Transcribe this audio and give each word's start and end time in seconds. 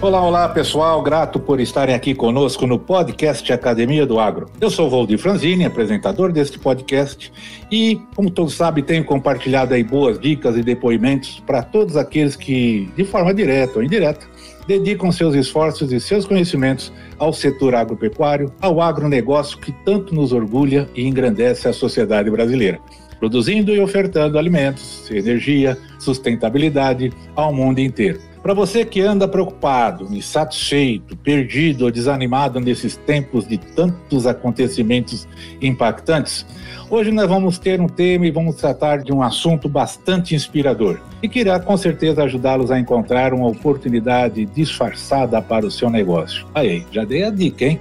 Olá, 0.00 0.24
olá 0.24 0.48
pessoal, 0.48 1.02
grato 1.02 1.40
por 1.40 1.58
estarem 1.58 1.92
aqui 1.92 2.14
conosco 2.14 2.68
no 2.68 2.78
podcast 2.78 3.52
Academia 3.52 4.06
do 4.06 4.20
Agro. 4.20 4.48
Eu 4.60 4.70
sou 4.70 4.88
Valdir 4.88 5.18
Franzini, 5.18 5.64
apresentador 5.64 6.30
deste 6.30 6.56
podcast 6.56 7.32
e, 7.68 8.00
como 8.14 8.30
todos 8.30 8.54
sabem, 8.54 8.84
tenho 8.84 9.04
compartilhado 9.04 9.74
aí 9.74 9.82
boas 9.82 10.16
dicas 10.16 10.56
e 10.56 10.62
depoimentos 10.62 11.42
para 11.44 11.64
todos 11.64 11.96
aqueles 11.96 12.36
que, 12.36 12.88
de 12.94 13.04
forma 13.04 13.34
direta 13.34 13.78
ou 13.78 13.82
indireta, 13.82 14.24
dedicam 14.68 15.10
seus 15.10 15.34
esforços 15.34 15.90
e 15.90 15.98
seus 15.98 16.24
conhecimentos 16.24 16.92
ao 17.18 17.32
setor 17.32 17.74
agropecuário, 17.74 18.52
ao 18.60 18.80
agronegócio 18.80 19.58
que 19.58 19.72
tanto 19.84 20.14
nos 20.14 20.32
orgulha 20.32 20.88
e 20.94 21.08
engrandece 21.08 21.66
a 21.66 21.72
sociedade 21.72 22.30
brasileira 22.30 22.78
produzindo 23.18 23.74
e 23.74 23.80
ofertando 23.80 24.38
alimentos, 24.38 25.10
energia, 25.10 25.76
sustentabilidade 25.98 27.12
ao 27.34 27.52
mundo 27.52 27.80
inteiro. 27.80 28.27
Para 28.42 28.54
você 28.54 28.84
que 28.84 29.00
anda 29.00 29.26
preocupado, 29.26 30.06
insatisfeito, 30.14 31.16
perdido 31.16 31.84
ou 31.84 31.90
desanimado 31.90 32.60
nesses 32.60 32.96
tempos 32.96 33.46
de 33.46 33.58
tantos 33.58 34.26
acontecimentos 34.26 35.26
impactantes, 35.60 36.46
hoje 36.88 37.10
nós 37.10 37.28
vamos 37.28 37.58
ter 37.58 37.80
um 37.80 37.88
tema 37.88 38.26
e 38.26 38.30
vamos 38.30 38.56
tratar 38.56 38.98
de 38.98 39.12
um 39.12 39.22
assunto 39.22 39.68
bastante 39.68 40.34
inspirador 40.34 41.00
e 41.22 41.28
que 41.28 41.40
irá 41.40 41.58
com 41.58 41.76
certeza 41.76 42.22
ajudá-los 42.22 42.70
a 42.70 42.78
encontrar 42.78 43.34
uma 43.34 43.48
oportunidade 43.48 44.44
disfarçada 44.46 45.42
para 45.42 45.66
o 45.66 45.70
seu 45.70 45.90
negócio. 45.90 46.46
Aí, 46.54 46.86
já 46.92 47.04
dei 47.04 47.24
a 47.24 47.30
dica, 47.30 47.64
hein? 47.64 47.80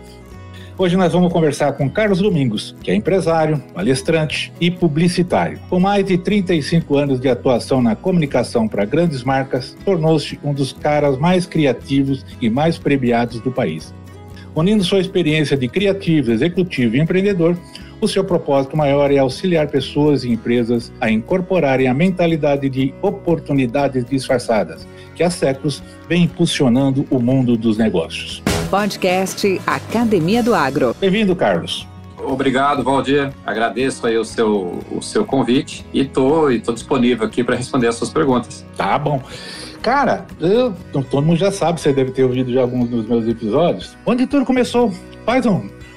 Hoje 0.80 0.96
nós 0.96 1.12
vamos 1.12 1.34
conversar 1.34 1.74
com 1.74 1.90
Carlos 1.90 2.20
Domingos, 2.20 2.76
que 2.84 2.92
é 2.92 2.94
empresário, 2.94 3.58
palestrante 3.74 4.54
e 4.62 4.70
publicitário. 4.70 5.60
Com 5.72 5.80
mais 5.80 6.06
de 6.06 6.20
35 6.20 6.96
anos 6.96 7.20
de 7.20 7.28
atuação 7.28 7.82
na 7.82 7.96
comunicação 7.96 8.68
para 8.68 8.86
grandes 8.86 9.24
marcas, 9.24 9.76
tornou-se 9.84 10.40
um 10.44 10.54
dos 10.54 10.72
caras 10.72 11.18
mais 11.18 11.48
criativos 11.48 12.24
e 12.40 12.48
mais 12.48 12.78
premiados 12.78 13.40
do 13.40 13.52
país. 13.52 13.92
Unindo 14.54 14.84
sua 14.84 15.00
experiência 15.00 15.58
de 15.58 15.68
criativo, 15.68 16.32
executivo 16.32 16.96
e 16.96 17.00
empreendedor, 17.00 17.58
o 18.00 18.08
seu 18.08 18.24
propósito 18.24 18.78
maior 18.78 19.12
é 19.12 19.18
auxiliar 19.18 19.70
pessoas 19.70 20.24
e 20.24 20.30
empresas 20.30 20.94
a 21.02 21.10
incorporarem 21.10 21.88
a 21.88 21.94
mentalidade 21.94 22.70
de 22.70 22.94
oportunidades 23.02 24.06
disfarçadas, 24.06 24.88
que 25.16 25.24
há 25.24 25.32
séculos 25.32 25.82
vem 26.08 26.26
impulsionando 26.26 27.04
o 27.10 27.20
mundo 27.20 27.58
dos 27.58 27.80
negócios. 27.80 28.44
Podcast 28.68 29.62
Academia 29.66 30.44
do 30.44 30.54
Agro. 30.54 30.96
Bem-vindo, 31.00 31.36
Carlos. 31.36 31.88
Obrigado, 32.18 32.84
Valdir. 32.84 33.32
Agradeço 33.46 34.06
aí 34.06 34.18
o 34.18 34.26
seu, 34.26 34.80
o 34.92 35.02
seu 35.02 35.26
convite 35.26 35.86
e 35.94 36.04
tô, 36.04 36.50
e 36.52 36.60
tô 36.60 36.74
disponível 36.74 37.26
aqui 37.26 37.44
para 37.44 37.56
responder 37.56 37.88
as 37.88 37.96
suas 37.96 38.10
perguntas. 38.10 38.66
Tá 38.76 38.98
bom. 39.00 39.22
Cara, 39.82 40.26
eu, 40.40 40.74
todo 41.10 41.26
mundo 41.26 41.38
já 41.38 41.52
sabe, 41.52 41.80
você 41.80 41.94
deve 41.94 42.12
ter 42.12 42.24
ouvido 42.24 42.52
já 42.52 42.62
alguns 42.62 42.90
dos 42.90 43.08
meus 43.08 43.28
episódios. 43.28 43.96
Onde 44.06 44.28
tudo 44.28 44.46
começou? 44.46 44.94
Faz 45.26 45.46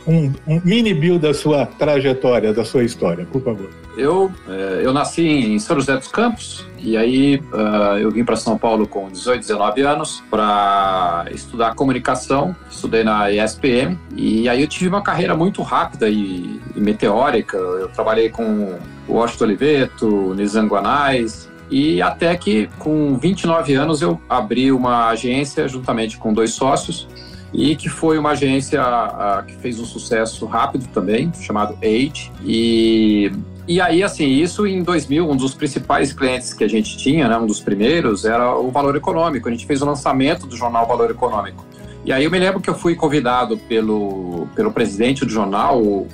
um, 0.07 0.33
um, 0.47 0.61
mini 0.65 0.95
build 0.95 1.21
da 1.21 1.35
sua 1.35 1.67
trajetória, 1.67 2.53
da 2.53 2.65
sua 2.65 2.85
história, 2.85 3.27
por 3.31 3.43
favor. 3.43 3.71
Eu, 3.97 4.31
é, 4.49 4.81
eu 4.83 4.93
nasci 4.93 5.27
em 5.27 5.59
São 5.59 5.77
José 5.77 5.97
dos 5.97 6.09
Campos 6.09 6.65
e 6.79 6.97
aí 6.97 7.43
uh, 7.53 7.99
eu 7.99 8.11
vim 8.11 8.25
para 8.25 8.37
São 8.37 8.57
Paulo 8.57 8.87
com 8.87 9.11
18, 9.11 9.41
19 9.41 9.83
anos 9.83 10.23
para 10.31 11.27
estudar 11.33 11.75
comunicação. 11.75 12.55
Estudei 12.71 13.05
na 13.05 13.31
ESPM 13.31 13.99
e 14.17 14.49
aí 14.49 14.63
eu 14.63 14.69
tive 14.69 14.89
uma 14.89 15.03
carreira 15.03 15.37
muito 15.37 15.61
rápida 15.63 16.09
e, 16.09 16.61
e 16.75 16.81
meteórica. 16.81 17.57
Eu 17.57 17.89
trabalhei 17.89 18.31
com 18.31 18.79
o 19.09 19.15
Washington 19.15 19.45
Oliveto, 19.45 20.35
Nizam 20.35 20.67
Guanais, 20.67 21.51
e 21.71 22.01
até 22.03 22.37
que 22.37 22.69
com 22.79 23.17
29 23.19 23.75
anos 23.75 24.03
eu 24.03 24.21
abri 24.29 24.73
uma 24.73 25.09
agência 25.09 25.69
juntamente 25.69 26.17
com 26.17 26.33
dois 26.33 26.53
sócios 26.53 27.07
e 27.53 27.75
que 27.77 27.89
foi 27.89 28.19
uma 28.19 28.31
agência 28.31 28.81
uh, 28.83 29.45
que 29.45 29.55
fez 29.57 29.79
um 29.79 29.85
sucesso 29.85 30.47
rápido 30.47 30.87
também, 30.89 31.33
chamado 31.35 31.77
Age. 31.83 32.31
E 32.45 33.33
e 33.71 33.81
aí, 33.81 34.03
assim, 34.03 34.27
isso 34.27 34.67
em 34.67 34.83
2000, 34.83 35.31
um 35.31 35.37
dos 35.37 35.55
principais 35.55 36.13
clientes 36.13 36.53
que 36.53 36.65
a 36.65 36.69
gente 36.69 36.97
tinha, 36.97 37.29
né, 37.29 37.37
um 37.37 37.47
dos 37.47 37.61
primeiros, 37.61 38.25
era 38.25 38.57
o 38.57 38.69
Valor 38.69 38.97
Econômico. 38.97 39.49
A 39.49 39.53
gente 39.53 39.65
fez 39.65 39.81
o 39.81 39.87
lançamento 39.87 40.45
do 40.45 40.57
jornal 40.57 40.89
Valor 40.89 41.09
Econômico. 41.09 41.65
E 42.05 42.13
aí 42.13 42.25
eu 42.25 42.33
me 42.33 42.39
lembro 42.41 42.61
que 42.61 42.69
eu 42.69 42.75
fui 42.75 42.97
convidado 42.97 43.57
pelo, 43.57 44.49
pelo 44.57 44.73
presidente 44.73 45.25
do 45.25 45.31
jornal, 45.31 45.81
o 45.81 46.09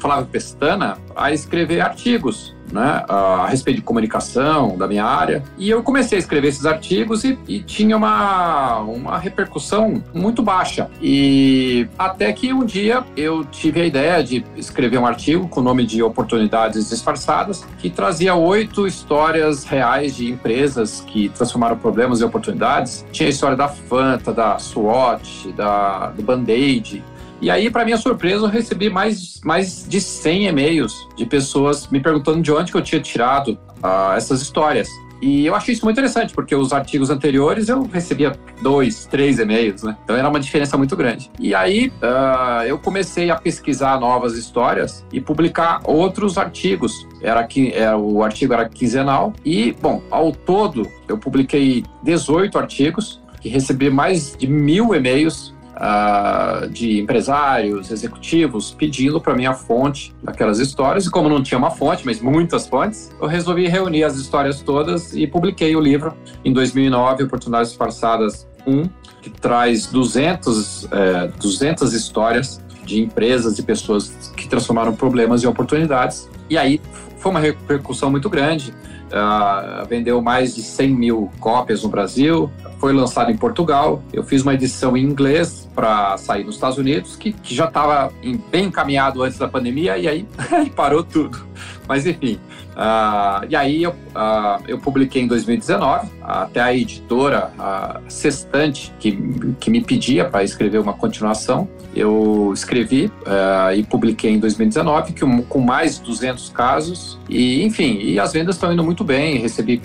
Flávio 0.00 0.26
Pestana, 0.26 0.98
a 1.14 1.30
escrever 1.30 1.80
artigos 1.80 2.55
né, 2.72 3.04
a 3.08 3.46
respeito 3.48 3.76
de 3.76 3.82
comunicação 3.82 4.76
da 4.76 4.86
minha 4.86 5.04
área. 5.04 5.42
E 5.58 5.70
eu 5.70 5.82
comecei 5.82 6.16
a 6.16 6.18
escrever 6.18 6.48
esses 6.48 6.66
artigos 6.66 7.24
e, 7.24 7.38
e, 7.46 7.60
tinha 7.60 7.96
uma, 7.96 8.80
uma 8.80 9.18
repercussão 9.18 10.02
muito 10.14 10.42
baixa. 10.42 10.90
E 11.00 11.88
até 11.98 12.32
que 12.32 12.52
um 12.52 12.64
dia 12.64 13.04
eu 13.16 13.44
tive 13.44 13.80
a 13.80 13.84
ideia 13.84 14.22
de 14.22 14.44
escrever 14.56 14.98
um 14.98 15.06
artigo 15.06 15.48
com 15.48 15.60
o 15.60 15.62
nome 15.62 15.86
de 15.86 16.02
Oportunidades 16.02 16.88
Disfarçadas, 16.88 17.66
que 17.78 17.90
trazia 17.90 18.34
oito 18.34 18.86
histórias 18.86 19.64
reais 19.64 20.16
de 20.16 20.30
empresas 20.30 21.04
que 21.06 21.28
transformaram 21.30 21.76
problemas 21.76 22.20
em 22.20 22.24
oportunidades. 22.24 23.04
Tinha 23.12 23.28
a 23.28 23.30
história 23.30 23.56
da 23.56 23.68
Fanta, 23.68 24.32
da 24.32 24.58
SWAT, 24.58 25.52
da, 25.52 26.10
do 26.10 26.22
Band-Aid, 26.22 27.02
e 27.40 27.50
aí, 27.50 27.70
para 27.70 27.84
minha 27.84 27.98
surpresa, 27.98 28.46
eu 28.46 28.48
recebi 28.48 28.88
mais, 28.88 29.40
mais 29.44 29.86
de 29.86 30.00
100 30.00 30.46
e-mails 30.46 31.08
de 31.16 31.26
pessoas 31.26 31.86
me 31.88 32.00
perguntando 32.00 32.40
de 32.40 32.52
onde 32.52 32.72
que 32.72 32.78
eu 32.78 32.82
tinha 32.82 33.00
tirado 33.00 33.58
uh, 33.82 34.12
essas 34.16 34.40
histórias. 34.40 34.88
E 35.20 35.46
eu 35.46 35.54
achei 35.54 35.72
isso 35.72 35.84
muito 35.84 35.96
interessante, 35.96 36.34
porque 36.34 36.54
os 36.54 36.72
artigos 36.72 37.08
anteriores 37.08 37.68
eu 37.68 37.82
recebia 37.84 38.38
dois, 38.62 39.06
três 39.06 39.38
e-mails, 39.38 39.82
né? 39.82 39.96
Então 40.04 40.14
era 40.14 40.28
uma 40.28 40.38
diferença 40.38 40.76
muito 40.76 40.94
grande. 40.94 41.30
E 41.38 41.54
aí 41.54 41.90
uh, 42.02 42.64
eu 42.66 42.78
comecei 42.78 43.30
a 43.30 43.36
pesquisar 43.36 43.98
novas 43.98 44.36
histórias 44.36 45.04
e 45.12 45.20
publicar 45.20 45.80
outros 45.84 46.36
artigos. 46.36 47.06
Era 47.22 47.42
que 47.44 47.72
era, 47.72 47.92
é, 47.92 47.96
o 47.96 48.22
artigo 48.22 48.52
era 48.52 48.68
quinzenal 48.68 49.32
e, 49.44 49.72
bom, 49.80 50.02
ao 50.10 50.32
todo 50.32 50.86
eu 51.08 51.16
publiquei 51.16 51.82
18 52.02 52.58
artigos 52.58 53.20
que 53.40 53.48
recebi 53.48 53.88
mais 53.88 54.36
de 54.36 54.46
mil 54.46 54.94
e-mails 54.94 55.55
uh, 55.76 56.68
de 56.68 57.00
empresários, 57.00 57.90
executivos, 57.90 58.74
pedindo 58.74 59.20
para 59.20 59.34
mim 59.34 59.46
a 59.46 59.54
fonte 59.54 60.14
daquelas 60.22 60.58
histórias. 60.58 61.06
E 61.06 61.10
como 61.10 61.28
não 61.28 61.42
tinha 61.42 61.58
uma 61.58 61.70
fonte, 61.70 62.04
mas 62.04 62.20
muitas 62.20 62.66
fontes, 62.66 63.10
eu 63.20 63.26
resolvi 63.26 63.66
reunir 63.68 64.04
as 64.04 64.16
histórias 64.16 64.60
todas 64.60 65.14
e 65.14 65.26
publiquei 65.26 65.74
o 65.76 65.80
livro 65.80 66.14
em 66.44 66.52
2009, 66.52 67.24
Oportunidades 67.24 67.70
Disfarçadas 67.70 68.46
1, 68.66 68.88
que 69.22 69.30
traz 69.30 69.86
200, 69.86 70.88
é, 70.90 71.28
200 71.40 71.92
histórias 71.92 72.60
de 72.84 73.00
empresas 73.00 73.58
e 73.58 73.62
pessoas 73.62 74.32
que 74.36 74.48
transformaram 74.48 74.94
problemas 74.94 75.42
em 75.42 75.46
oportunidades. 75.46 76.28
E 76.48 76.56
aí 76.56 76.80
foi 77.18 77.30
uma 77.30 77.40
repercussão 77.40 78.10
muito 78.10 78.30
grande. 78.30 78.72
Uh, 79.06 79.86
vendeu 79.88 80.20
mais 80.20 80.56
de 80.56 80.62
100 80.62 80.88
mil 80.88 81.30
cópias 81.38 81.84
no 81.84 81.88
Brasil, 81.88 82.50
foi 82.80 82.92
lançado 82.92 83.30
em 83.30 83.36
Portugal. 83.36 84.02
Eu 84.12 84.24
fiz 84.24 84.42
uma 84.42 84.54
edição 84.54 84.96
em 84.96 85.04
inglês 85.04 85.65
para 85.76 86.16
sair 86.16 86.42
nos 86.42 86.54
Estados 86.54 86.78
Unidos, 86.78 87.16
que, 87.16 87.32
que 87.32 87.54
já 87.54 87.66
estava 87.66 88.10
bem 88.50 88.64
encaminhado 88.64 89.22
antes 89.22 89.36
da 89.36 89.46
pandemia, 89.46 89.98
e 89.98 90.08
aí 90.08 90.26
parou 90.74 91.04
tudo. 91.04 91.46
Mas 91.86 92.06
enfim, 92.06 92.40
uh, 92.72 93.46
e 93.48 93.54
aí 93.54 93.82
eu, 93.82 93.90
uh, 93.90 94.62
eu 94.66 94.78
publiquei 94.78 95.22
em 95.22 95.26
2019, 95.28 96.08
até 96.22 96.60
a 96.60 96.74
editora 96.74 97.52
a 97.58 98.00
Sextante, 98.08 98.92
que, 98.98 99.12
que 99.60 99.70
me 99.70 99.82
pedia 99.82 100.24
para 100.24 100.42
escrever 100.42 100.78
uma 100.78 100.94
continuação, 100.94 101.68
eu 101.94 102.50
escrevi 102.54 103.06
uh, 103.06 103.74
e 103.76 103.82
publiquei 103.84 104.32
em 104.32 104.40
2019, 104.40 105.12
que, 105.12 105.20
com 105.44 105.60
mais 105.60 105.98
de 105.98 106.06
200 106.06 106.48
casos, 106.48 107.18
e 107.28 107.62
enfim, 107.62 107.98
e 108.00 108.18
as 108.18 108.32
vendas 108.32 108.56
estão 108.56 108.72
indo 108.72 108.82
muito 108.82 109.04
bem, 109.04 109.38
recebi 109.38 109.80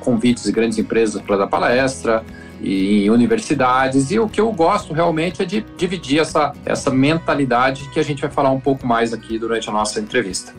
convites 0.00 0.44
de 0.44 0.52
grandes 0.52 0.78
empresas 0.78 1.22
para 1.22 1.36
dar 1.36 1.46
palestra, 1.46 2.24
e 2.62 3.04
em 3.04 3.10
universidades. 3.10 4.10
E 4.10 4.18
o 4.18 4.28
que 4.28 4.40
eu 4.40 4.50
gosto 4.52 4.94
realmente 4.94 5.42
é 5.42 5.44
de 5.44 5.64
dividir 5.76 6.20
essa, 6.20 6.52
essa 6.64 6.90
mentalidade 6.90 7.88
que 7.90 7.98
a 7.98 8.02
gente 8.02 8.22
vai 8.22 8.30
falar 8.30 8.50
um 8.50 8.60
pouco 8.60 8.86
mais 8.86 9.12
aqui 9.12 9.38
durante 9.38 9.68
a 9.68 9.72
nossa 9.72 10.00
entrevista. 10.00 10.54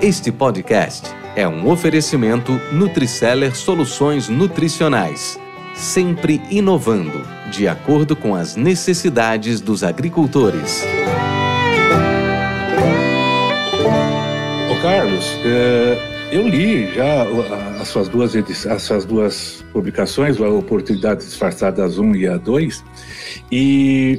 Este 0.00 0.32
podcast 0.32 1.08
é 1.36 1.46
um 1.46 1.70
oferecimento 1.70 2.60
Nutriceller 2.72 3.54
Soluções 3.54 4.28
Nutricionais, 4.28 5.38
sempre 5.74 6.42
inovando, 6.50 7.24
de 7.50 7.68
acordo 7.68 8.16
com 8.16 8.34
as 8.34 8.56
necessidades 8.56 9.60
dos 9.60 9.84
agricultores. 9.84 10.82
Ô 14.70 14.82
Carlos, 14.82 15.24
é, 15.44 16.11
eu 16.32 16.48
li 16.48 16.92
já 16.94 17.24
as 17.78 17.88
suas 17.88 18.08
duas, 18.08 18.34
as 18.34 18.82
suas 18.82 19.04
duas 19.04 19.64
publicações, 19.70 20.40
a 20.40 20.48
Oportunidade 20.48 21.20
Disfarçada 21.20 21.86
1 21.86 22.16
e 22.16 22.26
a 22.26 22.38
2, 22.38 22.82
e 23.52 24.18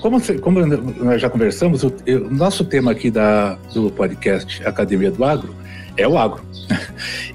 como, 0.00 0.18
como 0.40 0.64
nós 0.64 1.20
já 1.20 1.28
conversamos, 1.28 1.84
o, 1.84 1.88
o, 1.88 2.34
nosso 2.34 2.64
tema 2.64 2.92
aqui 2.92 3.10
da, 3.10 3.56
do 3.74 3.90
podcast 3.90 4.66
Academia 4.66 5.10
do 5.10 5.22
Agro 5.22 5.54
é 5.96 6.08
o 6.08 6.18
agro. 6.18 6.42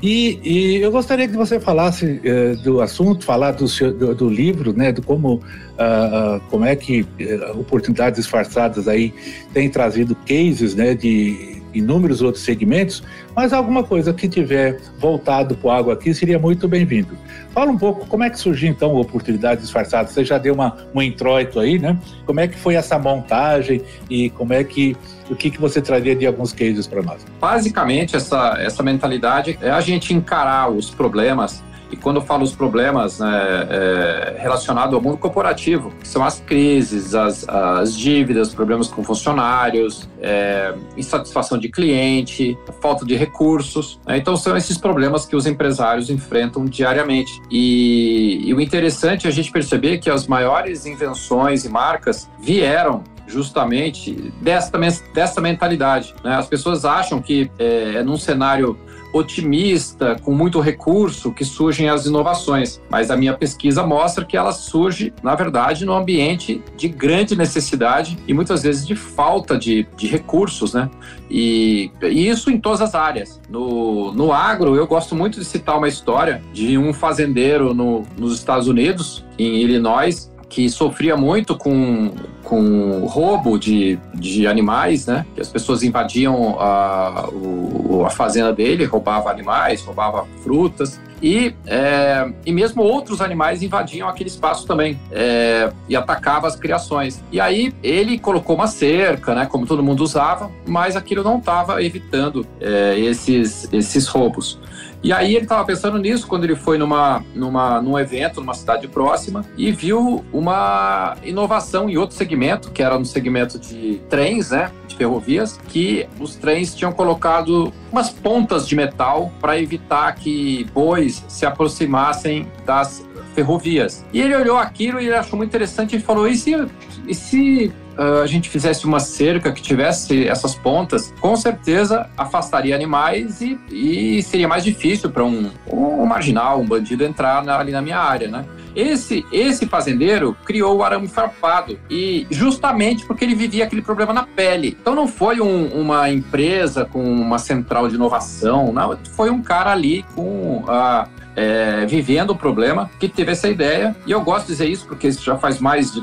E, 0.03 0.39
e 0.43 0.75
eu 0.81 0.91
gostaria 0.91 1.27
que 1.27 1.35
você 1.35 1.59
falasse 1.59 2.21
eh, 2.23 2.55
do 2.63 2.79
assunto, 2.79 3.25
falar 3.25 3.53
do, 3.53 3.67
seu, 3.67 3.91
do, 3.91 4.13
do, 4.13 4.29
livro, 4.29 4.71
né, 4.71 4.91
do 4.91 5.01
como, 5.01 5.35
uh, 5.35 6.39
como 6.51 6.63
é 6.63 6.75
que 6.75 7.01
uh, 7.01 7.59
oportunidades 7.59 8.19
disfarçadas 8.19 8.87
aí 8.87 9.11
têm 9.51 9.67
trazido 9.67 10.15
cases, 10.27 10.75
né, 10.75 10.93
de 10.93 11.54
inúmeros 11.75 12.21
outros 12.21 12.43
segmentos, 12.43 13.03
mas 13.35 13.53
alguma 13.53 13.83
coisa 13.83 14.13
que 14.13 14.27
tiver 14.27 14.79
voltado 14.97 15.55
para 15.55 15.67
o 15.67 15.71
água 15.71 15.93
aqui 15.93 16.13
seria 16.13 16.39
muito 16.39 16.67
bem-vindo. 16.67 17.17
Fala 17.53 17.71
um 17.71 17.77
pouco 17.77 18.05
como 18.07 18.23
é 18.23 18.29
que 18.29 18.39
surgiu 18.39 18.69
então 18.69 18.95
a 18.95 18.99
oportunidade 19.01 19.61
disfarçada. 19.61 20.07
Você 20.07 20.23
já 20.23 20.37
deu 20.37 20.53
uma, 20.53 20.77
um 20.93 21.01
introito 21.01 21.59
aí, 21.59 21.77
né? 21.77 21.97
Como 22.25 22.39
é 22.39 22.47
que 22.47 22.57
foi 22.57 22.75
essa 22.75 22.97
montagem 22.97 23.81
e 24.09 24.29
como 24.31 24.53
é 24.53 24.63
que 24.63 24.95
o 25.29 25.35
que, 25.35 25.49
que 25.49 25.59
você 25.59 25.81
traria 25.81 26.15
de 26.15 26.25
alguns 26.25 26.53
cases 26.53 26.85
para 26.85 27.01
nós? 27.01 27.25
Basicamente, 27.39 28.15
essa, 28.15 28.57
essa 28.59 28.83
mentalidade 28.83 29.57
é 29.61 29.71
a 29.71 29.81
gente 29.81 30.13
encarar 30.13 30.69
os 30.69 30.89
problemas 30.89 31.63
e 31.91 31.95
quando 31.95 32.17
eu 32.17 32.21
falo 32.21 32.43
os 32.43 32.55
problemas 32.55 33.19
né, 33.19 33.67
é, 33.69 34.35
relacionados 34.39 34.93
ao 34.93 35.01
mundo 35.01 35.17
corporativo, 35.17 35.91
que 36.01 36.07
são 36.07 36.23
as 36.23 36.39
crises, 36.39 37.13
as, 37.13 37.47
as 37.47 37.95
dívidas, 37.95 38.53
problemas 38.53 38.87
com 38.87 39.03
funcionários, 39.03 40.09
é, 40.21 40.73
insatisfação 40.97 41.57
de 41.57 41.69
cliente, 41.69 42.57
falta 42.81 43.05
de 43.05 43.15
recursos. 43.15 43.99
Né? 44.05 44.17
Então, 44.17 44.35
são 44.35 44.57
esses 44.57 44.77
problemas 44.77 45.25
que 45.25 45.35
os 45.35 45.45
empresários 45.45 46.09
enfrentam 46.09 46.65
diariamente. 46.65 47.41
E, 47.51 48.41
e 48.43 48.53
o 48.53 48.59
interessante 48.59 49.27
é 49.27 49.29
a 49.29 49.33
gente 49.33 49.51
perceber 49.51 49.99
que 49.99 50.09
as 50.09 50.27
maiores 50.27 50.85
invenções 50.85 51.65
e 51.65 51.69
marcas 51.69 52.29
vieram 52.39 53.03
justamente 53.27 54.33
dessa, 54.41 54.71
dessa 55.13 55.41
mentalidade. 55.41 56.13
Né? 56.23 56.35
As 56.35 56.47
pessoas 56.47 56.85
acham 56.85 57.21
que 57.21 57.49
é, 57.57 57.95
é 57.95 58.03
num 58.03 58.17
cenário 58.17 58.77
otimista, 59.13 60.15
com 60.21 60.31
muito 60.31 60.59
recurso, 60.59 61.31
que 61.31 61.45
surgem 61.45 61.89
as 61.89 62.05
inovações. 62.05 62.81
Mas 62.89 63.09
a 63.09 63.17
minha 63.17 63.33
pesquisa 63.33 63.85
mostra 63.85 64.25
que 64.25 64.35
ela 64.35 64.51
surge, 64.51 65.13
na 65.23 65.35
verdade, 65.35 65.85
num 65.85 65.93
ambiente 65.93 66.61
de 66.75 66.87
grande 66.87 67.35
necessidade 67.35 68.17
e 68.27 68.33
muitas 68.33 68.63
vezes 68.63 68.85
de 68.85 68.95
falta 68.95 69.57
de, 69.57 69.87
de 69.95 70.07
recursos, 70.07 70.73
né? 70.73 70.89
E, 71.29 71.91
e, 72.01 72.27
isso 72.27 72.51
em 72.51 72.59
todas 72.59 72.81
as 72.81 72.93
áreas. 72.93 73.41
No, 73.49 74.11
no 74.11 74.31
agro, 74.31 74.75
eu 74.75 74.85
gosto 74.85 75.15
muito 75.15 75.39
de 75.39 75.45
citar 75.45 75.77
uma 75.77 75.87
história 75.87 76.41
de 76.53 76.77
um 76.77 76.93
fazendeiro 76.93 77.73
no, 77.73 78.03
nos 78.17 78.37
Estados 78.37 78.67
Unidos, 78.67 79.25
em 79.37 79.61
Illinois, 79.61 80.31
que 80.55 80.69
sofria 80.69 81.17
muito 81.17 81.57
com, 81.57 82.13
com 82.41 83.05
roubo 83.07 83.59
de, 83.59 83.99
de 84.13 84.47
animais, 84.47 85.05
né? 85.05 85.25
Que 85.35 85.41
as 85.41 85.49
pessoas 85.49 85.83
invadiam 85.83 86.55
a, 86.57 87.27
o, 87.29 88.05
a 88.05 88.09
fazenda 88.09 88.53
dele, 88.53 88.85
roubavam 88.85 89.27
animais, 89.27 89.81
roubavam 89.81 90.25
frutas. 90.41 90.97
E, 91.21 91.53
é, 91.67 92.31
e 92.45 92.53
mesmo 92.53 92.83
outros 92.83 93.19
animais 93.19 93.61
invadiam 93.61 94.07
aquele 94.07 94.29
espaço 94.29 94.65
também 94.65 94.97
é, 95.11 95.73
e 95.89 95.95
atacavam 95.95 96.47
as 96.47 96.55
criações. 96.55 97.21
E 97.33 97.41
aí 97.41 97.73
ele 97.83 98.17
colocou 98.17 98.55
uma 98.55 98.67
cerca, 98.67 99.35
né, 99.35 99.45
como 99.45 99.65
todo 99.65 99.83
mundo 99.83 100.05
usava, 100.05 100.49
mas 100.65 100.95
aquilo 100.95 101.21
não 101.21 101.39
estava 101.39 101.83
evitando 101.83 102.47
é, 102.61 102.97
esses, 102.97 103.67
esses 103.73 104.07
roubos. 104.07 104.57
E 105.05 105.13
aí 105.13 105.35
ele 105.35 105.45
estava 105.45 105.63
pensando 105.63 105.99
nisso 105.99 106.25
quando 106.25 106.45
ele 106.45 106.55
foi 106.55 106.79
numa, 106.79 107.23
numa, 107.35 107.79
num 107.79 107.97
evento 107.99 108.41
numa 108.41 108.55
cidade 108.55 108.87
próxima 108.87 109.45
e 109.55 109.71
viu 109.71 110.25
uma 110.33 111.15
inovação 111.23 111.87
em 111.87 111.95
outro 111.95 112.15
segmento, 112.15 112.71
que 112.71 112.81
era 112.81 112.97
no 112.97 113.05
segmento 113.05 113.59
de 113.59 114.01
trens, 114.09 114.49
né, 114.49 114.71
de 114.87 114.95
ferrovias, 114.95 115.59
que 115.67 116.07
os 116.19 116.35
trens 116.35 116.73
tinham 116.73 116.91
colocado 116.91 117.71
umas 117.91 118.09
pontas 118.09 118.67
de 118.67 118.75
metal 118.75 119.31
para 119.39 119.61
evitar 119.61 120.11
que 120.15 120.63
bois 120.73 121.23
se 121.27 121.45
aproximassem 121.45 122.51
das 122.65 123.07
ferrovias. 123.35 124.03
E 124.11 124.19
ele 124.19 124.35
olhou 124.35 124.57
aquilo 124.57 124.99
e 124.99 125.13
achou 125.13 125.37
muito 125.37 125.49
interessante 125.51 125.95
e 125.97 125.99
falou: 125.99 126.27
e 126.27 126.35
se, 126.35 126.67
e 127.07 127.13
se 127.13 127.71
uh, 127.97 128.21
a 128.21 128.27
gente 128.27 128.49
fizesse 128.49 128.85
uma 128.85 128.99
cerca 128.99 129.51
que 129.51 129.61
tivesse 129.61 130.27
essas 130.27 130.55
pontas, 130.55 131.13
com 131.19 131.35
certeza 131.35 132.09
afastaria 132.17 132.75
animais 132.75 133.41
e, 133.41 133.59
e 133.71 134.23
seria 134.23 134.47
mais 134.47 134.63
difícil 134.63 135.09
para 135.09 135.23
um, 135.23 135.51
um 135.71 136.05
marginal, 136.05 136.59
um 136.59 136.65
bandido 136.65 137.03
entrar 137.03 137.43
na, 137.43 137.57
ali 137.57 137.71
na 137.71 137.81
minha 137.81 137.99
área, 137.99 138.27
né? 138.27 138.45
Esse, 138.75 139.25
esse 139.31 139.65
fazendeiro 139.65 140.35
criou 140.43 140.77
o 140.77 140.83
arame 140.83 141.07
farpado 141.07 141.79
e 141.89 142.27
justamente 142.29 143.05
porque 143.05 143.23
ele 143.23 143.33
vivia 143.33 143.63
aquele 143.63 143.81
problema 143.81 144.11
na 144.11 144.23
pele. 144.23 144.77
Então 144.79 144.93
não 144.93 145.07
foi 145.07 145.39
um, 145.39 145.67
uma 145.67 146.09
empresa 146.09 146.83
com 146.83 147.01
uma 147.01 147.39
central 147.39 147.87
de 147.87 147.95
inovação, 147.95 148.73
não, 148.73 148.97
foi 149.15 149.29
um 149.29 149.41
cara 149.41 149.71
ali 149.71 150.03
com 150.13 150.65
a 150.67 151.07
é, 151.35 151.85
vivendo 151.85 152.31
o 152.31 152.35
problema, 152.35 152.89
que 152.99 153.07
teve 153.07 153.31
essa 153.31 153.49
ideia. 153.49 153.95
E 154.05 154.11
eu 154.11 154.21
gosto 154.21 154.47
de 154.47 154.53
dizer 154.53 154.69
isso 154.69 154.85
porque 154.87 155.07
isso 155.07 155.23
já 155.23 155.37
faz 155.37 155.59
mais 155.59 155.91
de 155.91 156.01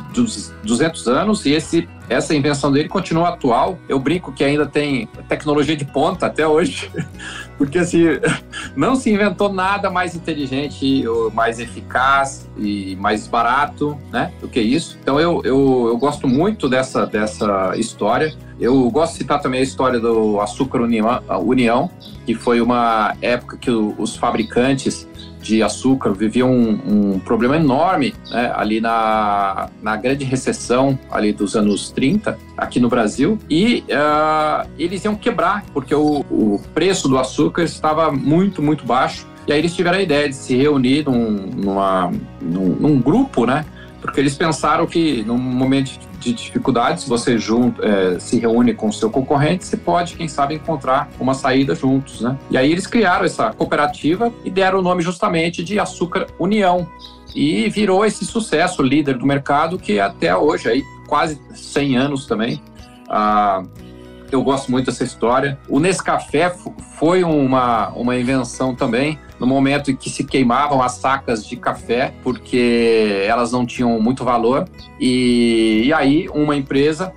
200 0.63 1.09
anos 1.09 1.47
e 1.47 1.53
esse 1.53 1.89
essa 2.13 2.35
invenção 2.35 2.71
dele 2.71 2.89
continua 2.89 3.31
atual. 3.31 3.79
Eu 3.89 3.99
brinco 3.99 4.33
que 4.33 4.45
ainda 4.45 4.67
tem 4.67 5.07
tecnologia 5.29 5.77
de 5.77 5.85
ponta 5.85 6.27
até 6.27 6.47
hoje, 6.47 6.91
porque 7.59 7.79
assim, 7.79 8.05
não 8.77 8.95
se 8.95 9.11
inventou 9.11 9.53
nada 9.53 9.91
mais 9.91 10.15
inteligente, 10.15 11.05
mais 11.33 11.59
eficaz 11.59 12.49
e 12.57 12.97
mais 12.97 13.27
barato, 13.27 13.99
né, 14.11 14.33
do 14.41 14.49
que 14.49 14.61
isso. 14.61 14.99
Então 15.03 15.19
eu, 15.19 15.43
eu, 15.45 15.87
eu 15.89 15.99
gosto 15.99 16.29
muito 16.29 16.69
dessa, 16.69 17.07
dessa 17.07 17.73
história. 17.77 18.35
Eu 18.61 18.89
gosto 18.91 19.13
de 19.13 19.19
citar 19.19 19.41
também 19.41 19.61
a 19.61 19.63
história 19.63 19.99
do 19.99 20.41
Açúcar 20.41 20.81
União, 20.81 21.21
União 21.45 21.91
que 22.25 22.35
foi 22.35 22.61
uma 22.61 23.17
época 23.21 23.57
que 23.57 23.71
os 23.71 24.17
fabricantes 24.17 25.09
de 25.43 25.63
açúcar 25.63 26.13
viviam 26.13 26.51
um, 26.51 27.15
um 27.15 27.19
problema 27.19 27.57
enorme 27.57 28.15
né, 28.31 28.53
ali 28.55 28.81
na, 28.81 29.69
na 29.83 29.97
grande 29.97 30.25
recessão 30.25 30.99
ali 31.11 31.33
dos 31.33 31.57
anos 31.57 31.91
30 31.91 32.39
aqui 32.57 32.79
no 32.79 32.89
Brasil 32.89 33.39
e 33.51 33.85
uh, 33.89 34.69
eles 34.79 35.05
iam 35.05 35.15
quebrar 35.15 35.65
porque 35.73 35.95
o, 35.95 36.25
o 36.31 36.61
preço 36.73 37.09
do 37.09 37.19
açúcar 37.19 37.63
estava 37.63 38.11
muito, 38.11 38.63
muito 38.63 38.87
baixo 38.87 39.27
e 39.47 39.53
aí 39.53 39.59
eles 39.59 39.75
tiveram 39.75 39.99
a 39.99 40.03
ideia 40.03 40.29
de 40.29 40.37
se 40.37 40.57
reunir 40.57 41.05
num, 41.05 41.31
numa, 41.57 42.13
num, 42.41 42.69
num 42.69 43.01
grupo, 43.01 43.45
né? 43.45 43.65
Porque 44.03 44.21
eles 44.21 44.37
pensaram 44.37 44.85
que 44.87 45.23
num 45.23 45.39
momento 45.39 45.99
de 46.19 46.33
dificuldades, 46.33 47.07
você 47.07 47.39
junto, 47.39 47.83
é, 47.85 48.19
se 48.19 48.39
reúne 48.39 48.75
com 48.75 48.89
o 48.89 48.93
seu 48.93 49.09
concorrente, 49.09 49.65
você 49.65 49.77
pode, 49.77 50.17
quem 50.17 50.29
sabe, 50.29 50.57
encontrar 50.57 51.09
uma 51.19 51.35
saída 51.35 51.75
juntos, 51.75 52.21
né? 52.21 52.37
E 52.51 52.59
aí 52.59 52.71
eles 52.71 52.87
criaram 52.87 53.25
essa 53.25 53.53
cooperativa 53.53 54.33
e 54.45 54.51
deram 54.51 54.81
o 54.81 54.83
nome 54.83 55.03
justamente 55.03 55.63
de 55.65 55.79
Açúcar 55.79 56.27
União. 56.39 56.87
E 57.35 57.69
virou 57.71 58.05
esse 58.05 58.27
sucesso 58.27 58.83
líder 58.83 59.17
do 59.17 59.25
mercado 59.25 59.79
que 59.79 59.99
até 59.99 60.37
hoje, 60.37 60.69
aí, 60.69 60.83
quase 61.09 61.41
100 61.55 61.97
anos 61.97 62.27
também, 62.27 62.61
ah, 63.09 63.63
eu 64.33 64.43
gosto 64.43 64.71
muito 64.71 64.87
dessa 64.87 65.05
história. 65.05 65.59
O 65.69 65.79
Nescafé 65.79 66.55
foi 66.99 67.23
uma, 67.23 67.91
uma 67.91 68.17
invenção 68.17 68.75
também, 68.75 69.19
no 69.39 69.47
momento 69.47 69.91
em 69.91 69.97
que 69.97 70.09
se 70.09 70.25
queimavam 70.25 70.83
as 70.83 70.93
sacas 70.93 71.47
de 71.47 71.57
café, 71.57 72.15
porque 72.23 73.25
elas 73.27 73.53
não 73.53 73.67
tinham 73.67 74.01
muito 74.01 74.25
valor. 74.25 74.69
E, 74.99 75.83
e 75.85 75.93
aí, 75.93 76.29
uma 76.35 76.57
empresa 76.57 77.13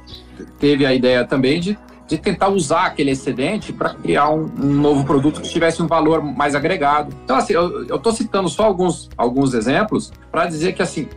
teve 0.60 0.86
a 0.86 0.94
ideia 0.94 1.26
também 1.26 1.60
de 1.60 1.78
de 2.08 2.18
tentar 2.18 2.50
usar 2.50 2.86
aquele 2.86 3.12
excedente 3.12 3.74
para 3.74 3.94
criar 3.96 4.30
um, 4.30 4.44
um, 4.44 4.74
novo 4.74 5.04
produto 5.06 5.42
que 5.42 5.50
tivesse 5.50 5.82
um 5.82 5.88
valor 5.88 6.22
mais 6.22 6.54
agregado. 6.54 7.16
Então, 7.24 7.36
assim, 7.36 7.54
eu 7.54 7.96
estou 7.96 8.12
citando 8.12 8.48
só 8.48 8.64
alguns, 8.64 9.10
alguns 9.18 9.54
exemplos 9.54 10.12
para 10.32 10.46
dizer 10.46 10.74
que, 10.74 10.84
assim, 10.84 11.08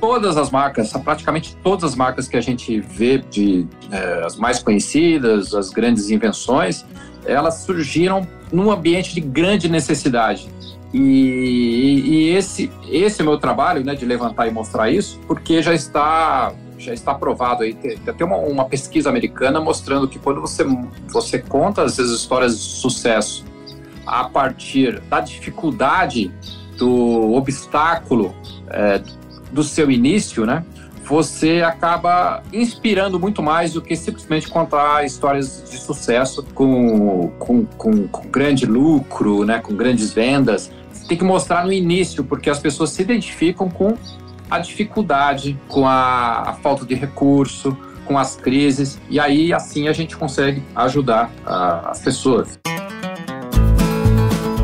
todas 0.00 0.36
as 0.38 0.50
marcas, 0.50 0.92
praticamente 0.92 1.56
todas 1.62 1.84
as 1.84 1.94
marcas 1.94 2.26
que 2.26 2.36
a 2.36 2.40
gente 2.40 2.80
vê, 2.80 3.18
de 3.18 3.66
é, 3.90 4.24
as 4.24 4.36
mais 4.36 4.62
conhecidas, 4.62 5.54
as 5.54 5.70
grandes 5.70 6.10
invenções, 6.10 6.86
elas 7.26 7.56
surgiram 7.56 8.26
num 8.50 8.70
ambiente 8.70 9.14
de 9.14 9.20
grande 9.20 9.68
necessidade. 9.68 10.48
E, 10.92 12.02
e, 12.04 12.30
esse, 12.30 12.70
esse 12.88 13.20
é 13.20 13.24
o 13.24 13.28
meu 13.28 13.38
trabalho, 13.38 13.84
né, 13.84 13.94
de 13.94 14.04
levantar 14.04 14.48
e 14.48 14.50
mostrar 14.50 14.90
isso, 14.90 15.20
porque 15.26 15.62
já 15.62 15.74
está 15.74 16.52
já 16.80 16.92
está 16.92 17.14
provado 17.14 17.62
aí. 17.62 17.74
Tem, 17.74 17.96
tem 17.96 18.26
uma, 18.26 18.36
uma 18.36 18.64
pesquisa 18.64 19.08
americana 19.08 19.60
mostrando 19.60 20.08
que 20.08 20.18
quando 20.18 20.40
você, 20.40 20.64
você 21.08 21.38
conta 21.38 21.82
as 21.82 21.98
histórias 21.98 22.58
de 22.58 22.64
sucesso 22.64 23.44
a 24.06 24.24
partir 24.24 25.00
da 25.02 25.20
dificuldade, 25.20 26.32
do 26.76 27.34
obstáculo 27.34 28.34
é, 28.70 29.02
do 29.52 29.62
seu 29.62 29.90
início, 29.90 30.46
né? 30.46 30.64
você 31.10 31.60
acaba 31.60 32.40
inspirando 32.52 33.18
muito 33.18 33.42
mais 33.42 33.72
do 33.72 33.82
que 33.82 33.96
simplesmente 33.96 34.48
contar 34.48 35.04
histórias 35.04 35.64
de 35.68 35.76
sucesso 35.76 36.40
com, 36.54 37.32
com, 37.36 37.64
com, 37.64 38.06
com 38.06 38.28
grande 38.28 38.64
lucro, 38.64 39.44
né, 39.44 39.58
com 39.58 39.74
grandes 39.74 40.12
vendas. 40.12 40.70
Você 40.92 41.08
tem 41.08 41.18
que 41.18 41.24
mostrar 41.24 41.66
no 41.66 41.72
início, 41.72 42.22
porque 42.22 42.48
as 42.48 42.60
pessoas 42.60 42.90
se 42.90 43.02
identificam 43.02 43.68
com 43.68 43.96
a 44.50 44.58
dificuldade, 44.58 45.58
com 45.68 45.86
a, 45.86 46.50
a 46.50 46.52
falta 46.54 46.84
de 46.84 46.94
recurso, 46.94 47.76
com 48.04 48.18
as 48.18 48.36
crises, 48.36 49.00
e 49.08 49.20
aí 49.20 49.52
assim 49.52 49.86
a 49.86 49.92
gente 49.92 50.16
consegue 50.16 50.62
ajudar 50.74 51.30
a, 51.46 51.90
as 51.90 52.00
pessoas. 52.00 52.58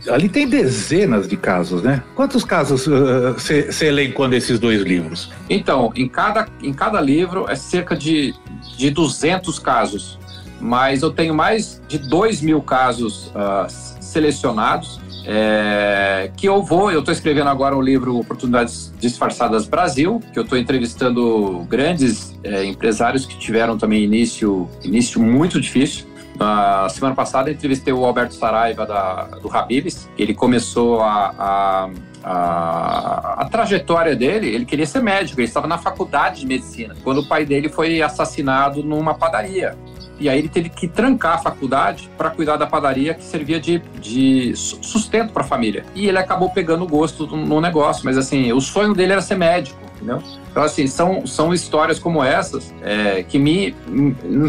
ali 0.08 0.28
tem 0.28 0.48
dezenas 0.48 1.28
de 1.28 1.36
casos, 1.36 1.82
né? 1.82 2.02
Quantos 2.14 2.44
casos 2.44 2.86
você 2.86 3.68
uh, 3.68 3.84
elencou 3.84 4.28
nesses 4.28 4.58
dois 4.58 4.82
livros? 4.82 5.30
Então, 5.48 5.92
em 5.94 6.08
cada, 6.08 6.48
em 6.62 6.72
cada 6.72 7.00
livro 7.00 7.46
é 7.48 7.54
cerca 7.54 7.96
de, 7.96 8.34
de 8.76 8.90
200 8.90 9.58
casos, 9.58 10.18
mas 10.60 11.02
eu 11.02 11.10
tenho 11.10 11.34
mais 11.34 11.82
de 11.88 11.98
2 11.98 12.40
mil 12.40 12.62
casos 12.62 13.26
uh, 13.28 13.66
selecionados. 14.00 15.00
É, 15.26 16.30
que 16.36 16.48
eu 16.48 16.62
vou, 16.62 16.90
eu 16.90 17.00
estou 17.00 17.12
escrevendo 17.12 17.48
agora 17.48 17.76
um 17.76 17.82
livro 17.82 18.18
Oportunidades 18.18 18.92
Disfarçadas 18.98 19.66
Brasil, 19.66 20.20
que 20.32 20.38
eu 20.38 20.44
estou 20.44 20.58
entrevistando 20.58 21.66
grandes 21.68 22.38
é, 22.42 22.64
empresários 22.64 23.26
que 23.26 23.38
tiveram 23.38 23.76
também 23.76 24.02
início, 24.02 24.68
início 24.82 25.20
muito 25.20 25.60
difícil. 25.60 26.10
Na 26.38 26.88
semana 26.88 27.14
passada 27.14 27.50
entrevistei 27.50 27.92
o 27.92 28.02
Alberto 28.02 28.34
Saraiva 28.34 28.86
da, 28.86 29.24
do 29.42 29.54
Habibs. 29.54 30.08
Ele 30.16 30.32
começou 30.32 31.02
a, 31.02 31.34
a, 31.38 31.90
a, 32.24 33.42
a, 33.42 33.48
trajetória 33.50 34.16
dele. 34.16 34.48
Ele 34.48 34.64
queria 34.64 34.86
ser 34.86 35.02
médico, 35.02 35.38
ele 35.38 35.48
estava 35.48 35.66
na 35.66 35.76
faculdade 35.76 36.40
de 36.40 36.46
medicina, 36.46 36.96
quando 37.04 37.18
o 37.18 37.26
pai 37.26 37.44
dele 37.44 37.68
foi 37.68 38.00
assassinado 38.00 38.82
numa 38.82 39.12
padaria. 39.12 39.76
E 40.20 40.28
aí 40.28 40.38
ele 40.38 40.48
teve 40.48 40.68
que 40.68 40.86
trancar 40.86 41.34
a 41.34 41.38
faculdade 41.38 42.10
para 42.16 42.30
cuidar 42.30 42.56
da 42.56 42.66
padaria 42.66 43.14
que 43.14 43.24
servia 43.24 43.58
de, 43.58 43.78
de 43.98 44.52
sustento 44.54 45.32
para 45.32 45.42
a 45.42 45.46
família. 45.46 45.84
E 45.94 46.06
ele 46.06 46.18
acabou 46.18 46.50
pegando 46.50 46.86
gosto 46.86 47.26
no 47.26 47.60
negócio, 47.60 48.04
mas 48.04 48.18
assim, 48.18 48.52
o 48.52 48.60
sonho 48.60 48.92
dele 48.92 49.12
era 49.12 49.22
ser 49.22 49.36
médico, 49.36 49.80
entendeu? 49.96 50.22
Então, 50.50 50.62
assim, 50.62 50.86
são, 50.86 51.26
são 51.26 51.54
histórias 51.54 51.98
como 51.98 52.22
essas 52.22 52.74
é, 52.82 53.22
que 53.22 53.38
me, 53.38 53.74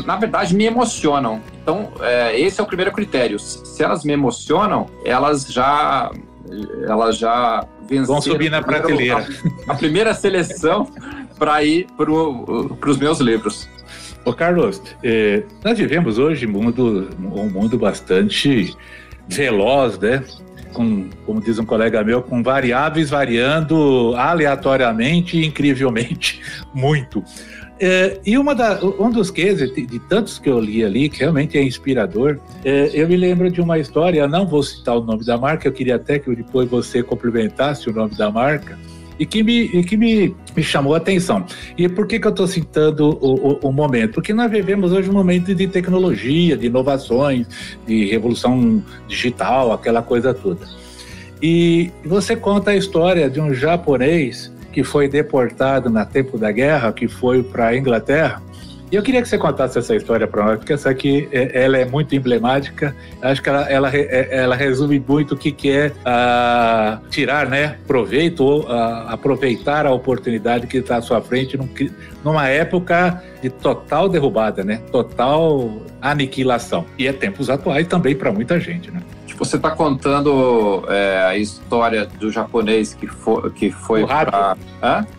na 0.05 0.17
verdade, 0.17 0.53
me 0.53 0.65
emocionam. 0.65 1.41
Então, 1.61 1.89
é, 2.01 2.37
esse 2.39 2.59
é 2.59 2.63
o 2.63 2.67
primeiro 2.67 2.91
critério. 2.91 3.39
Se 3.39 3.81
elas 3.81 4.03
me 4.03 4.11
emocionam, 4.11 4.87
elas 5.05 5.45
já 5.45 6.11
elas 6.85 7.17
já 7.17 7.65
venceram. 7.87 8.05
Vão 8.05 8.21
subir 8.21 8.49
na 8.49 8.61
prateleira. 8.61 9.25
A, 9.67 9.73
a 9.73 9.75
primeira 9.75 10.13
seleção 10.13 10.87
para 11.37 11.63
ir 11.63 11.87
para 11.97 12.11
os 12.11 12.97
meus 12.97 13.19
livros. 13.19 13.67
Ô 14.23 14.33
Carlos, 14.33 14.81
eh, 15.03 15.43
nós 15.63 15.77
vivemos 15.77 16.17
hoje 16.17 16.45
mundo, 16.45 17.09
um 17.19 17.49
mundo 17.49 17.77
bastante 17.77 18.75
veloz, 19.27 19.97
né? 19.97 20.23
com, 20.73 21.09
como 21.25 21.41
diz 21.41 21.59
um 21.59 21.65
colega 21.65 22.03
meu, 22.03 22.21
com 22.21 22.41
variáveis 22.41 23.09
variando 23.09 24.13
aleatoriamente 24.15 25.37
e 25.37 25.45
incrivelmente 25.45 26.41
muito. 26.73 27.23
É, 27.79 28.19
e 28.23 28.37
uma 28.37 28.53
da, 28.53 28.79
um 28.83 29.09
dos 29.09 29.31
cases, 29.31 29.73
de, 29.73 29.87
de, 29.87 29.99
tantos 30.01 30.37
que 30.37 30.47
eu 30.47 30.59
li 30.59 30.85
ali, 30.85 31.09
que 31.09 31.19
realmente 31.19 31.57
é 31.57 31.63
inspirador, 31.63 32.37
é, 32.63 32.91
eu 32.93 33.07
me 33.07 33.17
lembro 33.17 33.49
de 33.49 33.59
uma 33.59 33.79
história, 33.79 34.27
não 34.27 34.45
vou 34.45 34.61
citar 34.61 34.97
o 34.97 35.03
nome 35.03 35.25
da 35.25 35.35
marca, 35.35 35.67
eu 35.67 35.71
queria 35.71 35.95
até 35.95 36.19
que 36.19 36.33
depois 36.35 36.69
você 36.69 37.01
complementasse 37.01 37.89
o 37.89 37.93
nome 37.93 38.13
da 38.15 38.29
marca, 38.29 38.77
e 39.19 39.25
que 39.25 39.43
me, 39.43 39.63
e 39.65 39.83
que 39.83 39.95
me, 39.97 40.35
me 40.55 40.63
chamou 40.63 40.93
a 40.93 40.97
atenção. 40.97 41.45
E 41.77 41.87
por 41.87 42.07
que, 42.07 42.19
que 42.19 42.27
eu 42.27 42.31
estou 42.31 42.47
citando 42.47 43.17
o, 43.21 43.51
o, 43.51 43.69
o, 43.69 43.71
momento? 43.71 44.15
Porque 44.15 44.33
nós 44.33 44.49
vivemos 44.49 44.91
hoje 44.91 45.09
um 45.09 45.13
momento 45.13 45.53
de 45.53 45.67
tecnologia, 45.67 46.57
de 46.57 46.67
inovações, 46.67 47.47
de 47.85 48.05
revolução 48.05 48.83
digital, 49.07 49.71
aquela 49.71 50.01
coisa 50.01 50.33
toda. 50.33 50.67
E 51.41 51.91
você 52.05 52.35
conta 52.35 52.71
a 52.71 52.75
história 52.75 53.29
de 53.29 53.39
um 53.41 53.53
japonês 53.53 54.51
que 54.71 54.83
foi 54.83 55.07
deportado 55.07 55.89
na 55.89 56.05
tempo 56.05 56.37
da 56.37 56.51
guerra, 56.51 56.93
que 56.93 57.07
foi 57.07 57.43
para 57.43 57.67
a 57.67 57.77
Inglaterra, 57.77 58.41
e 58.91 58.95
eu 58.97 59.01
queria 59.01 59.21
que 59.21 59.29
você 59.29 59.37
contasse 59.37 59.79
essa 59.79 59.95
história 59.95 60.27
para 60.27 60.43
nós, 60.43 60.57
porque 60.57 60.73
essa 60.73 60.89
aqui 60.89 61.29
é, 61.31 61.63
ela 61.63 61.77
é 61.77 61.85
muito 61.85 62.13
emblemática. 62.13 62.93
Acho 63.21 63.41
que 63.41 63.47
ela, 63.47 63.61
ela, 63.71 63.89
é, 63.95 64.27
ela 64.31 64.53
resume 64.53 64.99
muito 64.99 65.33
o 65.33 65.37
que, 65.37 65.49
que 65.49 65.71
é 65.71 65.87
uh, 65.87 67.07
tirar 67.09 67.47
né, 67.47 67.77
proveito 67.87 68.43
ou 68.43 68.63
uh, 68.63 69.07
aproveitar 69.07 69.85
a 69.85 69.91
oportunidade 69.91 70.67
que 70.67 70.77
está 70.77 70.97
à 70.97 71.01
sua 71.01 71.21
frente 71.21 71.55
num, 71.55 71.69
numa 72.21 72.49
época 72.49 73.23
de 73.41 73.49
total 73.49 74.09
derrubada, 74.09 74.61
né? 74.61 74.81
total 74.91 75.71
aniquilação. 76.01 76.85
E 76.97 77.07
é 77.07 77.13
tempos 77.13 77.49
atuais 77.49 77.87
também 77.87 78.13
para 78.13 78.29
muita 78.29 78.59
gente. 78.59 78.91
Né? 78.91 79.01
Você 79.37 79.55
está 79.55 79.71
contando 79.71 80.83
é, 80.89 81.23
a 81.23 81.37
história 81.37 82.05
do 82.05 82.29
japonês 82.29 82.93
que 82.93 83.07
foi, 83.07 83.49
que 83.51 83.71
foi. 83.71 84.03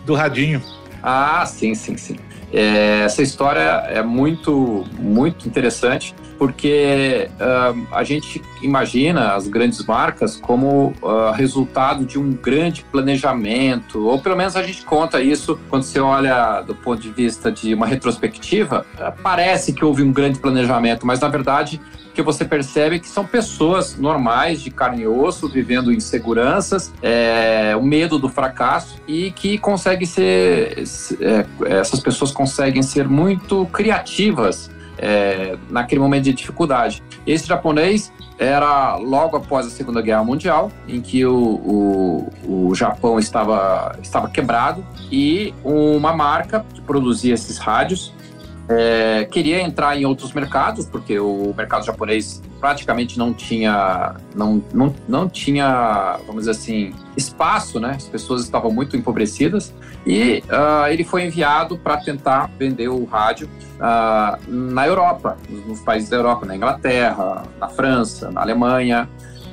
Do 0.05 0.13
radinho. 0.13 0.61
Ah, 1.01 1.43
sim, 1.45 1.73
sim, 1.73 1.97
sim. 1.97 2.17
É, 2.53 3.01
essa 3.03 3.23
história 3.23 3.83
é 3.87 4.03
muito, 4.03 4.85
muito 4.99 5.47
interessante 5.47 6.13
porque 6.43 7.29
uh, 7.35 7.87
a 7.95 8.03
gente 8.03 8.41
imagina 8.61 9.33
as 9.33 9.47
grandes 9.47 9.81
marcas 9.85 10.35
como 10.35 10.93
uh, 11.01 11.31
resultado 11.33 12.03
de 12.03 12.19
um 12.19 12.33
grande 12.33 12.83
planejamento, 12.83 14.05
ou 14.05 14.19
pelo 14.19 14.35
menos 14.35 14.57
a 14.57 14.61
gente 14.61 14.83
conta 14.83 15.21
isso 15.21 15.57
quando 15.69 15.83
você 15.83 16.01
olha 16.01 16.59
do 16.59 16.75
ponto 16.75 17.01
de 17.01 17.09
vista 17.09 17.49
de 17.49 17.73
uma 17.73 17.87
retrospectiva, 17.87 18.85
uh, 18.95 19.13
parece 19.23 19.71
que 19.71 19.85
houve 19.85 20.03
um 20.03 20.11
grande 20.11 20.37
planejamento, 20.37 21.07
mas 21.07 21.21
na 21.21 21.29
verdade 21.29 21.79
que 22.13 22.21
você 22.21 22.43
percebe 22.43 22.99
que 22.99 23.07
são 23.07 23.25
pessoas 23.25 23.97
normais, 23.97 24.61
de 24.61 24.69
carne 24.69 25.03
e 25.03 25.07
osso, 25.07 25.47
vivendo 25.47 25.93
inseguranças, 25.93 26.93
é, 27.01 27.73
o 27.75 27.81
medo 27.81 28.19
do 28.19 28.29
fracasso 28.29 29.01
e 29.07 29.31
que 29.31 29.57
conseguem 29.57 30.05
ser, 30.05 30.83
é, 31.21 31.45
essas 31.79 32.01
pessoas 32.01 32.31
conseguem 32.31 32.83
ser 32.83 33.07
muito 33.07 33.65
criativas 33.67 34.69
é, 34.97 35.57
naquele 35.69 36.01
momento 36.01 36.23
de 36.25 36.33
dificuldade. 36.33 37.03
Esse 37.25 37.47
japonês 37.47 38.11
era 38.37 38.95
logo 38.97 39.37
após 39.37 39.65
a 39.65 39.69
Segunda 39.69 40.01
Guerra 40.01 40.23
Mundial, 40.23 40.71
em 40.87 41.01
que 41.01 41.25
o, 41.25 42.29
o, 42.45 42.67
o 42.69 42.75
Japão 42.75 43.19
estava, 43.19 43.95
estava 44.01 44.29
quebrado 44.29 44.85
e 45.11 45.53
uma 45.63 46.13
marca 46.13 46.65
que 46.73 46.81
produzia 46.81 47.33
esses 47.33 47.57
rádios 47.57 48.13
é, 48.69 49.25
queria 49.25 49.61
entrar 49.61 49.97
em 49.97 50.05
outros 50.05 50.31
mercados, 50.33 50.85
porque 50.85 51.19
o 51.19 51.53
mercado 51.55 51.85
japonês 51.85 52.41
praticamente 52.59 53.17
não 53.17 53.33
tinha, 53.33 54.15
não, 54.33 54.63
não, 54.73 54.95
não 55.07 55.27
tinha, 55.27 56.17
vamos 56.25 56.45
dizer 56.45 56.51
assim, 56.51 56.93
espaço, 57.17 57.79
né? 57.79 57.91
As 57.97 58.07
pessoas 58.07 58.41
estavam 58.41 58.71
muito 58.71 58.95
empobrecidas 58.95 59.73
e 60.05 60.41
uh, 60.47 60.87
ele 60.89 61.03
foi 61.03 61.25
enviado 61.25 61.77
para 61.77 61.97
tentar 61.97 62.49
vender 62.57 62.87
o 62.87 63.03
rádio 63.03 63.49
uh, 63.75 64.39
na 64.47 64.87
Europa, 64.87 65.37
nos, 65.49 65.65
nos 65.65 65.79
países 65.81 66.09
da 66.09 66.15
Europa, 66.15 66.45
na 66.45 66.55
Inglaterra, 66.55 67.43
na 67.59 67.67
França, 67.67 68.31
na 68.31 68.41
Alemanha. 68.41 69.09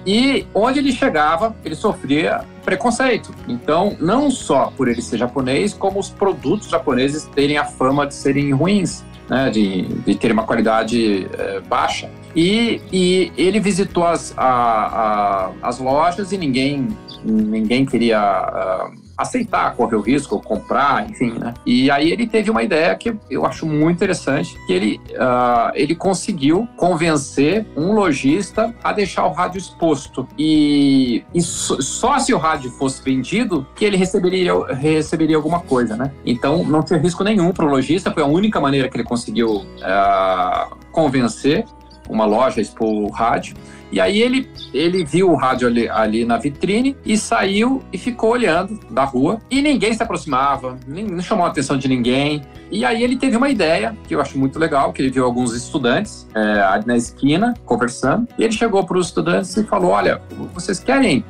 E 0.07 0.47
onde 0.55 0.79
ele 0.79 0.93
chegava, 0.93 1.55
ele 1.65 1.75
sofria 1.75 2.45
preconceito. 2.65 3.35
Então, 3.49 3.97
não 4.01 4.31
só 4.31 4.73
por 4.77 4.89
ele 4.89 5.03
ser 5.03 5.19
japonês, 5.19 5.73
como 5.75 5.99
os 5.99 6.09
produtos 6.09 6.69
japoneses 6.69 7.27
terem 7.35 7.59
a 7.59 7.65
fama 7.65 8.07
de 8.07 8.15
serem 8.15 8.53
ruins, 8.53 9.05
né, 9.29 9.51
de, 9.51 9.83
de 9.83 10.15
terem 10.15 10.35
uma 10.35 10.45
qualidade 10.45 11.29
é, 11.39 11.61
baixa. 11.61 12.11
E, 12.35 12.81
e, 12.93 13.33
ele 13.37 13.61
visitou 13.61 14.07
as, 14.07 14.35
a, 14.37 14.45
a, 14.45 15.51
as 15.63 15.79
lojas 15.79 16.33
e 16.33 16.39
ninguém, 16.39 16.89
ninguém 17.25 17.85
queria. 17.85 18.89
Uh, 18.95 19.10
aceitar, 19.21 19.75
correr 19.75 19.97
o 19.97 20.01
risco, 20.01 20.41
comprar, 20.41 21.09
enfim, 21.09 21.33
né? 21.33 21.55
E 21.67 21.91
aí 21.91 22.11
ele 22.11 22.27
teve 22.27 22.51
uma 22.51 22.63
ideia 22.63 22.95
que 22.95 23.17
eu 23.31 23.45
acho 23.45 23.67
muito 23.67 23.97
interessante, 23.97 24.57
que 24.67 24.73
ele, 24.73 25.01
uh, 25.11 25.71
ele 25.75 25.95
conseguiu 25.95 26.67
convencer 26.77 27.67
um 27.77 27.93
lojista 27.93 28.75
a 28.83 28.93
deixar 28.93 29.27
o 29.27 29.33
rádio 29.33 29.59
exposto. 29.59 30.27
E, 30.39 31.25
e 31.35 31.41
só 31.43 32.19
se 32.19 32.33
o 32.33 32.39
rádio 32.39 32.71
fosse 32.71 33.03
vendido 33.03 33.67
que 33.75 33.85
ele 33.85 33.97
receberia, 33.97 34.53
receberia 34.75 35.37
alguma 35.37 35.61
coisa, 35.61 35.97
né? 35.97 36.11
Então 36.25 36.65
não 36.65 36.83
tinha 36.83 36.99
risco 36.99 37.23
nenhum 37.23 37.53
para 37.53 37.65
o 37.65 37.69
lojista, 37.69 38.11
foi 38.11 38.23
a 38.23 38.27
única 38.27 38.61
maneira 38.61 38.89
que 38.89 38.97
ele 38.97 39.05
conseguiu 39.05 39.57
uh, 39.57 40.77
convencer 40.91 41.65
uma 42.09 42.25
loja 42.25 42.61
expor 42.61 43.11
rádio. 43.13 43.55
E 43.93 44.01
aí 44.01 44.21
ele, 44.21 44.49
ele 44.73 45.05
viu 45.05 45.31
o 45.31 45.35
rádio 45.35 45.69
ali, 45.69 45.89
ali, 45.89 46.25
na 46.25 46.37
vitrine 46.37 46.97
e 47.05 47.17
saiu 47.17 47.83
e 47.93 47.99
ficou 47.99 48.31
olhando 48.31 48.79
da 48.91 49.05
rua. 49.05 49.41
E 49.51 49.61
ninguém 49.61 49.93
se 49.93 50.03
aproximava, 50.03 50.79
nem, 50.87 51.05
não 51.05 51.21
chamou 51.21 51.45
a 51.45 51.49
atenção 51.49 51.77
de 51.77 51.89
ninguém. 51.89 52.43
E 52.71 52.85
aí 52.85 53.03
ele 53.03 53.17
teve 53.17 53.37
uma 53.37 53.51
ideia, 53.51 53.97
que 54.07 54.15
eu 54.15 54.21
acho 54.21 54.39
muito 54.39 54.59
legal, 54.59 54.93
que 54.93 55.03
ele 55.03 55.11
viu 55.11 55.25
alguns 55.25 55.55
estudantes 55.55 56.27
é, 56.35 56.61
ali 56.61 56.87
na 56.87 56.97
esquina 56.97 57.55
conversando. 57.65 58.29
E 58.39 58.45
ele 58.45 58.53
chegou 58.53 58.85
para 58.85 58.97
os 58.97 59.07
estudantes 59.07 59.57
e 59.57 59.65
falou, 59.65 59.91
olha, 59.91 60.23
vocês 60.55 60.79
querem 60.79 61.25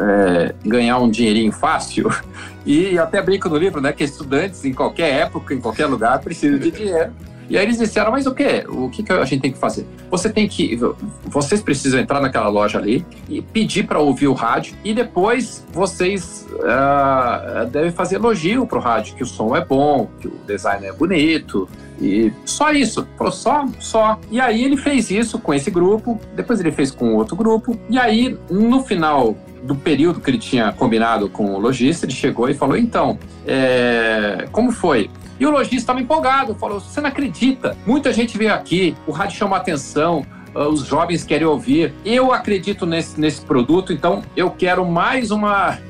é, 0.00 0.54
ganhar 0.64 0.98
um 0.98 1.10
dinheirinho 1.10 1.52
fácil. 1.52 2.10
E 2.66 2.98
até 2.98 3.22
brinco 3.22 3.48
no 3.48 3.56
livro, 3.56 3.80
né, 3.80 3.94
que 3.94 4.04
estudantes 4.04 4.62
em 4.62 4.74
qualquer 4.74 5.22
época, 5.22 5.54
em 5.54 5.60
qualquer 5.60 5.86
lugar, 5.86 6.18
precisam 6.18 6.58
de 6.58 6.70
dinheiro. 6.70 7.14
E 7.48 7.56
aí 7.56 7.64
eles 7.64 7.78
disseram, 7.78 8.10
mas 8.10 8.26
o 8.26 8.34
quê? 8.34 8.64
O 8.68 8.90
que, 8.90 9.02
que 9.02 9.12
a 9.12 9.24
gente 9.24 9.40
tem 9.40 9.52
que 9.52 9.58
fazer? 9.58 9.86
Você 10.10 10.28
tem 10.28 10.46
que. 10.46 10.78
Vocês 11.24 11.62
precisam 11.62 11.98
entrar 11.98 12.20
naquela 12.20 12.48
loja 12.48 12.78
ali 12.78 13.04
e 13.28 13.40
pedir 13.40 13.86
para 13.86 13.98
ouvir 13.98 14.28
o 14.28 14.34
rádio. 14.34 14.76
E 14.84 14.92
depois 14.92 15.64
vocês 15.72 16.46
uh, 16.52 17.66
devem 17.66 17.90
fazer 17.90 18.16
elogio 18.16 18.66
pro 18.66 18.80
rádio, 18.80 19.14
que 19.16 19.22
o 19.22 19.26
som 19.26 19.56
é 19.56 19.64
bom, 19.64 20.10
que 20.20 20.28
o 20.28 20.32
design 20.46 20.86
é 20.86 20.92
bonito. 20.92 21.68
E 22.00 22.32
só 22.44 22.70
isso. 22.70 23.06
Falou 23.16 23.32
só, 23.32 23.66
só. 23.80 24.20
E 24.30 24.40
aí 24.40 24.62
ele 24.62 24.76
fez 24.76 25.10
isso 25.10 25.38
com 25.38 25.54
esse 25.54 25.70
grupo, 25.70 26.20
depois 26.36 26.60
ele 26.60 26.70
fez 26.70 26.90
com 26.90 27.14
outro 27.14 27.34
grupo. 27.34 27.78
E 27.88 27.98
aí, 27.98 28.38
no 28.50 28.84
final 28.84 29.36
do 29.62 29.74
período 29.74 30.20
que 30.20 30.30
ele 30.30 30.38
tinha 30.38 30.72
combinado 30.72 31.28
com 31.28 31.54
o 31.54 31.58
lojista, 31.58 32.06
ele 32.06 32.12
chegou 32.12 32.48
e 32.48 32.54
falou: 32.54 32.76
então, 32.76 33.18
é, 33.46 34.46
como 34.52 34.70
foi? 34.70 35.10
E 35.38 35.46
o 35.46 35.50
lojista 35.50 35.76
estava 35.76 36.00
empolgado, 36.00 36.54
falou: 36.54 36.80
você 36.80 37.00
não 37.00 37.08
acredita, 37.08 37.76
muita 37.86 38.12
gente 38.12 38.36
veio 38.36 38.52
aqui, 38.52 38.96
o 39.06 39.12
rádio 39.12 39.36
chama 39.36 39.56
atenção, 39.56 40.26
ah, 40.54 40.68
os 40.68 40.86
jovens 40.86 41.24
querem 41.24 41.46
ouvir. 41.46 41.94
Eu 42.04 42.32
acredito 42.32 42.84
nesse, 42.84 43.20
nesse 43.20 43.40
produto, 43.42 43.92
então 43.92 44.22
eu 44.36 44.50
quero 44.50 44.84
mais 44.84 45.30
uma. 45.30 45.78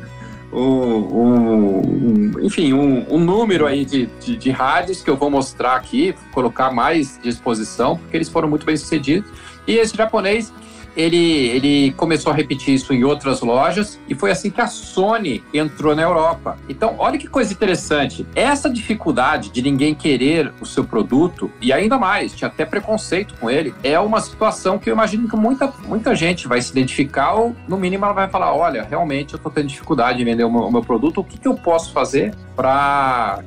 Um, 0.51 0.63
um, 1.13 2.33
enfim, 2.41 2.73
um, 2.73 3.05
um, 3.15 3.19
número 3.19 3.67
aí 3.67 3.85
de, 3.85 4.07
de, 4.19 4.35
de 4.35 4.51
rádios 4.51 5.03
que 5.03 5.11
eu 5.11 5.15
vou 5.15 5.29
mostrar 5.29 5.77
aqui, 5.77 6.15
colocar 6.33 6.71
mais 6.71 7.21
disposição, 7.23 7.99
porque 7.99 8.17
eles 8.17 8.31
foram 8.31 8.49
muito 8.49 8.65
bem 8.65 8.75
sucedidos. 8.75 9.31
E 9.67 9.75
esse 9.75 9.95
japonês 9.95 10.51
ele, 10.99 11.47
ele 11.47 11.93
começou 11.93 12.33
a 12.33 12.35
repetir 12.35 12.75
isso 12.75 12.93
em 12.93 13.05
outras 13.05 13.41
lojas 13.41 14.01
e 14.09 14.17
foi 14.17 14.33
assim 14.33 14.51
que 14.51 14.61
a 14.61 14.67
Sony 14.67 15.45
entrou 15.55 15.95
na 15.95 16.03
Europa. 16.03 16.59
Então, 16.69 16.97
olha 16.99 17.17
que 17.17 17.29
coisa 17.29 17.53
interessante. 17.53 18.27
Essa 18.35 18.69
dificuldade 18.69 19.51
de 19.51 19.63
ninguém 19.63 19.95
querer 19.95 20.53
o 20.61 20.67
seu 20.67 20.83
produto, 20.83 21.51
e 21.61 21.73
ainda 21.73 21.97
mais, 21.97 22.35
tinha 22.35 22.49
até 22.49 22.65
preconceito 22.65 23.35
com 23.39 23.49
ele, 23.49 23.73
é 23.85 23.99
uma 24.01 24.21
situação 24.21 24.77
que 24.77 24.91
eu 24.91 24.95
imagino 24.95 25.29
que 25.29 25.37
muita, 25.37 25.73
muita 25.87 26.17
gente 26.17 26.49
vai 26.49 26.61
se 26.61 26.73
identificar 26.73 27.35
ou, 27.35 27.55
no 27.69 27.77
mínimo, 27.77 28.05
ela 28.05 28.15
vai 28.15 28.29
falar: 28.29 28.53
olha, 28.53 28.83
realmente 28.83 29.35
eu 29.35 29.37
estou 29.37 29.53
tendo 29.53 29.69
dificuldade 29.69 30.19
de 30.19 30.25
vender 30.25 30.43
o 30.43 30.51
meu, 30.51 30.63
o 30.63 30.73
meu 30.73 30.83
produto, 30.83 31.21
o 31.21 31.25
que, 31.25 31.39
que 31.39 31.47
eu 31.47 31.55
posso 31.55 31.93
fazer 31.93 32.35
para 32.57 33.41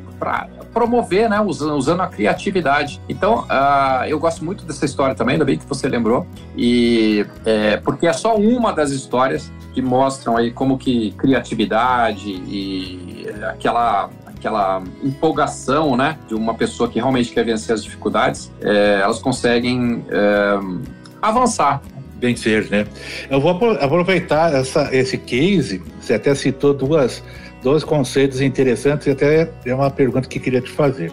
promover, 0.73 1.29
né, 1.29 1.39
usando, 1.41 1.75
usando 1.75 2.01
a 2.01 2.07
criatividade. 2.07 3.01
Então, 3.09 3.41
uh, 3.41 4.05
eu 4.07 4.19
gosto 4.19 4.43
muito 4.43 4.63
dessa 4.63 4.85
história 4.85 5.15
também, 5.15 5.33
ainda 5.33 5.45
bem 5.45 5.57
que 5.57 5.65
você 5.65 5.87
lembrou, 5.87 6.25
e 6.55 7.25
é, 7.45 7.77
porque 7.77 8.07
é 8.07 8.13
só 8.13 8.35
uma 8.35 8.71
das 8.71 8.91
histórias 8.91 9.51
que 9.73 9.81
mostram 9.81 10.37
aí 10.37 10.51
como 10.51 10.77
que 10.77 11.11
criatividade 11.11 12.29
e 12.29 13.25
aquela 13.49 14.09
aquela 14.25 14.81
empolgação, 15.03 15.95
né, 15.95 16.17
de 16.27 16.33
uma 16.33 16.55
pessoa 16.55 16.89
que 16.89 16.97
realmente 16.97 17.31
quer 17.31 17.45
vencer 17.45 17.75
as 17.75 17.83
dificuldades, 17.83 18.51
é, 18.59 18.99
elas 19.03 19.19
conseguem 19.19 20.03
é, 20.09 20.59
avançar 21.21 21.79
vencer, 22.19 22.69
né? 22.69 22.85
Eu 23.29 23.41
vou 23.41 23.51
aproveitar 23.51 24.53
essa, 24.53 24.95
esse 24.95 25.17
case, 25.17 25.81
você 25.99 26.13
até 26.13 26.35
citou 26.35 26.71
duas 26.71 27.23
dois 27.61 27.83
conceitos 27.83 28.41
interessantes 28.41 29.07
e 29.07 29.11
até 29.11 29.49
é 29.65 29.73
uma 29.73 29.89
pergunta 29.89 30.27
que 30.27 30.39
queria 30.39 30.61
te 30.61 30.71
fazer. 30.71 31.11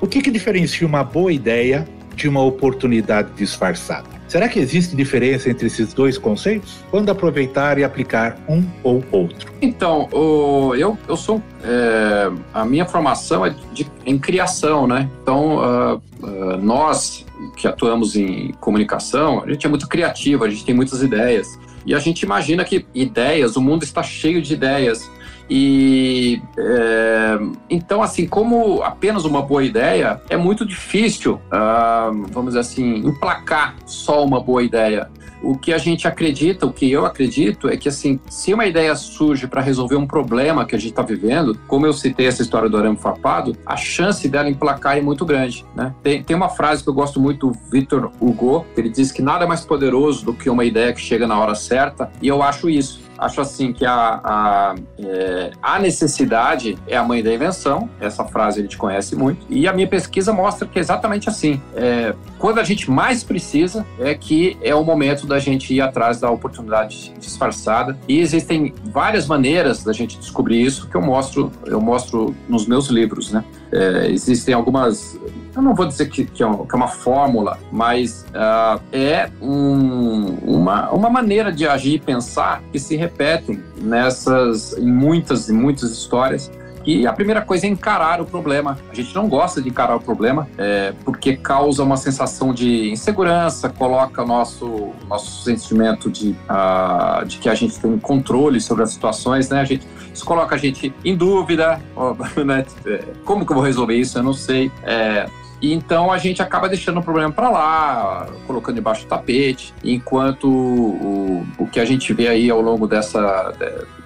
O 0.00 0.06
que, 0.06 0.22
que 0.22 0.30
diferencia 0.30 0.86
uma 0.86 1.02
boa 1.02 1.32
ideia 1.32 1.86
de 2.14 2.28
uma 2.28 2.42
oportunidade 2.42 3.30
disfarçada? 3.36 4.18
Será 4.28 4.46
que 4.46 4.58
existe 4.58 4.94
diferença 4.94 5.48
entre 5.48 5.66
esses 5.66 5.94
dois 5.94 6.18
conceitos? 6.18 6.84
Quando 6.90 7.08
aproveitar 7.08 7.78
e 7.78 7.84
aplicar 7.84 8.36
um 8.46 8.62
ou 8.82 9.02
outro? 9.10 9.50
Então, 9.62 10.06
o, 10.12 10.74
eu, 10.74 10.98
eu 11.08 11.16
sou. 11.16 11.42
É, 11.64 12.30
a 12.52 12.62
minha 12.64 12.84
formação 12.84 13.46
é 13.46 13.54
de, 13.72 13.90
em 14.04 14.18
criação, 14.18 14.86
né? 14.86 15.08
Então, 15.22 15.56
uh, 15.56 16.02
uh, 16.22 16.56
nós 16.58 17.24
que 17.56 17.66
atuamos 17.66 18.16
em 18.16 18.52
comunicação, 18.60 19.42
a 19.42 19.50
gente 19.50 19.64
é 19.64 19.68
muito 19.68 19.88
criativo, 19.88 20.44
a 20.44 20.50
gente 20.50 20.64
tem 20.64 20.74
muitas 20.74 21.02
ideias. 21.02 21.58
E 21.86 21.94
a 21.94 21.98
gente 21.98 22.22
imagina 22.22 22.64
que 22.64 22.84
ideias, 22.94 23.56
o 23.56 23.62
mundo 23.62 23.82
está 23.82 24.02
cheio 24.02 24.42
de 24.42 24.52
ideias. 24.52 25.10
E 25.50 26.42
é, 26.58 27.38
então, 27.70 28.02
assim, 28.02 28.26
como 28.26 28.82
apenas 28.82 29.24
uma 29.24 29.42
boa 29.42 29.64
ideia, 29.64 30.20
é 30.28 30.36
muito 30.36 30.66
difícil, 30.66 31.34
uh, 31.34 32.26
vamos 32.30 32.50
dizer 32.50 32.60
assim, 32.60 32.96
emplacar 32.96 33.74
só 33.86 34.24
uma 34.24 34.40
boa 34.40 34.62
ideia. 34.62 35.08
O 35.40 35.56
que 35.56 35.72
a 35.72 35.78
gente 35.78 36.08
acredita, 36.08 36.66
o 36.66 36.72
que 36.72 36.90
eu 36.90 37.06
acredito, 37.06 37.68
é 37.68 37.76
que 37.76 37.88
assim, 37.88 38.18
se 38.28 38.52
uma 38.52 38.66
ideia 38.66 38.94
surge 38.96 39.46
para 39.46 39.60
resolver 39.60 39.94
um 39.94 40.06
problema 40.06 40.66
que 40.66 40.74
a 40.74 40.78
gente 40.78 40.90
está 40.90 41.02
vivendo, 41.02 41.56
como 41.68 41.86
eu 41.86 41.92
citei 41.92 42.26
essa 42.26 42.42
história 42.42 42.68
do 42.68 42.76
arame 42.76 42.96
farpado, 42.96 43.56
a 43.64 43.76
chance 43.76 44.28
dela 44.28 44.50
emplacar 44.50 44.98
é 44.98 45.00
muito 45.00 45.24
grande. 45.24 45.64
Né? 45.76 45.94
Tem, 46.02 46.22
tem 46.24 46.34
uma 46.34 46.48
frase 46.48 46.82
que 46.82 46.90
eu 46.90 46.94
gosto 46.94 47.20
muito 47.20 47.50
do 47.50 47.58
Victor 47.70 48.10
Hugo, 48.20 48.66
que 48.74 48.80
ele 48.80 48.88
diz 48.88 49.12
que 49.12 49.22
nada 49.22 49.44
é 49.44 49.48
mais 49.48 49.60
poderoso 49.60 50.24
do 50.24 50.34
que 50.34 50.50
uma 50.50 50.64
ideia 50.64 50.92
que 50.92 51.00
chega 51.00 51.26
na 51.26 51.38
hora 51.38 51.54
certa, 51.54 52.10
e 52.20 52.26
eu 52.26 52.42
acho 52.42 52.68
isso 52.68 53.07
acho 53.18 53.40
assim 53.40 53.72
que 53.72 53.84
a, 53.84 54.20
a, 54.22 54.74
é, 54.98 55.50
a, 55.60 55.78
necessidade 55.78 56.78
é 56.86 56.96
a 56.96 57.02
mãe 57.02 57.22
da 57.22 57.32
invenção, 57.32 57.88
essa 58.00 58.24
frase 58.24 58.60
a 58.60 58.62
gente 58.62 58.76
conhece 58.76 59.16
muito, 59.16 59.44
e 59.50 59.66
a 59.66 59.72
minha 59.72 59.88
pesquisa 59.88 60.32
mostra 60.32 60.66
que 60.66 60.78
é 60.78 60.80
exatamente 60.80 61.28
assim. 61.28 61.60
É, 61.74 62.14
quando 62.38 62.58
a 62.60 62.64
gente 62.64 62.90
mais 62.90 63.24
precisa, 63.24 63.84
é 63.98 64.14
que 64.14 64.56
é 64.62 64.74
o 64.74 64.84
momento 64.84 65.26
da 65.26 65.38
gente 65.38 65.74
ir 65.74 65.80
atrás 65.80 66.20
da 66.20 66.30
oportunidade 66.30 67.12
disfarçada, 67.18 67.98
e 68.06 68.20
existem 68.20 68.72
várias 68.84 69.26
maneiras 69.26 69.82
da 69.82 69.92
gente 69.92 70.18
descobrir 70.18 70.62
isso 70.62 70.88
que 70.88 70.96
eu 70.96 71.02
mostro, 71.02 71.50
eu 71.66 71.80
mostro 71.80 72.34
nos 72.48 72.66
meus 72.66 72.88
livros, 72.88 73.32
né? 73.32 73.44
É, 73.72 74.08
existem 74.10 74.54
algumas 74.54 75.18
eu 75.54 75.62
não 75.62 75.74
vou 75.74 75.86
dizer 75.86 76.08
que, 76.08 76.24
que, 76.24 76.42
é, 76.42 76.46
é, 76.46 76.48
uma, 76.48 76.88
fórmula, 76.88 77.58
mas 77.72 78.24
uh, 78.28 78.80
é 78.92 79.30
um, 79.40 80.36
uma, 80.44 80.90
uma 80.90 81.10
maneira 81.10 81.52
de 81.52 81.66
agir 81.66 81.94
e 81.94 81.98
pensar 81.98 82.62
que 82.70 82.78
se 82.78 82.96
repetem 82.96 83.62
nessas, 83.80 84.76
em 84.78 84.90
muitas 84.90 85.48
e 85.48 85.52
muitas 85.52 85.90
histórias. 85.90 86.50
E 86.86 87.06
a 87.06 87.12
primeira 87.12 87.42
coisa 87.42 87.66
é 87.66 87.68
encarar 87.68 88.18
o 88.18 88.24
problema. 88.24 88.78
A 88.90 88.94
gente 88.94 89.14
não 89.14 89.28
gosta 89.28 89.60
de 89.60 89.68
encarar 89.68 89.96
o 89.96 90.00
problema 90.00 90.48
é, 90.56 90.94
porque 91.04 91.36
causa 91.36 91.82
uma 91.82 91.98
sensação 91.98 92.54
de 92.54 92.90
insegurança, 92.90 93.68
coloca 93.68 94.24
nosso 94.24 94.92
nosso 95.06 95.42
sentimento 95.42 96.10
de, 96.10 96.30
uh, 96.48 97.26
de 97.26 97.36
que 97.38 97.48
a 97.48 97.54
gente 97.54 97.78
tem 97.78 97.98
controle 97.98 98.58
sobre 98.58 98.84
as 98.84 98.90
situações, 98.90 99.50
né? 99.50 99.60
A 99.60 99.64
gente 99.64 99.86
isso 100.18 100.24
coloca 100.24 100.54
a 100.54 100.58
gente 100.58 100.92
em 101.04 101.16
dúvida, 101.16 101.80
né? 102.44 102.66
É, 102.84 103.04
como 103.24 103.46
que 103.46 103.52
eu 103.52 103.56
vou 103.56 103.64
resolver 103.64 103.94
isso? 103.94 104.18
Eu 104.18 104.22
não 104.22 104.34
sei. 104.34 104.70
É, 104.82 105.28
e 105.60 105.72
então 105.72 106.12
a 106.12 106.18
gente 106.18 106.42
acaba 106.42 106.68
deixando 106.68 107.00
o 107.00 107.02
problema 107.02 107.32
para 107.32 107.48
lá, 107.48 108.28
colocando 108.46 108.76
debaixo 108.76 109.04
do 109.04 109.08
tapete, 109.08 109.74
enquanto 109.82 110.48
o, 110.48 111.46
o 111.58 111.66
que 111.66 111.80
a 111.80 111.84
gente 111.84 112.12
vê 112.12 112.28
aí 112.28 112.50
ao 112.50 112.60
longo 112.60 112.86
dessa. 112.86 113.54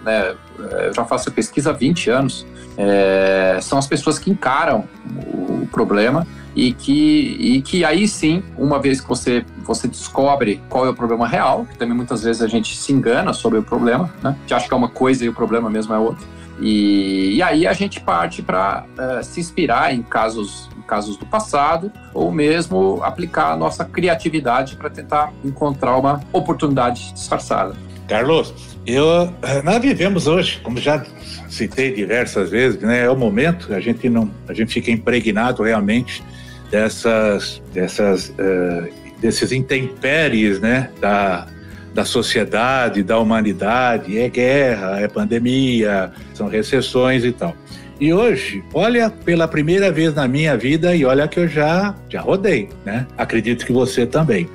Né, 0.02 0.34
eu 0.70 0.94
já 0.94 1.04
faço 1.04 1.30
pesquisa 1.30 1.70
há 1.70 1.72
20 1.72 2.10
anos, 2.10 2.46
é, 2.76 3.58
são 3.60 3.78
as 3.78 3.86
pessoas 3.86 4.18
que 4.18 4.30
encaram 4.30 4.84
o 5.32 5.66
problema 5.66 6.26
e 6.54 6.72
que, 6.72 7.36
e 7.38 7.62
que 7.62 7.84
aí 7.84 8.06
sim, 8.06 8.42
uma 8.58 8.78
vez 8.78 9.00
que 9.00 9.08
você, 9.08 9.44
você 9.64 9.88
descobre 9.88 10.60
qual 10.68 10.86
é 10.86 10.90
o 10.90 10.94
problema 10.94 11.26
real, 11.26 11.66
que 11.66 11.78
também 11.78 11.96
muitas 11.96 12.22
vezes 12.22 12.42
a 12.42 12.46
gente 12.46 12.76
se 12.76 12.92
engana 12.92 13.32
sobre 13.32 13.58
o 13.58 13.62
problema, 13.62 14.12
né? 14.22 14.36
Gente 14.42 14.54
acha 14.54 14.68
que 14.68 14.74
é 14.74 14.76
uma 14.76 14.88
coisa 14.88 15.24
e 15.24 15.28
o 15.28 15.32
problema 15.32 15.70
mesmo 15.70 15.94
é 15.94 15.98
outra. 15.98 16.26
E, 16.60 17.36
e 17.36 17.42
aí 17.42 17.66
a 17.66 17.72
gente 17.72 18.00
parte 18.00 18.42
para 18.42 18.84
é, 18.98 19.22
se 19.22 19.40
inspirar 19.40 19.94
em 19.94 20.02
casos 20.02 20.70
casos 20.92 21.16
do 21.16 21.24
passado, 21.24 21.90
ou 22.12 22.30
mesmo 22.30 23.00
aplicar 23.02 23.52
a 23.52 23.56
nossa 23.56 23.82
criatividade 23.82 24.76
para 24.76 24.90
tentar 24.90 25.32
encontrar 25.42 25.96
uma 25.96 26.20
oportunidade 26.34 27.14
disfarçada. 27.14 27.74
Carlos, 28.06 28.52
eu, 28.86 29.32
eh, 29.42 29.62
nós 29.62 29.80
vivemos 29.80 30.26
hoje, 30.26 30.60
como 30.62 30.78
já 30.78 31.04
citei 31.48 31.92
diversas 31.92 32.50
vezes, 32.50 32.80
né, 32.80 33.04
é 33.04 33.10
o 33.10 33.16
momento, 33.16 33.72
a 33.72 33.80
gente 33.80 34.08
não, 34.08 34.30
a 34.48 34.54
gente 34.54 34.72
fica 34.72 34.90
impregnado 34.90 35.62
realmente 35.62 36.22
dessas, 36.70 37.62
dessas, 37.72 38.30
uh, 38.30 38.88
desses 39.20 39.52
intempéries, 39.52 40.58
né, 40.58 40.88
da, 41.00 41.46
da 41.94 42.04
sociedade, 42.04 43.02
da 43.02 43.18
humanidade, 43.18 44.18
é 44.18 44.28
guerra, 44.28 44.98
é 45.00 45.06
pandemia, 45.06 46.10
são 46.32 46.48
recessões 46.48 47.24
e 47.24 47.32
tal. 47.32 47.54
E 48.00 48.12
hoje, 48.12 48.64
olha 48.74 49.10
pela 49.10 49.46
primeira 49.46 49.92
vez 49.92 50.14
na 50.14 50.26
minha 50.26 50.56
vida 50.56 50.96
e 50.96 51.04
olha 51.04 51.28
que 51.28 51.38
eu 51.38 51.46
já 51.46 51.94
já 52.08 52.20
rodei, 52.20 52.68
né? 52.84 53.06
Acredito 53.16 53.64
que 53.64 53.72
você 53.72 54.04
também. 54.04 54.48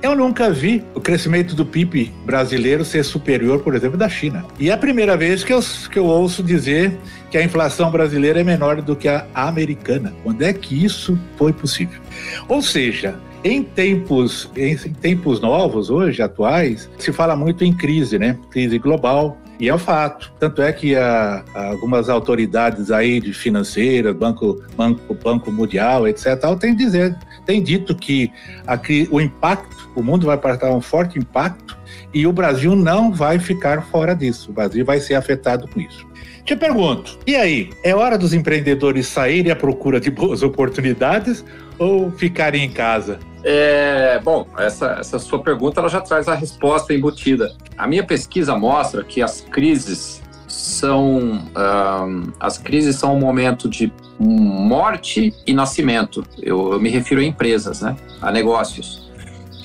Eu 0.00 0.14
nunca 0.14 0.48
vi 0.48 0.84
o 0.94 1.00
crescimento 1.00 1.56
do 1.56 1.66
PIB 1.66 2.12
brasileiro 2.24 2.84
ser 2.84 3.04
superior, 3.04 3.60
por 3.60 3.74
exemplo, 3.74 3.98
da 3.98 4.08
China. 4.08 4.44
E 4.58 4.70
é 4.70 4.72
a 4.72 4.78
primeira 4.78 5.16
vez 5.16 5.42
que 5.42 5.52
eu, 5.52 5.58
que 5.90 5.98
eu 5.98 6.06
ouço 6.06 6.40
dizer 6.40 6.96
que 7.30 7.36
a 7.36 7.42
inflação 7.42 7.90
brasileira 7.90 8.40
é 8.40 8.44
menor 8.44 8.80
do 8.80 8.94
que 8.94 9.08
a 9.08 9.26
americana. 9.34 10.14
Quando 10.22 10.42
é 10.42 10.52
que 10.52 10.84
isso 10.84 11.18
foi 11.36 11.52
possível? 11.52 12.00
Ou 12.48 12.62
seja, 12.62 13.18
em 13.42 13.64
tempos, 13.64 14.48
em 14.56 14.76
tempos 14.76 15.40
novos, 15.40 15.90
hoje, 15.90 16.22
atuais, 16.22 16.88
se 16.96 17.12
fala 17.12 17.34
muito 17.34 17.64
em 17.64 17.72
crise, 17.72 18.20
né? 18.20 18.38
Crise 18.50 18.78
global, 18.78 19.36
e 19.60 19.68
é 19.68 19.74
um 19.74 19.78
fato. 19.78 20.32
Tanto 20.38 20.62
é 20.62 20.72
que 20.72 20.94
a, 20.94 21.44
algumas 21.54 22.08
autoridades 22.08 22.90
aí 22.92 23.20
de 23.20 23.32
financeiras, 23.32 24.14
Banco, 24.14 24.62
Banco, 24.76 25.14
Banco 25.14 25.50
Mundial, 25.50 26.06
etc., 26.06 26.38
têm, 26.58 26.76
dizer, 26.76 27.16
têm 27.48 27.62
dito 27.62 27.96
que 27.96 28.30
a, 28.66 28.78
o 29.10 29.18
impacto, 29.18 29.88
o 29.96 30.02
mundo 30.02 30.26
vai 30.26 30.36
passar 30.36 30.70
um 30.70 30.82
forte 30.82 31.18
impacto 31.18 31.78
e 32.12 32.26
o 32.26 32.32
Brasil 32.32 32.76
não 32.76 33.10
vai 33.10 33.38
ficar 33.38 33.80
fora 33.86 34.14
disso. 34.14 34.50
O 34.50 34.52
Brasil 34.52 34.84
vai 34.84 35.00
ser 35.00 35.14
afetado 35.14 35.66
com 35.66 35.80
isso. 35.80 36.06
Te 36.44 36.54
pergunto, 36.54 37.18
e 37.26 37.34
aí, 37.34 37.70
é 37.82 37.94
hora 37.94 38.18
dos 38.18 38.34
empreendedores 38.34 39.06
saírem 39.06 39.50
à 39.50 39.56
procura 39.56 39.98
de 39.98 40.10
boas 40.10 40.42
oportunidades 40.42 41.42
ou 41.78 42.10
ficarem 42.12 42.64
em 42.64 42.70
casa? 42.70 43.18
É, 43.42 44.20
bom, 44.22 44.46
essa, 44.58 44.98
essa 45.00 45.18
sua 45.18 45.38
pergunta 45.38 45.80
ela 45.80 45.88
já 45.88 46.02
traz 46.02 46.28
a 46.28 46.34
resposta 46.34 46.92
embutida. 46.92 47.54
A 47.78 47.86
minha 47.86 48.04
pesquisa 48.04 48.54
mostra 48.56 49.02
que 49.02 49.22
as 49.22 49.40
crises 49.40 50.22
são 50.58 51.40
um, 51.56 52.32
as 52.40 52.58
crises 52.58 52.96
são 52.96 53.14
um 53.14 53.20
momento 53.20 53.68
de 53.68 53.92
morte 54.18 55.32
e 55.46 55.52
nascimento. 55.52 56.24
Eu, 56.42 56.72
eu 56.72 56.80
me 56.80 56.88
refiro 56.90 57.20
a 57.20 57.24
empresas, 57.24 57.80
né, 57.80 57.96
a 58.20 58.32
negócios. 58.32 59.08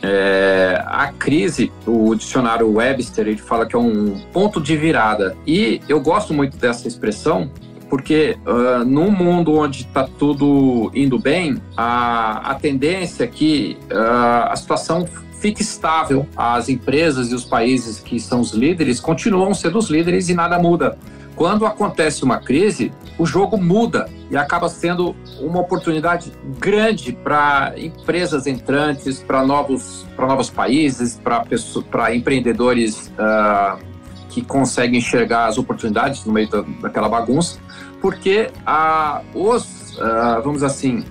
É, 0.05 0.83
a 0.85 1.07
crise, 1.13 1.71
o 1.87 2.13
dicionário 2.13 2.71
Webster, 2.73 3.27
ele 3.27 3.37
fala 3.37 3.65
que 3.65 3.75
é 3.75 3.79
um 3.79 4.19
ponto 4.31 4.61
de 4.61 4.75
virada. 4.75 5.35
E 5.47 5.81
eu 5.87 5.99
gosto 5.99 6.33
muito 6.33 6.57
dessa 6.57 6.87
expressão 6.87 7.49
porque 7.89 8.37
uh, 8.45 8.83
num 8.83 9.11
mundo 9.11 9.53
onde 9.53 9.81
está 9.81 10.07
tudo 10.17 10.91
indo 10.95 11.19
bem, 11.19 11.61
a, 11.77 12.51
a 12.51 12.55
tendência 12.55 13.23
é 13.23 13.27
que 13.27 13.77
uh, 13.83 14.49
a 14.49 14.55
situação 14.55 15.07
fique 15.43 15.61
estável. 15.61 16.25
As 16.37 16.69
empresas 16.69 17.29
e 17.29 17.35
os 17.35 17.43
países 17.43 17.99
que 17.99 18.17
são 18.17 18.39
os 18.39 18.53
líderes 18.53 19.01
continuam 19.01 19.53
sendo 19.53 19.77
os 19.77 19.89
líderes 19.89 20.29
e 20.29 20.33
nada 20.33 20.57
muda. 20.57 20.97
Quando 21.35 21.65
acontece 21.65 22.23
uma 22.23 22.37
crise, 22.37 22.93
o 23.17 23.25
jogo 23.25 23.57
muda 23.57 24.07
e 24.31 24.37
acaba 24.37 24.69
sendo 24.69 25.13
uma 25.41 25.59
oportunidade 25.59 26.31
grande 26.59 27.11
para 27.11 27.73
empresas 27.75 28.47
entrantes, 28.47 29.19
para 29.19 29.45
novos, 29.45 30.05
novos 30.17 30.49
países, 30.49 31.19
para 31.91 32.15
empreendedores 32.15 33.11
uh, 33.17 33.83
que 34.29 34.41
conseguem 34.43 34.99
enxergar 34.99 35.47
as 35.47 35.57
oportunidades 35.57 36.23
no 36.23 36.31
meio 36.31 36.49
da, 36.49 36.61
daquela 36.81 37.09
bagunça, 37.09 37.59
porque 37.99 38.49
uh, 38.65 39.21
os, 39.37 39.97
uh, 39.97 40.41
vamos 40.43 40.63
assim, 40.63 41.03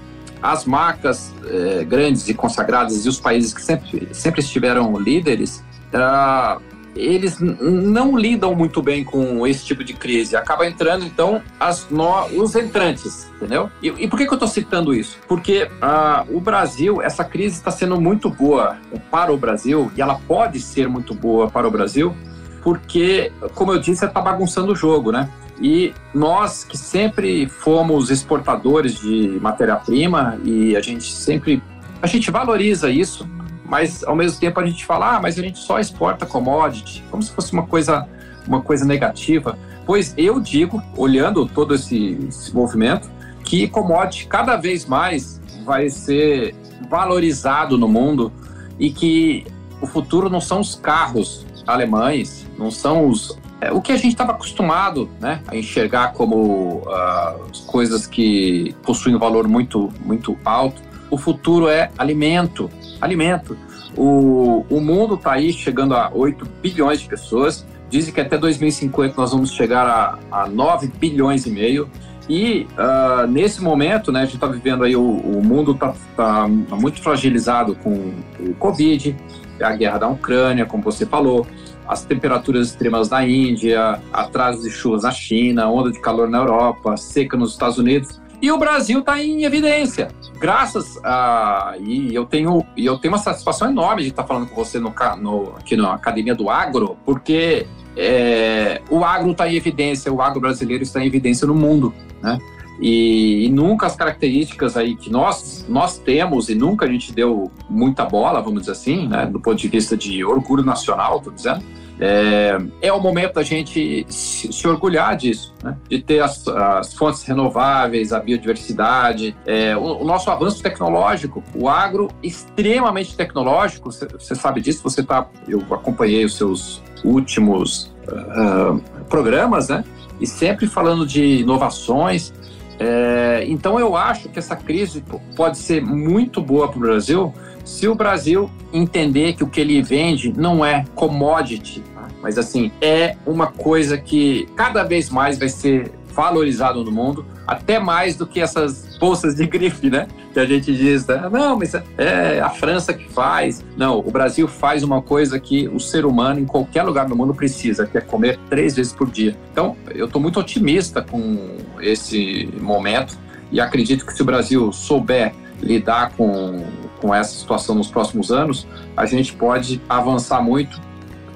as 0.42 0.64
marcas 0.64 1.32
eh, 1.46 1.84
grandes 1.84 2.28
e 2.28 2.34
consagradas 2.34 3.06
e 3.06 3.08
os 3.08 3.20
países 3.20 3.54
que 3.54 3.62
sempre, 3.62 4.08
sempre 4.12 4.40
estiveram 4.40 4.98
líderes, 4.98 5.62
uh, 5.94 6.60
eles 6.94 7.38
não 7.40 8.16
lidam 8.18 8.54
muito 8.54 8.82
bem 8.82 9.04
com 9.04 9.46
esse 9.46 9.64
tipo 9.64 9.82
de 9.82 9.94
crise. 9.94 10.36
Acaba 10.36 10.66
entrando, 10.66 11.04
então, 11.04 11.40
as 11.58 11.88
no... 11.88 12.26
os 12.26 12.54
entrantes, 12.54 13.28
entendeu? 13.36 13.70
E, 13.82 13.88
e, 13.88 14.08
por 14.08 14.18
que, 14.18 14.26
que 14.26 14.32
eu 14.32 14.36
estou 14.36 14.48
citando 14.48 14.92
isso? 14.92 15.18
Porque 15.26 15.64
uh, 15.64 16.36
o 16.36 16.40
Brasil, 16.40 17.00
essa 17.00 17.24
crise 17.24 17.56
está 17.56 17.70
sendo 17.70 18.00
muito 18.00 18.28
boa 18.28 18.76
para 19.10 19.32
o 19.32 19.36
Brasil, 19.36 19.90
e 19.96 20.02
ela 20.02 20.20
pode 20.26 20.60
ser 20.60 20.88
muito 20.88 21.14
boa 21.14 21.48
para 21.50 21.66
o 21.66 21.70
Brasil, 21.70 22.14
porque, 22.62 23.32
como 23.54 23.72
eu 23.72 23.78
disse, 23.78 24.04
está 24.04 24.20
bagunçando 24.20 24.72
o 24.72 24.76
jogo, 24.76 25.10
né? 25.10 25.28
E 25.60 25.94
nós 26.14 26.64
que 26.64 26.76
sempre 26.76 27.48
fomos 27.48 28.10
exportadores 28.10 28.98
de 29.00 29.38
matéria-prima 29.40 30.38
e 30.44 30.74
a 30.76 30.80
gente 30.80 31.12
sempre 31.12 31.62
a 32.00 32.06
gente 32.08 32.30
valoriza 32.32 32.90
isso, 32.90 33.28
mas 33.64 34.02
ao 34.02 34.16
mesmo 34.16 34.40
tempo 34.40 34.58
a 34.58 34.66
gente 34.66 34.84
fala, 34.84 35.16
ah, 35.16 35.20
mas 35.20 35.38
a 35.38 35.42
gente 35.42 35.58
só 35.58 35.78
exporta 35.78 36.26
commodity, 36.26 37.02
como 37.10 37.22
se 37.22 37.30
fosse 37.30 37.52
uma 37.52 37.64
coisa, 37.64 38.08
uma 38.46 38.60
coisa 38.60 38.84
negativa. 38.84 39.56
Pois 39.86 40.12
eu 40.16 40.40
digo, 40.40 40.82
olhando 40.96 41.46
todo 41.46 41.74
esse, 41.74 42.18
esse 42.28 42.52
movimento, 42.52 43.08
que 43.44 43.68
commodity 43.68 44.26
cada 44.26 44.56
vez 44.56 44.84
mais 44.84 45.40
vai 45.64 45.88
ser 45.88 46.54
valorizado 46.90 47.78
no 47.78 47.86
mundo 47.86 48.32
e 48.78 48.90
que 48.90 49.46
o 49.80 49.86
futuro 49.86 50.28
não 50.28 50.40
são 50.40 50.60
os 50.60 50.74
carros 50.74 51.46
alemães, 51.66 52.46
não 52.58 52.70
são 52.70 53.08
os 53.08 53.38
o 53.70 53.80
que 53.80 53.92
a 53.92 53.96
gente 53.96 54.08
estava 54.08 54.32
acostumado 54.32 55.08
né, 55.20 55.40
a 55.46 55.56
enxergar 55.56 56.12
como 56.12 56.78
uh, 56.78 57.66
coisas 57.66 58.06
que 58.06 58.74
possuem 58.82 59.14
um 59.14 59.18
valor 59.18 59.46
muito, 59.46 59.92
muito 60.04 60.36
alto. 60.44 60.82
O 61.10 61.18
futuro 61.18 61.68
é 61.68 61.90
alimento, 61.96 62.70
alimento. 63.00 63.56
O, 63.96 64.64
o 64.70 64.80
mundo 64.80 65.14
está 65.14 65.32
aí 65.32 65.52
chegando 65.52 65.94
a 65.94 66.10
8 66.12 66.46
bilhões 66.62 67.00
de 67.00 67.08
pessoas. 67.08 67.66
Dizem 67.90 68.12
que 68.12 68.20
até 68.20 68.38
2050 68.38 69.14
nós 69.16 69.32
vamos 69.32 69.52
chegar 69.52 69.86
a, 69.86 70.42
a 70.42 70.48
9 70.48 70.88
bilhões 70.98 71.46
e 71.46 71.50
meio. 71.50 71.88
E 72.28 72.66
uh, 72.78 73.26
nesse 73.26 73.62
momento, 73.62 74.10
né, 74.10 74.20
a 74.20 74.24
gente 74.24 74.36
está 74.36 74.46
vivendo 74.46 74.84
aí, 74.84 74.96
o, 74.96 75.02
o 75.02 75.44
mundo 75.44 75.72
está 75.72 75.94
tá 76.16 76.48
muito 76.48 77.02
fragilizado 77.02 77.74
com 77.76 78.14
o 78.40 78.54
Covid, 78.58 79.14
a 79.60 79.72
guerra 79.76 79.98
da 79.98 80.08
Ucrânia, 80.08 80.64
como 80.64 80.82
você 80.82 81.04
falou, 81.04 81.46
as 81.86 82.04
temperaturas 82.04 82.68
extremas 82.68 83.10
na 83.10 83.26
Índia, 83.26 84.00
atrasos 84.12 84.64
de 84.64 84.70
chuvas 84.70 85.02
na 85.02 85.10
China, 85.10 85.68
onda 85.68 85.90
de 85.90 86.00
calor 86.00 86.28
na 86.28 86.38
Europa, 86.38 86.96
seca 86.96 87.36
nos 87.36 87.52
Estados 87.52 87.78
Unidos. 87.78 88.20
E 88.40 88.50
o 88.50 88.58
Brasil 88.58 88.98
está 88.98 89.22
em 89.22 89.44
evidência. 89.44 90.08
Graças 90.40 90.98
a. 91.04 91.76
E 91.78 92.12
eu 92.12 92.26
tenho, 92.26 92.66
eu 92.76 92.98
tenho 92.98 93.14
uma 93.14 93.18
satisfação 93.18 93.70
enorme 93.70 94.02
de 94.02 94.08
estar 94.08 94.24
falando 94.24 94.48
com 94.48 94.56
você 94.56 94.80
no, 94.80 94.92
no, 95.20 95.54
aqui 95.56 95.76
na 95.76 95.94
Academia 95.94 96.34
do 96.34 96.50
Agro, 96.50 96.96
porque 97.04 97.68
é, 97.96 98.82
o 98.90 99.04
agro 99.04 99.30
está 99.30 99.48
em 99.48 99.54
evidência, 99.54 100.12
o 100.12 100.20
agro 100.20 100.40
brasileiro 100.40 100.82
está 100.82 101.00
em 101.00 101.06
evidência 101.06 101.46
no 101.46 101.54
mundo. 101.54 101.94
Né? 102.20 102.36
E, 102.82 103.46
e, 103.46 103.48
nunca 103.48 103.86
as 103.86 103.94
características 103.94 104.76
aí 104.76 104.96
que 104.96 105.08
nós, 105.08 105.64
nós 105.68 105.98
temos 105.98 106.48
e 106.48 106.54
nunca 106.56 106.84
a 106.84 106.88
gente 106.88 107.12
deu 107.12 107.48
muita 107.70 108.04
bola, 108.04 108.42
vamos 108.42 108.62
dizer 108.62 108.72
assim, 108.72 109.06
né, 109.06 109.24
do 109.24 109.38
ponto 109.38 109.56
de 109.56 109.68
vista 109.68 109.96
de 109.96 110.24
orgulho 110.24 110.64
nacional, 110.64 111.18
estou 111.18 111.32
dizendo, 111.32 111.62
é, 112.00 112.58
é 112.80 112.92
o 112.92 113.00
momento 113.00 113.34
da 113.34 113.44
gente 113.44 114.04
se, 114.08 114.52
se 114.52 114.66
orgulhar 114.66 115.16
disso, 115.16 115.54
né? 115.62 115.76
de 115.88 116.02
ter 116.02 116.20
as, 116.20 116.48
as, 116.48 116.94
fontes 116.94 117.22
renováveis, 117.22 118.12
a 118.12 118.18
biodiversidade, 118.18 119.36
é, 119.46 119.76
o, 119.76 120.00
o, 120.00 120.04
nosso 120.04 120.28
avanço 120.28 120.60
tecnológico, 120.60 121.44
o 121.54 121.68
agro 121.68 122.08
extremamente 122.20 123.16
tecnológico, 123.16 123.92
você 123.92 124.34
sabe 124.34 124.60
disso, 124.60 124.82
você 124.82 125.00
tá, 125.04 125.28
eu 125.46 125.60
acompanhei 125.70 126.24
os 126.24 126.36
seus 126.36 126.82
últimos 127.04 127.92
uh, 128.08 128.80
programas, 129.08 129.68
né? 129.68 129.84
E 130.20 130.26
sempre 130.26 130.66
falando 130.66 131.06
de 131.06 131.40
inovações. 131.40 132.32
É, 132.78 133.44
então 133.46 133.78
eu 133.78 133.96
acho 133.96 134.28
que 134.28 134.38
essa 134.38 134.56
crise 134.56 135.04
pode 135.36 135.58
ser 135.58 135.82
muito 135.82 136.40
boa 136.40 136.68
para 136.68 136.76
o 136.78 136.80
Brasil 136.80 137.32
se 137.64 137.86
o 137.86 137.94
Brasil 137.94 138.50
entender 138.72 139.34
que 139.34 139.44
o 139.44 139.46
que 139.46 139.60
ele 139.60 139.80
vende 139.82 140.32
não 140.36 140.64
é 140.64 140.84
commodity, 140.94 141.82
mas 142.22 142.38
assim, 142.38 142.72
é 142.80 143.16
uma 143.26 143.48
coisa 143.48 143.98
que 143.98 144.48
cada 144.56 144.82
vez 144.82 145.10
mais 145.10 145.38
vai 145.38 145.48
ser 145.48 145.92
valorizado 146.14 146.84
no 146.84 146.90
mundo, 146.90 147.24
até 147.46 147.78
mais 147.78 148.16
do 148.16 148.26
que 148.26 148.40
essas 148.40 148.96
bolsas 148.98 149.34
de 149.34 149.46
grife, 149.46 149.90
né? 149.90 150.06
Que 150.32 150.40
a 150.40 150.46
gente 150.46 150.74
diz, 150.74 151.06
né? 151.06 151.28
não, 151.30 151.58
mas 151.58 151.74
é 151.98 152.40
a 152.40 152.50
França 152.50 152.94
que 152.94 153.08
faz. 153.12 153.64
Não, 153.76 153.98
o 153.98 154.10
Brasil 154.10 154.46
faz 154.48 154.82
uma 154.82 155.02
coisa 155.02 155.38
que 155.38 155.68
o 155.68 155.80
ser 155.80 156.06
humano 156.06 156.40
em 156.40 156.46
qualquer 156.46 156.82
lugar 156.82 157.06
do 157.06 157.16
mundo 157.16 157.34
precisa, 157.34 157.86
que 157.86 157.98
é 157.98 158.00
comer 158.00 158.38
três 158.48 158.76
vezes 158.76 158.92
por 158.92 159.10
dia. 159.10 159.36
Então, 159.52 159.76
eu 159.94 160.06
estou 160.06 160.20
muito 160.20 160.38
otimista 160.38 161.02
com 161.02 161.56
esse 161.80 162.48
momento 162.60 163.18
e 163.50 163.60
acredito 163.60 164.06
que 164.06 164.14
se 164.14 164.22
o 164.22 164.24
Brasil 164.24 164.72
souber 164.72 165.34
lidar 165.60 166.12
com, 166.16 166.64
com 167.00 167.14
essa 167.14 167.38
situação 167.38 167.74
nos 167.74 167.88
próximos 167.88 168.30
anos, 168.30 168.66
a 168.96 169.04
gente 169.06 169.32
pode 169.34 169.80
avançar 169.88 170.42
muito 170.42 170.80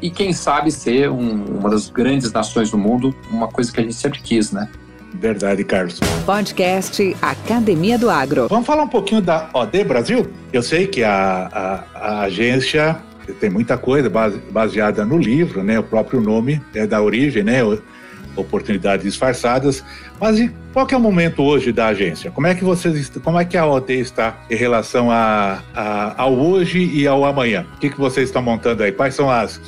e 0.01 0.11
quem 0.11 0.33
sabe 0.33 0.71
ser 0.71 1.11
um, 1.11 1.45
uma 1.59 1.71
das 1.71 1.89
grandes 1.89 2.33
nações 2.33 2.71
do 2.71 2.79
mundo, 2.79 3.15
uma 3.31 3.49
coisa 3.49 3.73
que 3.73 3.81
a 3.81 3.83
gente 3.83 3.95
sempre 3.95 4.21
quis, 4.21 4.53
né? 4.53 4.69
Verdade, 5.21 5.65
Carlos. 5.65 6.01
Podcast 6.25 7.17
Academia 7.23 7.99
do 7.99 8.11
Agro. 8.11 8.49
Vamos 8.49 8.67
falar 8.67 8.83
um 8.83 8.89
pouquinho 8.89 9.21
da 9.21 9.49
OD 9.53 9.85
Brasil? 9.85 10.27
Eu 10.53 10.63
sei 10.63 10.87
que 10.87 11.03
a, 11.03 11.49
a, 11.53 11.85
a 11.95 12.21
agência 12.23 12.97
tem 13.41 13.51
muita 13.51 13.77
coisa 13.77 14.09
base, 14.09 14.39
baseada 14.51 15.05
no 15.05 15.19
livro, 15.19 15.63
né? 15.63 15.79
O 15.79 15.83
próprio 15.83 16.21
nome 16.21 16.61
é 16.75 16.87
da 16.87 17.03
origem, 17.03 17.43
né? 17.43 17.61
oportunidades 18.37 19.05
disfarçadas. 19.05 19.83
Mas 20.21 20.51
qual 20.73 20.87
que 20.87 20.95
é 20.95 20.97
o 20.97 21.01
momento 21.01 21.43
hoje 21.43 21.73
da 21.73 21.87
agência? 21.87 22.31
Como 22.31 22.47
é 22.47 22.55
que 22.55 22.63
vocês, 22.63 23.11
como 23.23 23.41
é 23.41 23.45
que 23.45 23.57
a 23.57 23.67
OT 23.67 23.95
está 23.95 24.39
em 24.51 24.55
relação 24.55 25.11
a, 25.11 25.63
a, 25.75 26.23
ao 26.23 26.35
hoje 26.35 26.79
e 26.79 27.07
ao 27.07 27.25
amanhã? 27.25 27.67
O 27.77 27.79
que, 27.79 27.91
que 27.91 27.99
vocês 27.99 28.29
estão 28.29 28.43
montando 28.43 28.83
aí? 28.83 28.93
Quais 28.93 29.15
são 29.15 29.31
as 29.31 29.61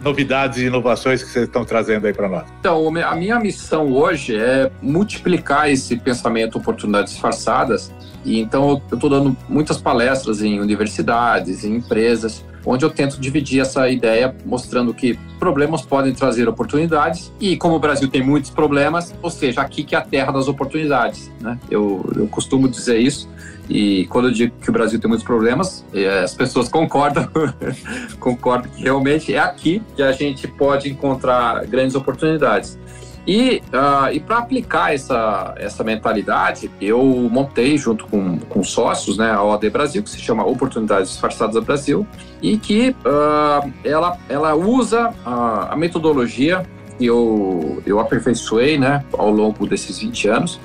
novidades 0.00 0.58
e 0.58 0.66
inovações 0.66 1.22
que 1.22 1.30
vocês 1.30 1.46
estão 1.46 1.64
trazendo 1.64 2.06
aí 2.06 2.12
para 2.12 2.28
nós? 2.28 2.44
Então, 2.60 2.88
a 3.04 3.14
minha 3.14 3.38
missão 3.38 3.92
hoje 3.92 4.36
é 4.36 4.70
multiplicar 4.82 5.70
esse 5.70 5.96
pensamento 5.96 6.58
oportunidades 6.58 7.12
disfarçadas. 7.12 7.92
E 8.24 8.40
então 8.40 8.82
eu 8.90 8.96
estou 8.96 9.08
dando 9.08 9.36
muitas 9.48 9.78
palestras 9.78 10.42
em 10.42 10.58
universidades, 10.58 11.64
em 11.64 11.76
empresas, 11.76 12.44
onde 12.64 12.84
eu 12.84 12.90
tento 12.90 13.20
dividir 13.20 13.60
essa 13.60 13.88
ideia, 13.88 14.34
mostrando 14.44 14.92
que 14.92 15.16
problemas 15.38 15.82
podem 15.82 16.12
trazer 16.12 16.48
oportunidades 16.48 17.32
e 17.40 17.56
como 17.56 17.76
o 17.76 17.78
Brasil 17.78 18.08
tem 18.08 18.22
muitos 18.22 18.50
problemas, 18.50 19.14
ou 19.22 19.30
seja, 19.30 19.60
aqui 19.60 19.84
que 19.84 19.94
é 19.94 19.98
a 19.98 20.02
terra 20.02 20.32
das 20.32 20.48
oportunidades, 20.48 21.30
né? 21.40 21.56
Eu, 21.70 22.04
eu 22.16 22.26
costumo 22.26 22.68
dizer 22.68 22.98
isso 22.98 23.28
e 23.68 24.06
quando 24.06 24.28
eu 24.28 24.32
digo 24.32 24.54
que 24.60 24.70
o 24.70 24.72
Brasil 24.72 25.00
tem 25.00 25.08
muitos 25.08 25.26
problemas, 25.26 25.84
é, 25.92 26.20
as 26.20 26.34
pessoas 26.34 26.68
concordam, 26.68 27.28
concordam 28.20 28.70
que 28.70 28.82
realmente 28.82 29.34
é 29.34 29.38
aqui 29.38 29.82
que 29.94 30.02
a 30.02 30.12
gente 30.12 30.46
pode 30.46 30.90
encontrar 30.90 31.66
grandes 31.66 31.94
oportunidades. 31.94 32.78
E, 33.26 33.60
uh, 33.72 34.12
e 34.12 34.20
para 34.20 34.38
aplicar 34.38 34.94
essa, 34.94 35.52
essa 35.58 35.82
mentalidade, 35.82 36.70
eu 36.80 37.02
montei 37.02 37.76
junto 37.76 38.06
com, 38.06 38.38
com 38.38 38.62
sócios 38.62 39.18
né, 39.18 39.32
a 39.32 39.42
OAD 39.42 39.68
Brasil, 39.68 40.00
que 40.00 40.10
se 40.10 40.20
chama 40.20 40.46
Oportunidades 40.46 41.10
Disfarçadas 41.10 41.62
Brasil, 41.64 42.06
e 42.40 42.56
que 42.56 42.90
uh, 43.04 43.72
ela, 43.82 44.16
ela 44.28 44.54
usa 44.54 45.12
a, 45.24 45.72
a 45.72 45.76
metodologia 45.76 46.64
que 46.96 47.04
eu, 47.04 47.82
eu 47.84 47.98
aperfeiçoei 47.98 48.78
né, 48.78 49.04
ao 49.12 49.30
longo 49.30 49.66
desses 49.66 49.98
20 49.98 50.28
anos, 50.28 50.60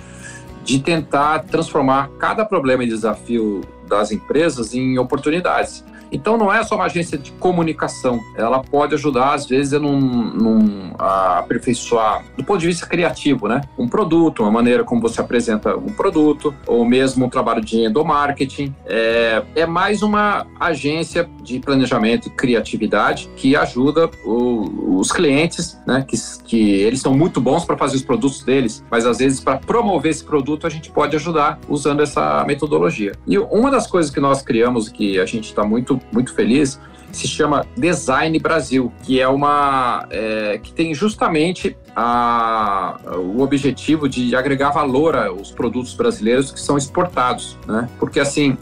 de 0.63 0.80
tentar 0.80 1.39
transformar 1.45 2.10
cada 2.19 2.45
problema 2.45 2.84
e 2.84 2.88
desafio 2.88 3.62
das 3.88 4.12
empresas 4.12 4.74
em 4.74 4.97
oportunidades. 4.97 5.84
Então 6.12 6.38
não 6.38 6.52
é 6.52 6.63
só 6.63 6.76
uma 6.76 6.86
agência 6.86 7.17
de 7.17 7.32
comunicação, 7.34 8.19
ela 8.36 8.62
pode 8.62 8.95
ajudar 8.95 9.34
às 9.34 9.45
vezes 9.45 9.74
a, 9.74 9.80
num, 9.80 10.00
num, 10.00 10.93
a 10.97 11.39
aperfeiçoar 11.39 12.24
do 12.38 12.43
ponto 12.43 12.60
de 12.60 12.67
vista 12.67 12.86
criativo, 12.86 13.47
né? 13.47 13.62
Um 13.78 13.88
produto, 13.88 14.43
uma 14.43 14.52
maneira 14.52 14.84
como 14.84 15.02
você 15.02 15.21
apresenta 15.21 15.76
um 15.76 15.93
produto, 15.93 16.54
ou 16.67 16.86
mesmo 16.86 17.26
um 17.26 17.30
trabalho 17.30 17.62
de 17.62 17.86
endomarketing. 17.86 18.76
É, 18.86 19.43
é 19.56 19.65
mais 19.65 20.02
uma 20.02 20.45
agência 20.60 21.30
de 21.41 21.60
planejamento 21.60 22.28
e 22.28 22.32
criatividade 22.32 23.30
que 23.36 23.56
ajuda 23.56 24.10
o, 24.26 24.97
os 25.00 25.12
clientes, 25.12 25.80
né? 25.88 26.04
Que, 26.08 26.17
que 26.45 26.71
eles 26.71 27.02
são 27.02 27.13
muito 27.13 27.39
bons 27.39 27.65
para 27.65 27.78
fazer 27.78 27.95
os 27.95 28.04
produtos 28.04 28.43
deles, 28.43 28.84
mas 28.89 29.06
às 29.06 29.19
vezes 29.19 29.39
para 29.39 29.58
promover 29.58 30.12
esse 30.12 30.24
produto 30.24 30.67
a 30.67 30.69
gente 30.69 30.91
pode 30.91 31.15
ajudar 31.15 31.60
usando 31.69 32.02
essa 32.02 32.43
metodologia. 32.45 33.13
E 33.28 33.38
uma 33.38 33.71
das 33.71 33.88
coisas 33.88 34.12
que 34.12 34.19
nós 34.19 34.41
criamos 34.41 34.89
que 34.89 35.19
a 35.19 35.26
gente 35.26 35.45
está 35.45 35.63
muito 35.63 36.01
muito 36.12 36.34
feliz, 36.34 36.80
se 37.12 37.28
chama 37.28 37.66
Design 37.78 38.38
Brasil, 38.40 38.92
que 39.04 39.20
é 39.20 39.28
uma 39.28 40.06
é, 40.10 40.60
que 40.62 40.72
tem 40.72 40.94
justamente 40.94 41.76
a, 41.96 43.00
o 43.18 43.42
objetivo 43.42 44.08
de 44.08 44.36
agregar 44.36 44.72
valor 44.72 45.16
aos 45.16 45.52
produtos 45.52 45.94
brasileiros 45.94 46.52
que 46.52 46.60
são 46.60 46.78
exportados, 46.78 47.58
né? 47.68 47.90
Porque 48.00 48.20
assim, 48.20 48.58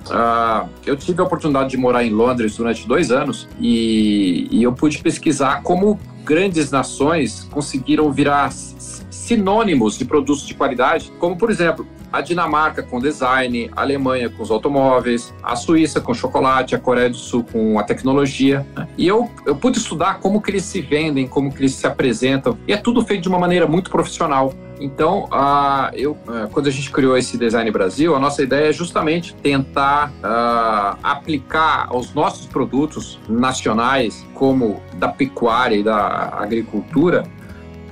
eu 0.86 0.96
tive 0.98 1.22
a 1.22 1.24
oportunidade 1.24 1.70
de 1.70 1.78
morar 1.78 2.04
em 2.04 2.10
Londres 2.10 2.58
durante 2.58 2.88
dois 2.88 3.12
anos 3.12 3.48
e, 3.60 4.48
e 4.52 4.64
eu 4.64 4.74
pude 4.74 4.98
pesquisar 5.00 5.62
como 5.62 6.00
grandes 6.24 6.72
nações 6.72 7.48
conseguiram 7.52 8.12
virar 8.12 8.52
sinônimos 8.52 9.98
de 9.98 10.06
produtos 10.06 10.46
de 10.46 10.56
qualidade, 10.56 11.12
como 11.20 11.38
por 11.38 11.52
exemplo 11.52 11.86
a 12.12 12.22
Dinamarca 12.22 12.84
com 12.84 13.00
design, 13.00 13.70
a 13.76 13.82
Alemanha 13.82 14.30
com 14.30 14.44
os 14.44 14.52
automóveis, 14.52 15.34
a 15.44 15.56
Suíça 15.56 16.02
com 16.02 16.14
chocolate, 16.14 16.76
a 16.76 16.80
Coreia 16.80 17.10
do 17.10 17.18
Sul 17.18 17.46
com 17.52 17.80
a 17.80 17.84
tecnologia. 17.84 18.66
Né? 18.76 18.88
E 18.98 19.08
eu, 19.08 19.30
eu 19.46 19.56
pude 19.56 19.78
estudar 19.78 20.20
como 20.20 20.42
que 20.42 20.52
eles 20.52 20.64
se 20.64 20.82
vendem, 20.82 21.28
como 21.28 21.52
que 21.52 21.62
eles 21.62 21.74
se 21.74 21.86
apresentam, 21.86 22.58
e 22.68 22.74
é 22.74 22.78
tudo 22.78 23.04
feito 23.04 23.24
de 23.24 23.30
uma 23.30 23.40
maneira 23.40 23.68
muito 23.68 23.90
profissional. 23.90 24.54
Então, 24.80 25.26
uh, 25.26 25.94
eu, 25.94 26.12
uh, 26.12 26.48
quando 26.52 26.68
a 26.68 26.72
gente 26.72 26.90
criou 26.90 27.18
esse 27.18 27.38
Design 27.38 27.70
Brasil, 27.70 28.16
a 28.16 28.20
nossa 28.20 28.42
ideia 28.42 28.70
é 28.70 28.74
justamente 28.74 29.36
tentar 29.36 30.10
uh, 30.10 30.98
aplicar 31.04 31.88
aos 31.90 32.14
nossos 32.14 32.46
produtos 32.46 33.20
nacionais, 33.28 34.26
como 34.34 34.82
da 34.96 35.10
pecuária 35.10 35.76
e 35.76 35.84
da 35.84 36.30
agricultura, 36.40 37.24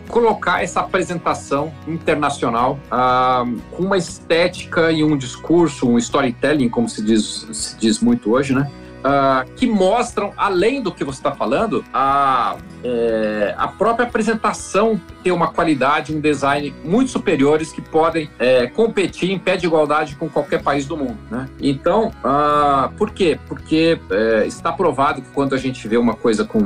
colocar 0.08 0.64
essa 0.64 0.80
apresentação 0.80 1.74
internacional 1.88 2.80
uh, 2.88 3.60
com 3.72 3.84
uma 3.84 3.98
estética 3.98 4.92
e 4.92 5.04
um 5.04 5.18
discurso, 5.18 5.88
um 5.88 5.98
storytelling, 5.98 6.70
como 6.70 6.88
se 6.88 7.04
diz, 7.04 7.48
se 7.52 7.78
diz 7.78 8.00
muito 8.00 8.32
hoje, 8.32 8.54
né? 8.54 8.70
Uh, 9.08 9.50
que 9.56 9.66
mostram, 9.66 10.34
além 10.36 10.82
do 10.82 10.92
que 10.92 11.04
você 11.04 11.20
está 11.20 11.32
falando, 11.32 11.84
a, 11.94 12.58
é, 12.84 13.56
a 13.58 13.68
própria 13.68 14.06
apresentação 14.06 15.00
ter 15.24 15.32
uma 15.32 15.48
qualidade, 15.48 16.14
um 16.16 16.20
design 16.20 16.74
muito 16.84 17.12
superiores 17.12 17.72
que 17.72 17.82
podem 17.82 18.30
é, 18.38 18.68
competir 18.68 19.32
em 19.32 19.40
pé 19.40 19.56
de 19.56 19.66
igualdade 19.66 20.16
com 20.16 20.28
qualquer 20.30 20.62
país 20.62 20.86
do 20.86 20.98
mundo. 20.98 21.18
Né? 21.30 21.48
Então, 21.60 22.12
uh, 22.24 22.92
por 22.98 23.12
quê? 23.12 23.40
Porque 23.48 24.00
é, 24.10 24.46
está 24.46 24.72
provado 24.72 25.22
que 25.22 25.30
quando 25.30 25.56
a 25.56 25.58
gente 25.58 25.88
vê 25.88 25.98
uma 25.98 26.14
coisa 26.14 26.44
com, 26.44 26.60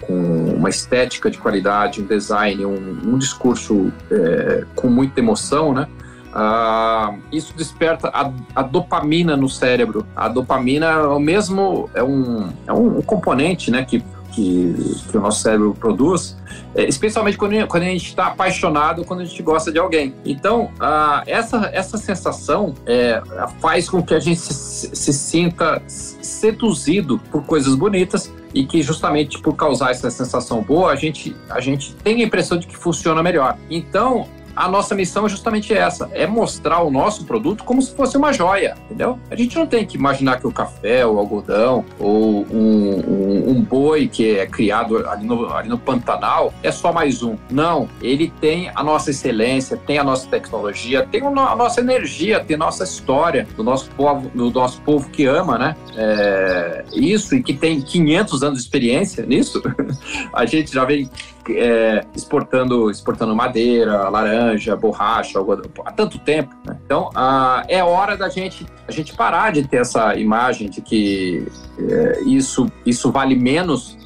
com 0.00 0.54
uma 0.54 0.68
estética 0.68 1.30
de 1.30 1.38
qualidade, 1.38 2.00
um 2.00 2.06
design, 2.06 2.64
um, 2.64 3.14
um 3.14 3.18
discurso 3.18 3.92
é, 4.10 4.64
com 4.74 4.88
muita 4.88 5.20
emoção, 5.20 5.72
né? 5.72 5.88
Ah, 6.32 7.14
isso 7.32 7.54
desperta 7.56 8.08
a, 8.08 8.30
a, 8.54 8.62
dopamina 8.62 9.36
no 9.36 9.48
cérebro. 9.48 10.06
A 10.14 10.28
dopamina 10.28 10.86
é 10.86 11.06
o 11.06 11.18
mesmo, 11.18 11.88
é 11.94 12.02
um, 12.02 12.48
é 12.66 12.72
um 12.72 13.00
componente 13.00 13.70
né, 13.70 13.84
que, 13.84 14.02
que, 14.32 14.96
que 15.10 15.16
o 15.16 15.20
nosso 15.20 15.42
cérebro 15.42 15.74
produz, 15.78 16.36
é, 16.74 16.84
especialmente 16.84 17.38
quando, 17.38 17.66
quando 17.66 17.82
a 17.84 17.86
gente 17.86 18.08
está 18.08 18.26
apaixonado, 18.26 19.04
quando 19.04 19.20
a 19.20 19.24
gente 19.24 19.42
gosta 19.42 19.72
de 19.72 19.78
alguém. 19.78 20.14
Então, 20.24 20.70
ah, 20.78 21.22
essa, 21.26 21.70
essa 21.72 21.96
sensação 21.96 22.74
é, 22.86 23.22
faz 23.60 23.88
com 23.88 24.02
que 24.02 24.14
a 24.14 24.20
gente 24.20 24.40
se, 24.40 24.94
se 24.94 25.12
sinta 25.12 25.82
seduzido 25.86 27.18
por 27.30 27.42
coisas 27.44 27.74
bonitas 27.74 28.32
e 28.54 28.64
que 28.64 28.82
justamente 28.82 29.38
por 29.40 29.54
causar 29.54 29.90
essa 29.90 30.10
sensação 30.10 30.62
boa, 30.62 30.92
a 30.92 30.96
gente, 30.96 31.36
a 31.50 31.60
gente 31.60 31.94
tem 31.96 32.22
a 32.22 32.26
impressão 32.26 32.58
de 32.58 32.66
que 32.66 32.76
funciona 32.76 33.22
melhor. 33.22 33.56
Então, 33.70 34.26
a 34.58 34.68
nossa 34.68 34.92
missão 34.92 35.24
é 35.24 35.28
justamente 35.28 35.72
essa: 35.72 36.10
é 36.12 36.26
mostrar 36.26 36.82
o 36.82 36.90
nosso 36.90 37.24
produto 37.24 37.62
como 37.62 37.80
se 37.80 37.94
fosse 37.94 38.16
uma 38.16 38.32
joia, 38.32 38.76
entendeu? 38.86 39.18
A 39.30 39.36
gente 39.36 39.56
não 39.56 39.66
tem 39.66 39.86
que 39.86 39.96
imaginar 39.96 40.40
que 40.40 40.46
o 40.46 40.52
café, 40.52 41.06
o 41.06 41.16
algodão 41.16 41.84
ou 41.98 42.44
um, 42.50 43.00
um, 43.06 43.50
um 43.50 43.62
boi 43.62 44.08
que 44.08 44.36
é 44.36 44.46
criado 44.46 45.08
ali 45.08 45.24
no, 45.24 45.52
ali 45.54 45.68
no 45.68 45.78
Pantanal 45.78 46.52
é 46.60 46.72
só 46.72 46.92
mais 46.92 47.22
um. 47.22 47.36
Não, 47.48 47.88
ele 48.02 48.32
tem 48.40 48.70
a 48.74 48.82
nossa 48.82 49.10
excelência, 49.10 49.76
tem 49.76 49.98
a 49.98 50.04
nossa 50.04 50.28
tecnologia, 50.28 51.06
tem 51.06 51.24
a 51.24 51.30
nossa 51.30 51.80
energia, 51.80 52.40
tem 52.40 52.56
a 52.56 52.58
nossa 52.58 52.82
história 52.82 53.46
do 53.56 53.62
nosso 53.62 53.88
povo, 53.90 54.28
do 54.34 54.50
nosso 54.50 54.80
povo 54.80 55.08
que 55.10 55.24
ama, 55.24 55.56
né? 55.56 55.76
É, 55.96 56.84
isso 56.92 57.36
e 57.36 57.42
que 57.42 57.54
tem 57.54 57.80
500 57.80 58.42
anos 58.42 58.58
de 58.58 58.64
experiência 58.64 59.24
nisso. 59.24 59.62
a 60.34 60.44
gente 60.44 60.74
já 60.74 60.84
vem 60.84 61.08
é, 61.56 62.04
exportando, 62.14 62.90
exportando 62.90 63.34
madeira, 63.34 64.08
laranja, 64.08 64.76
borracha, 64.76 65.38
algodão, 65.38 65.70
há 65.84 65.92
tanto 65.92 66.18
tempo. 66.18 66.54
Né? 66.66 66.76
Então, 66.84 67.10
é 67.68 67.82
hora 67.82 68.16
da 68.16 68.28
gente, 68.28 68.66
a 68.86 68.92
gente 68.92 69.14
parar 69.14 69.52
de 69.52 69.66
ter 69.66 69.78
essa 69.78 70.14
imagem 70.16 70.68
de 70.68 70.80
que 70.80 71.46
é, 71.78 72.22
isso, 72.22 72.70
isso 72.84 73.10
vale 73.10 73.34
menos 73.34 73.96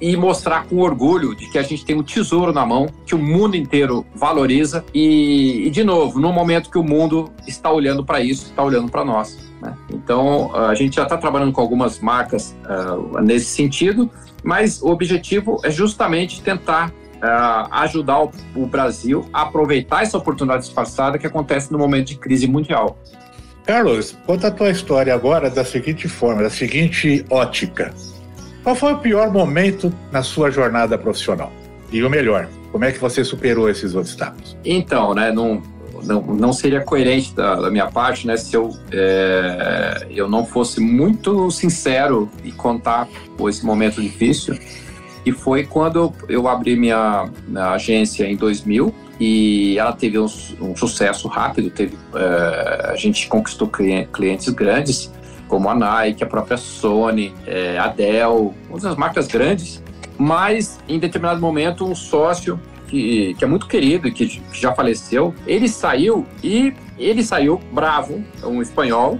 e 0.00 0.16
mostrar 0.16 0.66
com 0.66 0.78
orgulho 0.78 1.32
de 1.34 1.48
que 1.48 1.56
a 1.56 1.62
gente 1.62 1.84
tem 1.84 1.96
um 1.96 2.02
tesouro 2.02 2.52
na 2.52 2.66
mão, 2.66 2.88
que 3.06 3.14
o 3.14 3.18
mundo 3.18 3.56
inteiro 3.56 4.04
valoriza 4.12 4.84
e, 4.92 5.64
e 5.66 5.70
de 5.70 5.84
novo, 5.84 6.18
no 6.18 6.32
momento 6.32 6.68
que 6.68 6.78
o 6.78 6.82
mundo 6.82 7.30
está 7.46 7.70
olhando 7.70 8.04
para 8.04 8.20
isso, 8.20 8.46
está 8.46 8.64
olhando 8.64 8.90
para 8.90 9.04
nós. 9.04 9.38
Né? 9.60 9.72
Então, 9.92 10.50
a 10.56 10.74
gente 10.74 10.96
já 10.96 11.04
está 11.04 11.16
trabalhando 11.16 11.52
com 11.52 11.60
algumas 11.60 12.00
marcas 12.00 12.56
uh, 12.64 13.20
nesse 13.20 13.46
sentido 13.46 14.10
mas 14.42 14.82
o 14.82 14.88
objetivo 14.88 15.60
é 15.64 15.70
justamente 15.70 16.42
tentar 16.42 16.88
uh, 16.88 17.68
ajudar 17.70 18.22
o, 18.22 18.32
o, 18.54 18.66
Brasil 18.66 19.28
a 19.32 19.42
aproveitar 19.42 20.02
essa 20.02 20.18
oportunidade 20.18 20.64
disfarçada 20.64 21.18
que 21.18 21.26
acontece 21.26 21.72
no 21.72 21.78
momento 21.78 22.08
de 22.08 22.16
crise 22.16 22.46
mundial. 22.46 22.98
Carlos, 23.64 24.16
conta 24.26 24.48
a 24.48 24.50
tua 24.50 24.70
história 24.70 25.14
agora 25.14 25.48
da 25.48 25.64
seguinte 25.64 26.08
forma, 26.08 26.42
da 26.42 26.50
seguinte 26.50 27.24
ótica. 27.30 27.94
Qual 28.64 28.74
foi 28.74 28.92
o 28.92 28.98
pior 28.98 29.30
momento 29.32 29.92
na 30.10 30.22
sua 30.22 30.50
jornada 30.50 30.98
profissional? 30.98 31.52
E 31.92 32.02
o 32.02 32.10
melhor, 32.10 32.48
como 32.72 32.84
é 32.84 32.90
que 32.90 32.98
você 32.98 33.22
superou 33.24 33.68
esses 33.68 33.94
obstáculos? 33.94 34.56
Então, 34.64 35.14
né, 35.14 35.30
não, 35.30 35.62
não, 36.04 36.22
não 36.22 36.52
seria 36.52 36.80
coerente 36.80 37.34
da, 37.34 37.56
da, 37.56 37.70
minha 37.70 37.86
parte, 37.86 38.26
né, 38.26 38.36
se 38.36 38.54
eu, 38.54 38.70
é, 38.90 40.06
eu 40.10 40.28
não 40.28 40.44
fosse 40.44 40.80
muito 40.80 41.50
sincero 41.50 42.30
e 42.44 42.52
contar 42.52 43.08
esse 43.48 43.64
momento 43.64 44.00
difícil. 44.00 44.58
E 45.24 45.30
foi 45.32 45.64
quando 45.64 46.12
eu 46.28 46.48
abri 46.48 46.76
minha, 46.76 47.28
minha 47.46 47.70
agência 47.70 48.24
em 48.24 48.36
2000 48.36 48.92
e 49.20 49.78
ela 49.78 49.92
teve 49.92 50.18
um, 50.18 50.26
um 50.60 50.76
sucesso 50.76 51.28
rápido. 51.28 51.70
Teve, 51.70 51.96
é, 52.14 52.90
a 52.90 52.96
gente 52.96 53.28
conquistou 53.28 53.70
clientes 54.12 54.48
grandes, 54.48 55.12
como 55.46 55.68
a 55.68 55.74
Nike, 55.74 56.24
a 56.24 56.26
própria 56.26 56.56
Sony, 56.56 57.32
é, 57.46 57.78
a 57.78 57.86
Dell, 57.86 58.52
outras 58.68 58.96
marcas 58.96 59.28
grandes. 59.28 59.82
Mas 60.18 60.80
em 60.88 60.98
determinado 60.98 61.40
momento, 61.40 61.84
um 61.84 61.94
sócio 61.94 62.60
que, 62.92 63.32
que 63.34 63.42
é 63.42 63.48
muito 63.48 63.66
querido 63.66 64.06
e 64.06 64.12
que, 64.12 64.26
que 64.26 64.60
já 64.60 64.74
faleceu, 64.74 65.34
ele 65.46 65.66
saiu 65.66 66.26
e 66.44 66.74
ele 66.98 67.24
saiu 67.24 67.58
bravo, 67.72 68.22
um 68.44 68.60
espanhol. 68.60 69.18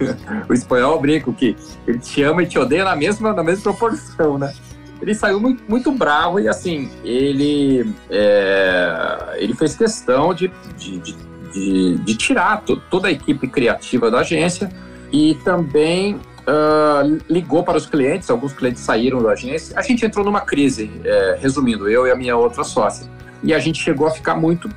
o 0.46 0.52
espanhol 0.52 1.00
brinco 1.00 1.32
que 1.32 1.56
ele 1.86 1.98
te 1.98 2.22
ama 2.22 2.42
e 2.42 2.46
te 2.46 2.58
odeia 2.58 2.84
na 2.84 2.94
mesma, 2.94 3.32
na 3.32 3.42
mesma 3.42 3.62
proporção, 3.62 4.36
né? 4.36 4.52
Ele 5.00 5.14
saiu 5.14 5.40
muito, 5.40 5.64
muito 5.66 5.90
bravo 5.90 6.38
e 6.38 6.48
assim, 6.48 6.90
ele, 7.02 7.94
é, 8.10 9.36
ele 9.36 9.54
fez 9.54 9.74
questão 9.74 10.34
de, 10.34 10.52
de, 10.76 10.98
de, 10.98 11.98
de 11.98 12.16
tirar 12.16 12.62
toda 12.90 13.08
a 13.08 13.10
equipe 13.10 13.48
criativa 13.48 14.10
da 14.10 14.20
agência 14.20 14.70
e 15.10 15.34
também 15.36 16.20
Uh, 16.46 17.18
ligou 17.28 17.64
para 17.64 17.78
os 17.78 17.86
clientes, 17.86 18.28
alguns 18.28 18.52
clientes 18.52 18.82
saíram 18.82 19.22
da 19.22 19.30
agência. 19.30 19.78
A 19.78 19.82
gente 19.82 20.04
entrou 20.04 20.24
numa 20.24 20.42
crise, 20.42 20.90
é, 21.02 21.38
resumindo, 21.40 21.88
eu 21.88 22.06
e 22.06 22.10
a 22.10 22.14
minha 22.14 22.36
outra 22.36 22.62
sócia. 22.62 23.08
E 23.42 23.54
a 23.54 23.58
gente 23.58 23.82
chegou 23.82 24.06
a 24.06 24.10
ficar 24.10 24.34
muito 24.34 24.68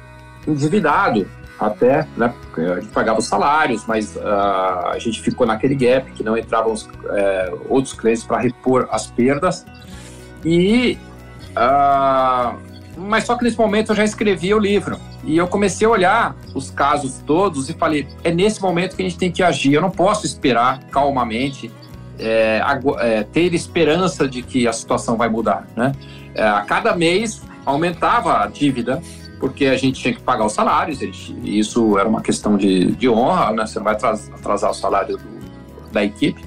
endividado 0.48 1.28
até, 1.60 2.08
né? 2.16 2.34
A 2.56 2.80
gente 2.80 2.94
pagava 2.94 3.20
os 3.20 3.26
salários, 3.26 3.86
mas 3.86 4.16
uh, 4.16 4.22
a 4.92 5.00
gente 5.00 5.22
ficou 5.22 5.46
naquele 5.46 5.76
gap 5.76 6.10
que 6.12 6.24
não 6.24 6.38
entravam 6.38 6.72
os, 6.72 6.90
é, 7.10 7.54
outros 7.68 7.94
clientes 7.94 8.24
para 8.24 8.38
repor 8.38 8.88
as 8.92 9.08
perdas. 9.08 9.66
E. 10.46 10.98
Uh, 11.52 12.78
mas 12.98 13.26
só 13.26 13.36
que 13.36 13.44
nesse 13.44 13.58
momento 13.58 13.92
eu 13.92 13.96
já 13.96 14.04
escrevi 14.04 14.54
o 14.54 14.60
livro. 14.60 15.00
E 15.28 15.38
eu 15.38 15.46
comecei 15.46 15.86
a 15.86 15.90
olhar 15.90 16.36
os 16.56 16.72
casos 16.72 17.22
todos 17.28 17.70
e 17.70 17.74
falei: 17.74 18.08
é 18.24 18.32
nesse 18.32 18.62
momento 18.62 18.96
que 18.96 19.02
a 19.02 19.06
gente 19.06 19.18
tem 19.18 19.30
que 19.30 19.44
agir. 19.44 19.74
Eu 19.74 19.82
não 19.82 19.92
posso 19.92 20.26
esperar 20.26 20.80
calmamente, 20.86 21.70
é, 22.18 22.62
é, 23.00 23.24
ter 23.24 23.54
esperança 23.54 24.26
de 24.26 24.42
que 24.42 24.66
a 24.66 24.72
situação 24.72 25.18
vai 25.18 25.28
mudar. 25.28 25.68
Né? 25.76 25.92
É, 26.34 26.48
a 26.48 26.62
cada 26.62 26.96
mês 26.96 27.42
aumentava 27.66 28.42
a 28.42 28.48
dívida, 28.48 29.02
porque 29.38 29.66
a 29.66 29.76
gente 29.76 30.02
tinha 30.02 30.14
que 30.14 30.22
pagar 30.22 30.46
os 30.46 30.54
salários, 30.54 31.02
e 31.02 31.60
isso 31.60 32.00
era 32.00 32.08
uma 32.08 32.22
questão 32.22 32.56
de, 32.56 32.94
de 32.94 33.10
honra, 33.10 33.52
né? 33.52 33.66
você 33.68 33.80
não 33.80 33.84
vai 33.84 33.96
atrasar 33.96 34.72
o 34.72 34.74
salário 34.74 35.18
do, 35.18 35.92
da 35.92 36.06
equipe. 36.06 36.42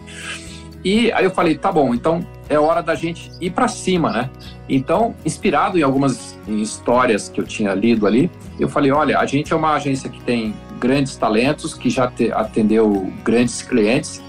E 0.82 1.12
aí 1.12 1.24
eu 1.24 1.30
falei: 1.30 1.54
tá 1.58 1.70
bom, 1.70 1.94
então 1.94 2.26
é 2.48 2.58
hora 2.58 2.82
da 2.82 2.94
gente 2.94 3.30
ir 3.42 3.50
para 3.50 3.68
cima, 3.68 4.10
né? 4.10 4.30
Então, 4.70 5.16
inspirado 5.26 5.76
em 5.76 5.82
algumas 5.82 6.38
histórias 6.46 7.28
que 7.28 7.40
eu 7.40 7.44
tinha 7.44 7.74
lido 7.74 8.06
ali, 8.06 8.30
eu 8.58 8.68
falei: 8.68 8.92
olha, 8.92 9.18
a 9.18 9.26
gente 9.26 9.52
é 9.52 9.56
uma 9.56 9.74
agência 9.74 10.08
que 10.08 10.20
tem 10.22 10.54
grandes 10.78 11.16
talentos, 11.16 11.74
que 11.74 11.90
já 11.90 12.06
te, 12.06 12.30
atendeu 12.30 13.12
grandes 13.24 13.62
clientes 13.62 14.22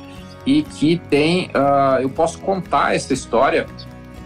e 0.46 0.64
que 0.64 1.00
tem. 1.10 1.46
Uh, 1.50 2.02
eu 2.02 2.10
posso 2.10 2.40
contar 2.40 2.96
essa 2.96 3.14
história 3.14 3.68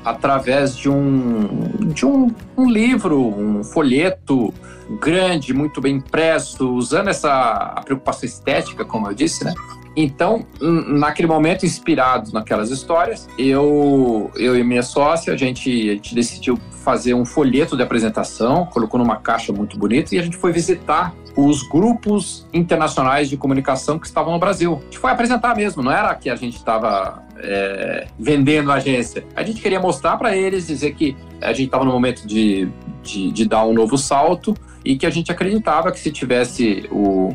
através 0.05 0.77
de 0.77 0.89
um, 0.89 1.67
de 1.93 2.05
um, 2.05 2.33
um 2.55 2.69
livro, 2.69 3.19
um 3.19 3.63
folheto 3.63 4.53
grande, 5.01 5.53
muito 5.53 5.81
bem 5.81 5.95
impresso, 5.95 6.69
usando 6.73 7.09
essa 7.09 7.81
preocupação 7.83 8.25
estética, 8.25 8.85
como 8.85 9.07
eu 9.07 9.13
disse, 9.13 9.43
né? 9.43 9.53
Então, 9.95 10.45
naquele 10.59 11.27
momento, 11.27 11.65
inspirado 11.65 12.31
naquelas 12.33 12.69
histórias, 12.69 13.29
eu, 13.37 14.29
eu 14.35 14.57
e 14.57 14.63
minha 14.63 14.83
sócia, 14.83 15.33
a 15.33 15.37
gente, 15.37 15.69
a 15.69 15.93
gente 15.93 16.13
decidiu 16.13 16.59
fazer 16.83 17.13
um 17.13 17.25
folheto 17.25 17.77
de 17.77 17.83
apresentação, 17.83 18.65
colocou 18.65 18.99
numa 18.99 19.15
caixa 19.15 19.53
muito 19.53 19.77
bonita 19.77 20.13
e 20.13 20.19
a 20.19 20.21
gente 20.21 20.37
foi 20.37 20.51
visitar 20.51 21.13
os 21.35 21.63
grupos 21.63 22.47
internacionais 22.53 23.29
de 23.29 23.37
comunicação 23.37 23.97
que 23.97 24.05
estavam 24.05 24.33
no 24.33 24.39
Brasil. 24.39 24.79
A 24.81 24.83
gente 24.85 24.99
foi 24.99 25.11
apresentar 25.11 25.55
mesmo, 25.55 25.81
não 25.81 25.91
era 25.91 26.13
que 26.15 26.29
a 26.29 26.35
gente 26.35 26.55
estava 26.55 27.23
é, 27.37 28.07
vendendo 28.19 28.71
a 28.71 28.75
agência. 28.75 29.25
A 29.35 29.43
gente 29.43 29.61
queria 29.61 29.79
mostrar 29.79 30.17
para 30.17 30.35
eles, 30.35 30.67
dizer 30.67 30.93
que 30.93 31.15
a 31.41 31.51
gente 31.51 31.65
estava 31.65 31.83
no 31.83 31.91
momento 31.91 32.25
de, 32.27 32.69
de, 33.01 33.31
de 33.31 33.47
dar 33.47 33.65
um 33.65 33.73
novo 33.73 33.97
salto 33.97 34.55
e 34.85 34.95
que 34.95 35.05
a 35.05 35.09
gente 35.09 35.31
acreditava 35.31 35.91
que 35.91 35.99
se 35.99 36.11
tivesse 36.11 36.87
o 36.91 37.33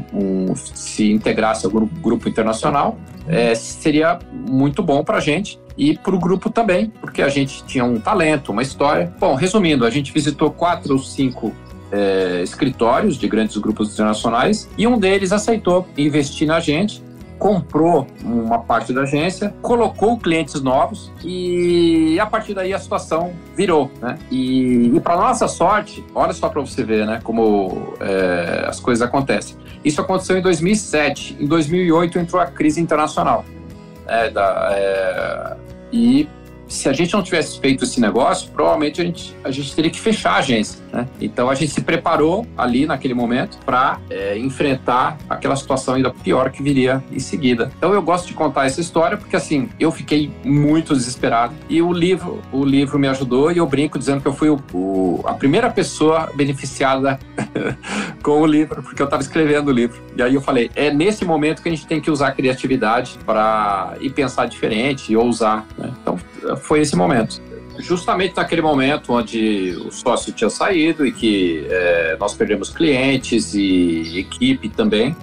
se 0.55 1.11
integrasse 1.11 1.67
algum 1.67 1.85
grupo 1.87 2.29
internacional 2.29 2.97
é, 3.29 3.55
seria 3.55 4.19
muito 4.33 4.83
bom 4.83 5.05
para 5.05 5.19
a 5.19 5.21
gente 5.21 5.59
e 5.77 5.97
para 5.97 6.15
o 6.15 6.19
grupo 6.19 6.51
também, 6.51 6.93
porque 7.01 7.23
a 7.23 7.29
gente 7.29 7.65
tinha 7.65 7.85
um 7.85 7.99
talento, 7.99 8.53
uma 8.53 8.63
história. 8.63 9.13
Bom, 9.19 9.35
resumindo, 9.35 9.85
a 9.85 9.91
gente 9.91 10.13
visitou 10.13 10.51
quatro 10.51 10.95
ou 10.95 10.99
cinco 10.99 11.53
é, 11.93 12.43
escritórios 12.43 13.17
de 13.17 13.29
grandes 13.29 13.57
grupos 13.57 13.93
internacionais 13.93 14.69
e 14.77 14.87
um 14.87 14.99
deles 14.99 15.33
aceitou 15.33 15.87
investir 15.97 16.47
na 16.47 16.61
gente 16.61 17.03
comprou 17.41 18.07
uma 18.23 18.59
parte 18.59 18.93
da 18.93 19.01
agência, 19.01 19.55
colocou 19.63 20.19
clientes 20.19 20.61
novos 20.61 21.11
e 21.25 22.21
a 22.21 22.27
partir 22.27 22.53
daí 22.53 22.75
a 22.75 22.79
situação 22.79 23.33
virou, 23.57 23.91
né? 24.01 24.19
E, 24.31 24.95
e 24.95 25.01
para 25.01 25.17
nossa 25.17 25.49
sorte, 25.49 26.05
olha 26.15 26.35
só 26.35 26.51
para 26.51 26.61
você 26.61 26.85
ver, 26.85 27.07
né, 27.07 27.19
como 27.25 27.95
é, 27.99 28.67
as 28.69 28.79
coisas 28.79 29.01
acontecem. 29.01 29.57
Isso 29.83 30.03
aconteceu 30.03 30.37
em 30.37 30.43
2007. 30.43 31.39
Em 31.41 31.47
2008 31.47 32.19
entrou 32.19 32.43
a 32.43 32.47
crise 32.47 32.79
internacional. 32.79 33.43
É, 34.07 34.29
da, 34.29 34.69
é, 34.73 35.57
e 35.91 36.29
se 36.71 36.89
a 36.89 36.93
gente 36.93 37.13
não 37.13 37.23
tivesse 37.23 37.59
feito 37.61 37.85
esse 37.85 38.01
negócio, 38.01 38.49
provavelmente 38.53 39.01
a 39.01 39.05
gente, 39.05 39.37
a 39.43 39.51
gente 39.51 39.75
teria 39.75 39.91
que 39.91 40.01
fechar 40.01 40.35
a 40.35 40.37
agência. 40.37 40.81
Né? 40.93 41.07
Então 41.21 41.51
a 41.51 41.55
gente 41.55 41.73
se 41.73 41.81
preparou 41.81 42.47
ali 42.57 42.87
naquele 42.87 43.13
momento 43.13 43.59
para 43.67 43.99
é, 44.09 44.39
enfrentar 44.39 45.19
aquela 45.29 45.57
situação 45.57 45.95
ainda 45.95 46.11
pior 46.11 46.51
que 46.51 46.63
viria 46.63 47.03
em 47.11 47.19
seguida. 47.19 47.73
Então 47.77 47.93
eu 47.93 48.01
gosto 48.01 48.29
de 48.29 48.35
contar 48.35 48.67
essa 48.67 48.81
história 48.81 49.17
porque 49.17 49.35
assim 49.35 49.69
eu 49.81 49.91
fiquei 49.91 50.31
muito 50.45 50.95
desesperado 50.95 51.55
e 51.69 51.83
o 51.83 51.93
livro 51.93 52.41
o 52.53 52.65
livro 52.65 52.99
me 52.99 53.09
ajudou 53.09 53.51
e 53.51 53.59
eu 53.59 53.67
brinco 53.67 53.99
dizendo 53.99 54.21
que 54.21 54.29
eu 54.29 54.33
fui 54.33 54.49
o, 54.49 54.61
o, 54.73 55.23
a 55.25 55.35
primeira 55.35 55.69
pessoa 55.71 56.31
beneficiada 56.35 57.19
com 58.23 58.41
o 58.41 58.47
livro 58.47 58.83
porque 58.83 59.03
eu 59.03 59.07
estava 59.07 59.23
escrevendo 59.23 59.69
o 59.69 59.73
livro. 59.73 60.01
E 60.17 60.23
aí 60.23 60.35
eu 60.35 60.41
falei 60.41 60.71
é 60.77 60.93
nesse 60.93 61.25
momento 61.25 61.63
que 61.63 61.69
a 61.69 61.73
gente 61.73 61.87
tem 61.87 62.01
que 62.01 62.11
usar 62.11 62.29
a 62.29 62.33
criatividade 62.33 63.19
para 63.27 63.95
ir 64.01 64.11
pensar 64.11 64.47
diferente 64.47 65.13
e 65.13 65.17
ousar. 65.17 65.67
Né? 65.77 65.93
Então 66.01 66.19
foi 66.61 66.81
esse 66.81 66.97
momento. 66.97 67.41
Justamente 67.79 68.37
naquele 68.37 68.61
momento 68.61 69.13
onde 69.13 69.77
o 69.87 69.91
sócio 69.91 70.33
tinha 70.33 70.51
saído 70.51 71.07
e 71.07 71.13
que 71.13 71.67
é, 71.69 72.17
nós 72.21 72.35
perdemos 72.35 72.69
clientes 72.71 73.55
e 73.55 74.19
equipe 74.19 74.69
também, 74.69 75.17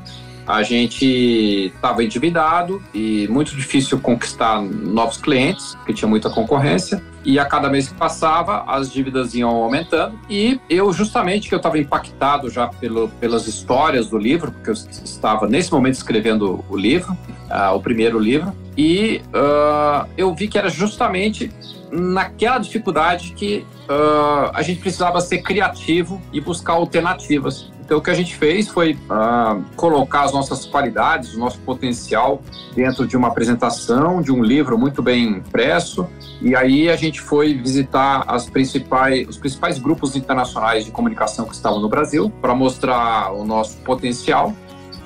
a 0.48 0.64
gente 0.64 1.72
estava 1.76 2.04
endividado 2.04 2.82
e 2.94 3.28
muito 3.28 3.54
difícil 3.56 4.00
conquistar 4.00 4.62
novos 4.62 5.18
clientes, 5.18 5.76
porque 5.76 5.94
tinha 5.94 6.08
muita 6.08 6.30
concorrência. 6.30 7.04
E 7.28 7.38
a 7.38 7.44
cada 7.44 7.70
mês 7.70 7.90
que 7.90 7.94
passava, 7.94 8.64
as 8.66 8.90
dívidas 8.90 9.36
iam 9.36 9.50
aumentando. 9.50 10.18
E 10.30 10.62
eu, 10.70 10.94
justamente, 10.94 11.50
que 11.50 11.54
eu 11.54 11.58
estava 11.58 11.78
impactado 11.78 12.50
já 12.50 12.68
pelo, 12.68 13.10
pelas 13.20 13.46
histórias 13.48 14.08
do 14.08 14.18
livro, 14.18 14.50
porque 14.50 14.70
eu 14.70 14.74
estava 14.74 15.46
nesse 15.46 15.70
momento 15.70 15.96
escrevendo 15.96 16.64
o 16.70 16.78
livro, 16.78 17.12
uh, 17.12 17.76
o 17.76 17.82
primeiro 17.82 18.18
livro, 18.18 18.54
e 18.78 19.22
uh, 19.28 20.08
eu 20.16 20.34
vi 20.34 20.48
que 20.48 20.58
era 20.58 20.70
justamente 20.70 21.52
naquela 21.92 22.60
dificuldade 22.60 23.34
que 23.34 23.66
uh, 23.90 24.50
a 24.54 24.62
gente 24.62 24.80
precisava 24.80 25.20
ser 25.20 25.40
criativo 25.40 26.22
e 26.32 26.40
buscar 26.40 26.74
alternativas. 26.74 27.70
Então, 27.88 28.00
o 28.00 28.02
que 28.02 28.10
a 28.10 28.14
gente 28.14 28.36
fez 28.36 28.68
foi 28.68 29.00
uh, 29.10 29.64
colocar 29.78 30.24
as 30.24 30.34
nossas 30.34 30.66
qualidades, 30.66 31.34
o 31.36 31.40
nosso 31.40 31.58
potencial 31.60 32.42
dentro 32.76 33.08
de 33.08 33.16
uma 33.16 33.30
apresentação, 33.30 34.22
de 34.22 34.30
um 34.30 34.44
livro 34.44 34.78
muito 34.78 35.02
bem 35.02 35.38
impresso. 35.38 36.06
E 36.42 36.54
aí 36.54 36.90
a 36.90 36.98
gente 36.98 37.22
foi 37.22 37.54
visitar 37.54 38.26
as 38.28 38.50
principais, 38.50 39.26
os 39.30 39.38
principais 39.38 39.80
grupos 39.80 40.18
internacionais 40.18 40.84
de 40.84 40.92
comunicação 40.92 41.46
que 41.46 41.56
estavam 41.56 41.80
no 41.80 41.88
Brasil 41.88 42.30
para 42.42 42.54
mostrar 42.54 43.32
o 43.32 43.46
nosso 43.46 43.78
potencial. 43.78 44.54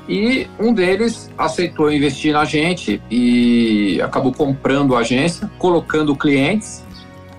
E 0.09 0.47
um 0.59 0.73
deles 0.73 1.29
aceitou 1.37 1.91
investir 1.91 2.33
na 2.33 2.45
gente 2.45 2.99
e 3.11 4.01
acabou 4.01 4.33
comprando 4.33 4.95
a 4.95 5.01
agência, 5.01 5.51
colocando 5.59 6.15
clientes 6.15 6.83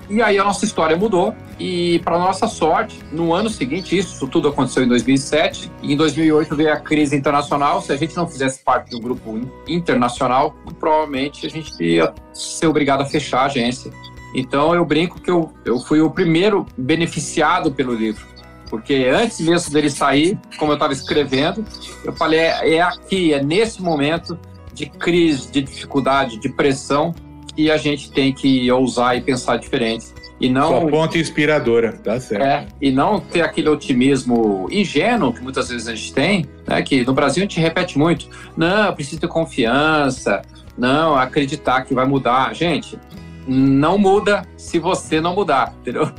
e 0.09 0.21
aí 0.21 0.39
a 0.39 0.45
nossa 0.45 0.65
história 0.65 0.97
mudou 0.97 1.35
e 1.59 2.01
para 2.01 2.19
nossa 2.19 2.47
sorte, 2.47 2.99
no 3.13 3.33
ano 3.33 3.49
seguinte, 3.49 3.97
isso 3.97 4.27
tudo 4.27 4.49
aconteceu 4.49 4.83
em 4.83 4.89
2007, 4.89 5.71
e 5.83 5.93
em 5.93 5.97
2008 5.97 6.57
veio 6.57 6.73
a 6.73 6.77
crise 6.77 7.17
internacional. 7.17 7.81
Se 7.81 7.93
a 7.93 7.97
gente 7.97 8.17
não 8.17 8.27
fizesse 8.27 8.63
parte 8.63 8.91
do 8.91 9.01
grupo 9.01 9.41
internacional, 9.69 10.57
provavelmente 10.81 11.47
a 11.47 11.49
gente 11.49 11.73
ia 11.83 12.13
ser 12.33 12.67
obrigado 12.67 13.03
a 13.03 13.07
fechar 13.07 13.43
a 13.43 13.45
agência. 13.45 13.93
Então 14.35 14.75
eu 14.75 14.85
brinco 14.85 15.21
que 15.21 15.31
eu, 15.31 15.53
eu 15.65 15.79
fui 15.79 16.01
o 16.01 16.11
primeiro 16.11 16.67
beneficiado 16.77 17.71
pelo 17.71 17.95
livro. 17.95 18.27
Porque 18.69 19.07
antes 19.13 19.39
mesmo 19.41 19.71
dele 19.71 19.91
sair, 19.91 20.39
como 20.59 20.73
eu 20.73 20.75
estava 20.75 20.93
escrevendo, 20.93 21.65
eu 22.05 22.13
falei: 22.15 22.41
é, 22.41 22.75
é 22.77 22.81
aqui, 22.81 23.35
é 23.35 23.43
nesse 23.43 23.83
momento 23.83 24.39
de 24.73 24.87
crise, 24.87 25.51
de 25.53 25.61
dificuldade, 25.61 26.39
de 26.39 26.49
pressão, 26.49 27.15
que 27.55 27.71
a 27.71 27.77
gente 27.77 28.11
tem 28.11 28.33
que 28.33 28.71
ousar 28.71 29.17
e 29.17 29.21
pensar 29.21 29.57
diferente. 29.57 30.07
E 30.41 30.49
não, 30.49 30.81
Sua 30.81 30.91
ponte 30.91 31.19
inspiradora, 31.19 31.93
tá 31.93 32.19
certo. 32.19 32.45
É, 32.45 32.67
e 32.81 32.91
não 32.91 33.21
ter 33.21 33.43
aquele 33.43 33.69
otimismo 33.69 34.67
ingênuo 34.71 35.33
que 35.33 35.41
muitas 35.41 35.69
vezes 35.69 35.87
a 35.87 35.95
gente 35.95 36.13
tem, 36.13 36.47
né? 36.67 36.83
Que 36.83 37.05
no 37.05 37.13
Brasil 37.13 37.43
a 37.43 37.47
gente 37.47 37.61
repete 37.61 37.97
muito. 37.97 38.29
Não, 38.57 38.87
eu 38.87 38.93
preciso 38.93 39.21
ter 39.21 39.29
confiança. 39.29 40.43
Não, 40.77 41.15
acreditar 41.15 41.83
que 41.83 41.95
vai 41.95 42.07
mudar. 42.07 42.53
Gente, 42.55 42.99
não 43.47 43.99
muda 43.99 44.43
se 44.57 44.79
você 44.79 45.21
não 45.21 45.35
mudar, 45.35 45.75
entendeu? 45.81 46.11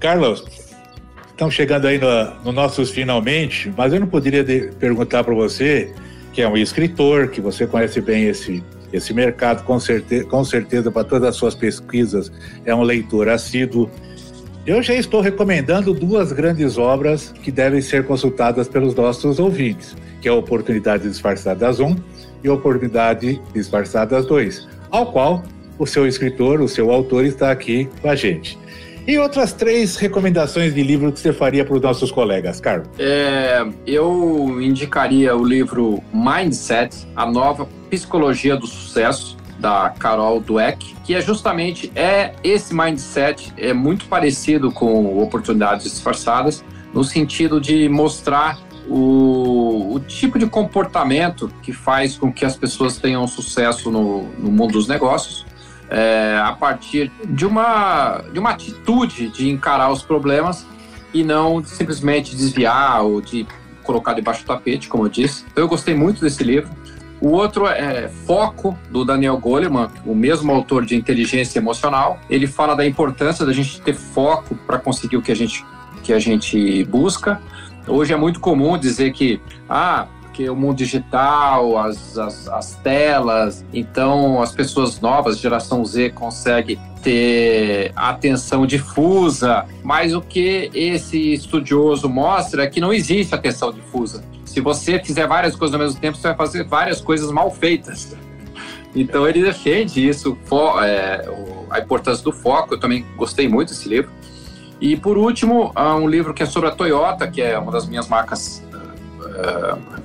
Carlos, 0.00 0.44
estamos 1.30 1.54
chegando 1.54 1.86
aí 1.86 1.98
no, 1.98 2.08
no 2.44 2.52
nossos 2.52 2.90
finalmente, 2.90 3.72
mas 3.76 3.92
eu 3.92 4.00
não 4.00 4.06
poderia 4.06 4.42
de, 4.42 4.72
perguntar 4.80 5.22
para 5.22 5.34
você, 5.34 5.94
que 6.32 6.42
é 6.42 6.48
um 6.48 6.56
escritor, 6.56 7.28
que 7.28 7.40
você 7.40 7.66
conhece 7.66 8.00
bem 8.00 8.24
esse, 8.24 8.64
esse 8.92 9.14
mercado, 9.14 9.64
com 9.64 9.80
certeza, 9.80 10.24
com 10.26 10.44
certeza 10.44 10.90
para 10.90 11.04
todas 11.04 11.30
as 11.30 11.36
suas 11.36 11.54
pesquisas, 11.54 12.30
é 12.64 12.74
um 12.74 12.82
leitor 12.82 13.28
assíduo. 13.28 13.90
Eu 14.66 14.82
já 14.82 14.94
estou 14.94 15.20
recomendando 15.20 15.92
duas 15.92 16.30
grandes 16.32 16.78
obras 16.78 17.32
que 17.42 17.50
devem 17.50 17.80
ser 17.80 18.06
consultadas 18.06 18.68
pelos 18.68 18.94
nossos 18.94 19.38
ouvintes, 19.38 19.96
que 20.20 20.28
é 20.28 20.32
Oportunidades 20.32 21.10
Disfarçadas 21.10 21.80
1 21.80 21.96
e 22.44 22.48
Oportunidade 22.48 23.40
Disfarçadas 23.52 24.26
2, 24.26 24.68
ao 24.90 25.10
qual 25.10 25.42
o 25.78 25.86
seu 25.86 26.06
escritor, 26.06 26.60
o 26.60 26.68
seu 26.68 26.92
autor 26.92 27.24
está 27.24 27.50
aqui 27.50 27.88
com 28.00 28.08
a 28.08 28.14
gente. 28.14 28.61
E 29.06 29.18
outras 29.18 29.52
três 29.52 29.96
recomendações 29.96 30.74
de 30.74 30.82
livro 30.82 31.10
que 31.10 31.18
você 31.18 31.32
faria 31.32 31.64
para 31.64 31.74
os 31.74 31.82
nossos 31.82 32.12
colegas, 32.12 32.60
Carlos? 32.60 32.88
É, 32.98 33.66
eu 33.84 34.62
indicaria 34.62 35.34
o 35.36 35.44
livro 35.44 36.00
Mindset, 36.12 37.06
a 37.16 37.26
nova 37.26 37.68
psicologia 37.90 38.56
do 38.56 38.66
sucesso 38.66 39.36
da 39.58 39.90
Carol 39.98 40.40
Dweck, 40.40 40.94
que 41.04 41.14
é 41.14 41.20
justamente 41.20 41.90
é 41.94 42.32
esse 42.44 42.74
mindset 42.74 43.52
é 43.56 43.72
muito 43.72 44.06
parecido 44.06 44.70
com 44.70 45.20
oportunidades 45.20 45.84
disfarçadas, 45.84 46.64
no 46.94 47.02
sentido 47.02 47.60
de 47.60 47.88
mostrar 47.88 48.58
o, 48.88 49.94
o, 49.94 50.00
tipo 50.00 50.38
de 50.38 50.46
comportamento 50.46 51.48
que 51.62 51.72
faz 51.72 52.16
com 52.16 52.32
que 52.32 52.44
as 52.44 52.56
pessoas 52.56 52.98
tenham 52.98 53.26
sucesso 53.26 53.90
no, 53.90 54.24
no 54.38 54.50
mundo 54.50 54.72
dos 54.72 54.88
negócios 54.88 55.46
é, 55.92 56.40
a 56.42 56.52
partir 56.52 57.12
de 57.22 57.44
uma, 57.44 58.24
de 58.32 58.38
uma 58.38 58.50
atitude 58.50 59.28
de 59.28 59.50
encarar 59.50 59.92
os 59.92 60.02
problemas 60.02 60.66
e 61.12 61.22
não 61.22 61.62
simplesmente 61.62 62.34
desviar 62.34 63.02
ou 63.04 63.20
de 63.20 63.46
colocar 63.82 64.14
debaixo 64.14 64.42
do 64.42 64.46
tapete, 64.46 64.88
como 64.88 65.04
eu 65.04 65.10
disse. 65.10 65.44
Então 65.52 65.64
eu 65.64 65.68
gostei 65.68 65.94
muito 65.94 66.22
desse 66.22 66.42
livro. 66.42 66.70
O 67.20 67.28
outro 67.28 67.66
é 67.66 68.08
Foco, 68.08 68.76
do 68.90 69.04
Daniel 69.04 69.36
Goleman, 69.36 69.90
o 70.06 70.14
mesmo 70.14 70.50
autor 70.50 70.86
de 70.86 70.96
Inteligência 70.96 71.58
Emocional. 71.58 72.18
Ele 72.30 72.46
fala 72.46 72.74
da 72.74 72.86
importância 72.86 73.44
da 73.44 73.52
gente 73.52 73.78
ter 73.82 73.94
foco 73.94 74.54
para 74.66 74.78
conseguir 74.78 75.18
o 75.18 75.22
que 75.22 75.30
a 75.30 75.36
gente, 75.36 75.64
que 76.02 76.12
a 76.12 76.18
gente 76.18 76.84
busca. 76.84 77.38
Hoje 77.86 78.14
é 78.14 78.16
muito 78.16 78.40
comum 78.40 78.78
dizer 78.78 79.12
que, 79.12 79.40
ah, 79.68 80.06
porque 80.32 80.48
o 80.48 80.56
mundo 80.56 80.78
digital, 80.78 81.76
as, 81.76 82.16
as, 82.16 82.48
as 82.48 82.74
telas, 82.76 83.62
então 83.70 84.40
as 84.40 84.50
pessoas 84.50 84.98
novas, 84.98 85.38
geração 85.38 85.84
Z, 85.84 86.08
conseguem 86.10 86.80
ter 87.02 87.92
atenção 87.94 88.66
difusa, 88.66 89.66
mas 89.82 90.14
o 90.14 90.22
que 90.22 90.70
esse 90.72 91.34
estudioso 91.34 92.08
mostra 92.08 92.64
é 92.64 92.66
que 92.66 92.80
não 92.80 92.94
existe 92.94 93.34
atenção 93.34 93.70
difusa. 93.70 94.24
Se 94.46 94.58
você 94.62 94.98
fizer 94.98 95.26
várias 95.26 95.54
coisas 95.54 95.74
ao 95.74 95.80
mesmo 95.80 96.00
tempo, 96.00 96.16
você 96.16 96.28
vai 96.28 96.36
fazer 96.36 96.64
várias 96.64 96.98
coisas 96.98 97.30
mal 97.30 97.50
feitas. 97.50 98.16
Então 98.96 99.28
ele 99.28 99.42
defende 99.42 100.08
isso, 100.08 100.38
é, 100.82 101.28
a 101.70 101.78
importância 101.78 102.24
do 102.24 102.32
foco. 102.32 102.74
Eu 102.74 102.80
também 102.80 103.04
gostei 103.18 103.48
muito 103.48 103.68
desse 103.68 103.86
livro. 103.86 104.10
E 104.80 104.96
por 104.96 105.18
último, 105.18 105.72
um 105.76 106.08
livro 106.08 106.32
que 106.32 106.42
é 106.42 106.46
sobre 106.46 106.70
a 106.70 106.72
Toyota, 106.72 107.28
que 107.28 107.42
é 107.42 107.58
uma 107.58 107.70
das 107.70 107.86
minhas 107.86 108.08
marcas 108.08 108.62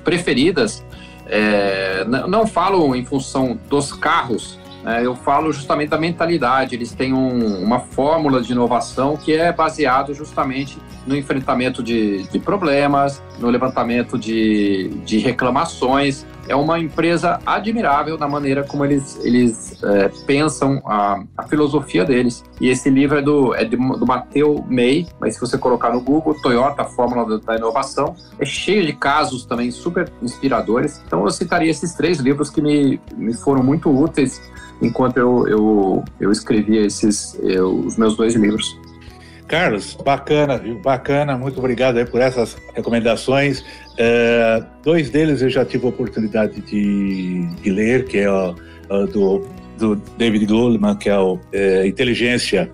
preferidas, 0.04 0.84
é, 1.26 2.04
não 2.04 2.46
falo 2.46 2.94
em 2.94 3.04
função 3.04 3.58
dos 3.68 3.92
carros, 3.92 4.58
né, 4.88 5.04
eu 5.04 5.14
falo 5.14 5.52
justamente 5.52 5.90
da 5.90 5.98
mentalidade. 5.98 6.74
Eles 6.74 6.92
têm 6.92 7.12
um, 7.12 7.62
uma 7.62 7.78
fórmula 7.78 8.40
de 8.40 8.52
inovação 8.52 9.18
que 9.18 9.34
é 9.34 9.52
baseado 9.52 10.14
justamente 10.14 10.78
no 11.06 11.14
enfrentamento 11.14 11.82
de, 11.82 12.22
de 12.28 12.38
problemas, 12.38 13.22
no 13.38 13.50
levantamento 13.50 14.18
de, 14.18 14.88
de 15.04 15.18
reclamações 15.18 16.24
é 16.48 16.56
uma 16.56 16.78
empresa 16.78 17.38
admirável 17.44 18.16
na 18.16 18.26
maneira 18.26 18.64
como 18.64 18.84
eles, 18.84 19.18
eles 19.22 19.82
é, 19.84 20.08
pensam 20.26 20.80
a, 20.84 21.22
a, 21.36 21.46
filosofia 21.46 22.04
deles. 22.04 22.42
E 22.58 22.70
esse 22.70 22.88
livro 22.88 23.18
é 23.18 23.22
do, 23.22 23.54
é 23.54 23.64
do 23.64 24.06
Mateu 24.06 24.64
May, 24.68 25.06
mas 25.20 25.34
se 25.34 25.40
você 25.40 25.58
colocar 25.58 25.90
no 25.90 26.00
Google, 26.00 26.34
Toyota, 26.40 26.84
Fórmula 26.84 27.38
da 27.38 27.56
Inovação, 27.56 28.16
é 28.38 28.46
cheio 28.46 28.84
de 28.84 28.94
casos 28.94 29.44
também 29.44 29.70
super 29.70 30.10
inspiradores. 30.22 31.02
Então 31.06 31.22
eu 31.24 31.30
citaria 31.30 31.70
esses 31.70 31.92
três 31.94 32.18
livros 32.18 32.48
que 32.48 32.62
me, 32.62 32.98
me 33.14 33.34
foram 33.34 33.62
muito 33.62 33.90
úteis 33.90 34.40
enquanto 34.80 35.18
eu, 35.18 35.46
eu, 35.48 36.04
eu 36.20 36.32
escrevia 36.32 36.84
esses, 36.84 37.38
eu, 37.42 37.74
os 37.80 37.96
meus 37.96 38.16
dois 38.16 38.34
livros. 38.34 38.78
Carlos, 39.48 39.96
bacana? 40.04 40.62
Bacana, 40.82 41.38
muito 41.38 41.58
obrigado 41.58 41.96
aí 41.96 42.04
por 42.04 42.20
essas 42.20 42.56
recomendações. 42.74 43.64
É, 43.96 44.62
dois 44.84 45.08
deles 45.08 45.40
eu 45.40 45.48
já 45.48 45.64
tive 45.64 45.86
a 45.86 45.88
oportunidade 45.88 46.60
de, 46.60 47.46
de 47.46 47.70
ler, 47.70 48.04
que 48.04 48.18
é 48.18 48.30
o, 48.30 48.54
o 48.90 49.06
do, 49.06 49.48
do, 49.78 49.96
David 50.18 50.44
Goleman, 50.44 50.96
que 50.96 51.08
é 51.08 51.18
o 51.18 51.38
é, 51.50 51.86
Inteligência 51.86 52.70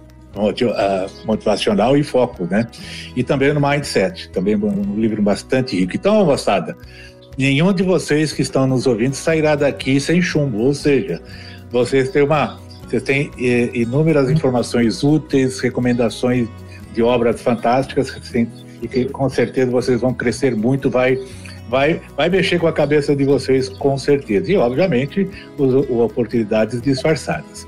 Motivacional 1.25 1.97
e 1.97 2.03
Foco, 2.03 2.45
né? 2.51 2.67
E 3.15 3.23
também 3.23 3.55
no 3.55 3.61
Mindset, 3.61 4.31
também 4.31 4.57
um 4.57 4.99
livro 4.99 5.23
bastante 5.23 5.79
rico. 5.79 5.95
Então, 5.95 6.27
moçada, 6.27 6.77
nenhum 7.39 7.73
de 7.73 7.85
vocês 7.85 8.33
que 8.33 8.43
estão 8.43 8.67
nos 8.67 8.85
ouvindo 8.85 9.15
sairá 9.15 9.55
daqui 9.55 10.01
sem 10.01 10.21
chumbo, 10.21 10.59
ou 10.59 10.75
seja, 10.75 11.23
vocês 11.71 12.11
têm 12.11 12.23
uma 12.23 12.59
vocês 12.87 13.03
têm 13.03 13.31
é, 13.39 13.71
inúmeras 13.77 14.31
informações 14.31 15.03
úteis, 15.03 15.59
recomendações 15.59 16.49
de 16.93 17.03
obras 17.03 17.41
fantásticas 17.41 18.15
e 18.83 18.87
que 18.87 19.07
com 19.07 19.29
certeza 19.29 19.71
vocês 19.71 20.01
vão 20.01 20.12
crescer 20.12 20.55
muito, 20.55 20.91
vai 20.91 21.19
vai, 21.69 22.01
vai 22.17 22.29
mexer 22.29 22.59
com 22.59 22.67
a 22.67 22.73
cabeça 22.73 23.15
de 23.17 23.25
vocês 23.25 23.69
com 23.69 23.97
certeza. 23.99 24.51
E, 24.53 24.57
obviamente, 24.57 25.29
os, 25.59 25.75
oportunidades 25.91 26.81
disfarçadas. 26.81 27.67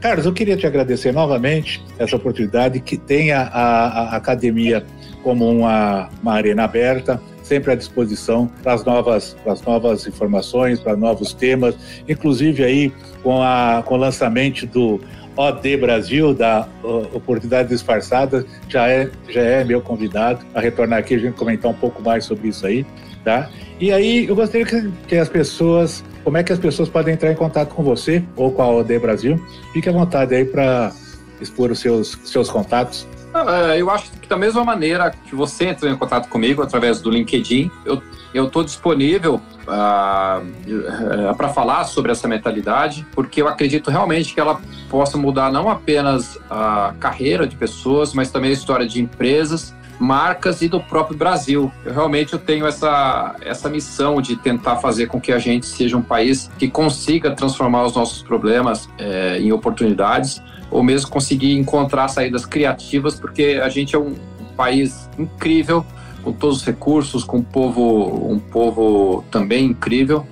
Carlos, 0.00 0.26
eu 0.26 0.32
queria 0.32 0.56
te 0.56 0.66
agradecer 0.66 1.12
novamente 1.12 1.82
essa 1.98 2.16
oportunidade 2.16 2.80
que 2.80 2.96
tenha 2.96 3.40
a, 3.40 4.14
a 4.14 4.16
academia 4.16 4.84
como 5.22 5.48
uma, 5.48 6.10
uma 6.20 6.34
arena 6.34 6.64
aberta, 6.64 7.20
sempre 7.44 7.72
à 7.72 7.74
disposição 7.76 8.50
para 8.62 8.72
as 8.72 8.84
novas, 8.84 9.36
para 9.44 9.52
as 9.52 9.62
novas 9.62 10.06
informações, 10.06 10.80
para 10.80 10.96
novos 10.96 11.32
temas, 11.32 11.76
inclusive 12.08 12.64
aí 12.64 12.92
com, 13.22 13.40
a, 13.40 13.84
com 13.86 13.94
o 13.94 13.98
lançamento 13.98 14.66
do 14.66 15.00
OD 15.36 15.76
Brasil, 15.76 16.32
da 16.32 16.66
Oportunidade 17.12 17.68
Disfarçada, 17.68 18.46
já 18.68 18.88
é, 18.88 19.10
já 19.28 19.42
é 19.42 19.64
meu 19.64 19.80
convidado 19.80 20.44
a 20.54 20.60
retornar 20.60 21.00
aqui, 21.00 21.14
a 21.14 21.18
gente 21.18 21.34
comentar 21.34 21.70
um 21.70 21.74
pouco 21.74 22.02
mais 22.02 22.24
sobre 22.24 22.48
isso 22.48 22.66
aí, 22.66 22.86
tá? 23.24 23.50
E 23.80 23.92
aí, 23.92 24.26
eu 24.26 24.34
gostaria 24.34 24.64
que, 24.64 24.90
que 25.08 25.16
as 25.16 25.28
pessoas, 25.28 26.04
como 26.22 26.36
é 26.36 26.44
que 26.44 26.52
as 26.52 26.58
pessoas 26.58 26.88
podem 26.88 27.14
entrar 27.14 27.30
em 27.30 27.34
contato 27.34 27.74
com 27.74 27.82
você 27.82 28.22
ou 28.36 28.52
com 28.52 28.62
a 28.62 28.68
OD 28.68 28.98
Brasil? 29.00 29.44
Fique 29.72 29.88
à 29.88 29.92
vontade 29.92 30.34
aí 30.34 30.44
para 30.44 30.92
expor 31.40 31.70
os 31.70 31.80
seus, 31.80 32.18
seus 32.24 32.48
contatos. 32.48 33.06
É, 33.34 33.80
eu 33.80 33.90
acho 33.90 34.10
que 34.12 34.28
da 34.28 34.36
mesma 34.36 34.64
maneira 34.64 35.10
que 35.10 35.34
você 35.34 35.68
entrou 35.68 35.90
em 35.90 35.96
contato 35.96 36.28
comigo 36.28 36.62
através 36.62 37.00
do 37.00 37.10
LinkedIn, 37.10 37.70
eu 37.84 38.02
eu 38.34 38.46
estou 38.46 38.64
disponível 38.64 39.36
uh, 39.36 39.40
ah, 39.68 40.42
uh, 40.42 41.36
para 41.36 41.48
falar 41.50 41.84
sobre 41.84 42.10
essa 42.10 42.26
mentalidade, 42.26 43.06
porque 43.12 43.40
eu 43.40 43.46
acredito 43.46 43.92
realmente 43.92 44.34
que 44.34 44.40
ela 44.40 44.60
possa 44.90 45.16
mudar 45.16 45.52
não 45.52 45.70
apenas 45.70 46.36
a 46.50 46.92
carreira 46.98 47.46
de 47.46 47.54
pessoas, 47.54 48.12
mas 48.12 48.32
também 48.32 48.50
a 48.50 48.52
história 48.52 48.88
de 48.88 49.00
empresas, 49.00 49.72
marcas 50.00 50.62
e 50.62 50.68
do 50.68 50.80
próprio 50.80 51.16
Brasil. 51.16 51.70
Eu 51.84 51.94
realmente 51.94 52.32
eu 52.32 52.40
tenho 52.40 52.66
essa, 52.66 53.36
essa 53.40 53.70
missão 53.70 54.20
de 54.20 54.34
tentar 54.34 54.76
fazer 54.76 55.06
com 55.06 55.20
que 55.20 55.30
a 55.30 55.38
gente 55.38 55.64
seja 55.66 55.96
um 55.96 56.02
país 56.02 56.50
que 56.58 56.68
consiga 56.68 57.30
transformar 57.30 57.84
os 57.84 57.94
nossos 57.94 58.20
problemas 58.20 58.88
é, 58.98 59.38
em 59.38 59.52
oportunidades, 59.52 60.42
ou 60.74 60.82
mesmo 60.82 61.08
conseguir 61.08 61.52
encontrar 61.52 62.08
saídas 62.08 62.44
criativas, 62.44 63.18
porque 63.18 63.60
a 63.62 63.68
gente 63.68 63.94
é 63.94 63.98
um 63.98 64.16
país 64.56 65.08
incrível 65.16 65.86
com 66.24 66.32
todos 66.32 66.58
os 66.58 66.64
recursos, 66.64 67.22
com 67.22 67.36
um 67.36 67.42
povo, 67.44 68.28
um 68.28 68.40
povo 68.40 69.24
também 69.30 69.66
incrível 69.66 70.26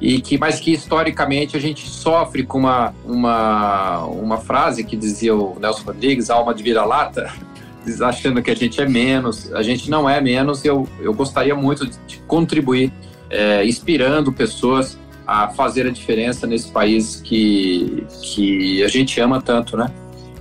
e 0.00 0.20
que 0.20 0.38
mas 0.38 0.60
que 0.60 0.72
historicamente 0.72 1.56
a 1.56 1.60
gente 1.60 1.88
sofre 1.88 2.44
com 2.44 2.58
uma 2.58 2.94
uma, 3.04 4.04
uma 4.04 4.36
frase 4.36 4.84
que 4.84 4.96
dizia 4.96 5.34
o 5.34 5.58
Nelson 5.58 5.82
Rodrigues, 5.82 6.30
alma 6.30 6.54
de 6.54 6.62
vira-lata, 6.62 7.32
achando 8.00 8.40
que 8.40 8.52
a 8.52 8.54
gente 8.54 8.80
é 8.80 8.88
menos. 8.88 9.52
A 9.52 9.62
gente 9.64 9.90
não 9.90 10.08
é 10.08 10.20
menos. 10.20 10.64
Eu 10.64 10.88
eu 11.00 11.12
gostaria 11.12 11.56
muito 11.56 11.86
de 11.86 12.18
contribuir, 12.28 12.92
é, 13.30 13.66
inspirando 13.66 14.32
pessoas 14.32 14.96
a 15.28 15.48
fazer 15.50 15.86
a 15.86 15.90
diferença 15.90 16.46
nesse 16.46 16.72
país 16.72 17.20
que 17.22 18.02
que 18.22 18.82
a 18.82 18.88
gente 18.88 19.20
ama 19.20 19.42
tanto, 19.42 19.76
né? 19.76 19.92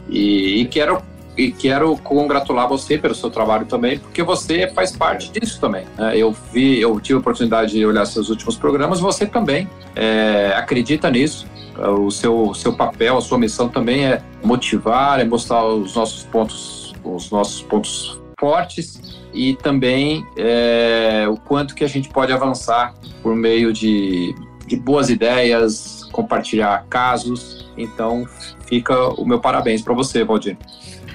E, 0.09 0.61
e 0.61 0.65
quero 0.65 1.03
e 1.37 1.51
quero 1.51 1.95
congratular 1.97 2.67
você 2.67 2.97
pelo 2.97 3.13
seu 3.13 3.29
trabalho 3.29 3.65
também, 3.65 3.99
porque 3.99 4.23
você 4.23 4.67
faz 4.69 4.95
parte 4.95 5.29
disso 5.29 5.59
também. 5.59 5.85
Né? 5.95 6.17
Eu 6.17 6.31
vi, 6.51 6.79
eu 6.79 6.99
tive 6.99 7.17
a 7.17 7.19
oportunidade 7.19 7.73
de 7.73 7.85
olhar 7.85 8.05
seus 8.05 8.29
últimos 8.29 8.55
programas, 8.55 8.99
você 8.99 9.27
também 9.27 9.69
é, 9.95 10.53
acredita 10.55 11.11
nisso. 11.11 11.45
O 11.77 12.09
seu, 12.09 12.55
seu 12.55 12.73
papel, 12.73 13.17
a 13.17 13.21
sua 13.21 13.37
missão 13.37 13.69
também 13.69 14.07
é 14.07 14.23
motivar, 14.41 15.19
é 15.19 15.25
mostrar 15.25 15.63
os 15.63 15.93
nossos 15.93 16.23
pontos, 16.23 16.95
os 17.03 17.29
nossos 17.29 17.61
pontos 17.61 18.19
fortes 18.39 18.99
e 19.31 19.53
também 19.55 20.25
é, 20.35 21.27
o 21.29 21.37
quanto 21.37 21.75
que 21.75 21.83
a 21.83 21.87
gente 21.87 22.09
pode 22.09 22.33
avançar 22.33 22.95
por 23.21 23.35
meio 23.35 23.71
de, 23.71 24.33
de 24.67 24.75
boas 24.75 25.09
ideias, 25.09 26.03
compartilhar 26.11 26.85
casos. 26.89 27.67
Então, 27.77 28.27
fica 28.67 28.95
o 29.19 29.25
meu 29.25 29.39
parabéns 29.39 29.81
para 29.81 29.93
você, 29.93 30.23
Valdir. 30.23 30.57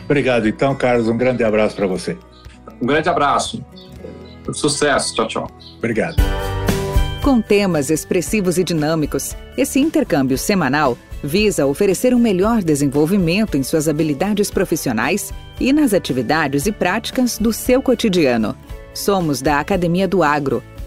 Obrigado, 0.05 0.49
então, 0.49 0.75
Carlos. 0.75 1.09
Um 1.09 1.17
grande 1.17 1.45
abraço 1.45 1.77
para 1.77 1.87
você. 1.87 2.17
Um 2.81 2.87
grande 2.87 3.09
abraço. 3.09 3.65
Sucesso. 4.53 5.15
Tchau, 5.15 5.29
tchau. 5.29 5.51
Obrigado. 5.79 6.17
Com 7.23 7.41
temas 7.41 7.89
expressivos 7.89 8.59
e 8.59 8.65
dinâmicos, 8.65 9.37
esse 9.57 9.79
intercâmbio 9.79 10.37
semanal 10.37 10.99
visa 11.23 11.67
oferecer 11.67 12.13
um 12.13 12.19
melhor 12.19 12.63
desenvolvimento 12.63 13.57
em 13.57 13.63
suas 13.63 13.89
habilidades 13.89 14.51
profissionais 14.51 15.33
e 15.61 15.73
nas 15.73 15.95
atividades 15.95 16.67
e 16.67 16.73
práticas 16.73 17.39
do 17.39 17.53
seu 17.53 17.81
cotidiano. 17.81 18.57
Somos 18.93 19.41
da 19.41 19.61
Academia 19.61 20.09
do 20.09 20.23
Agro, 20.23 20.63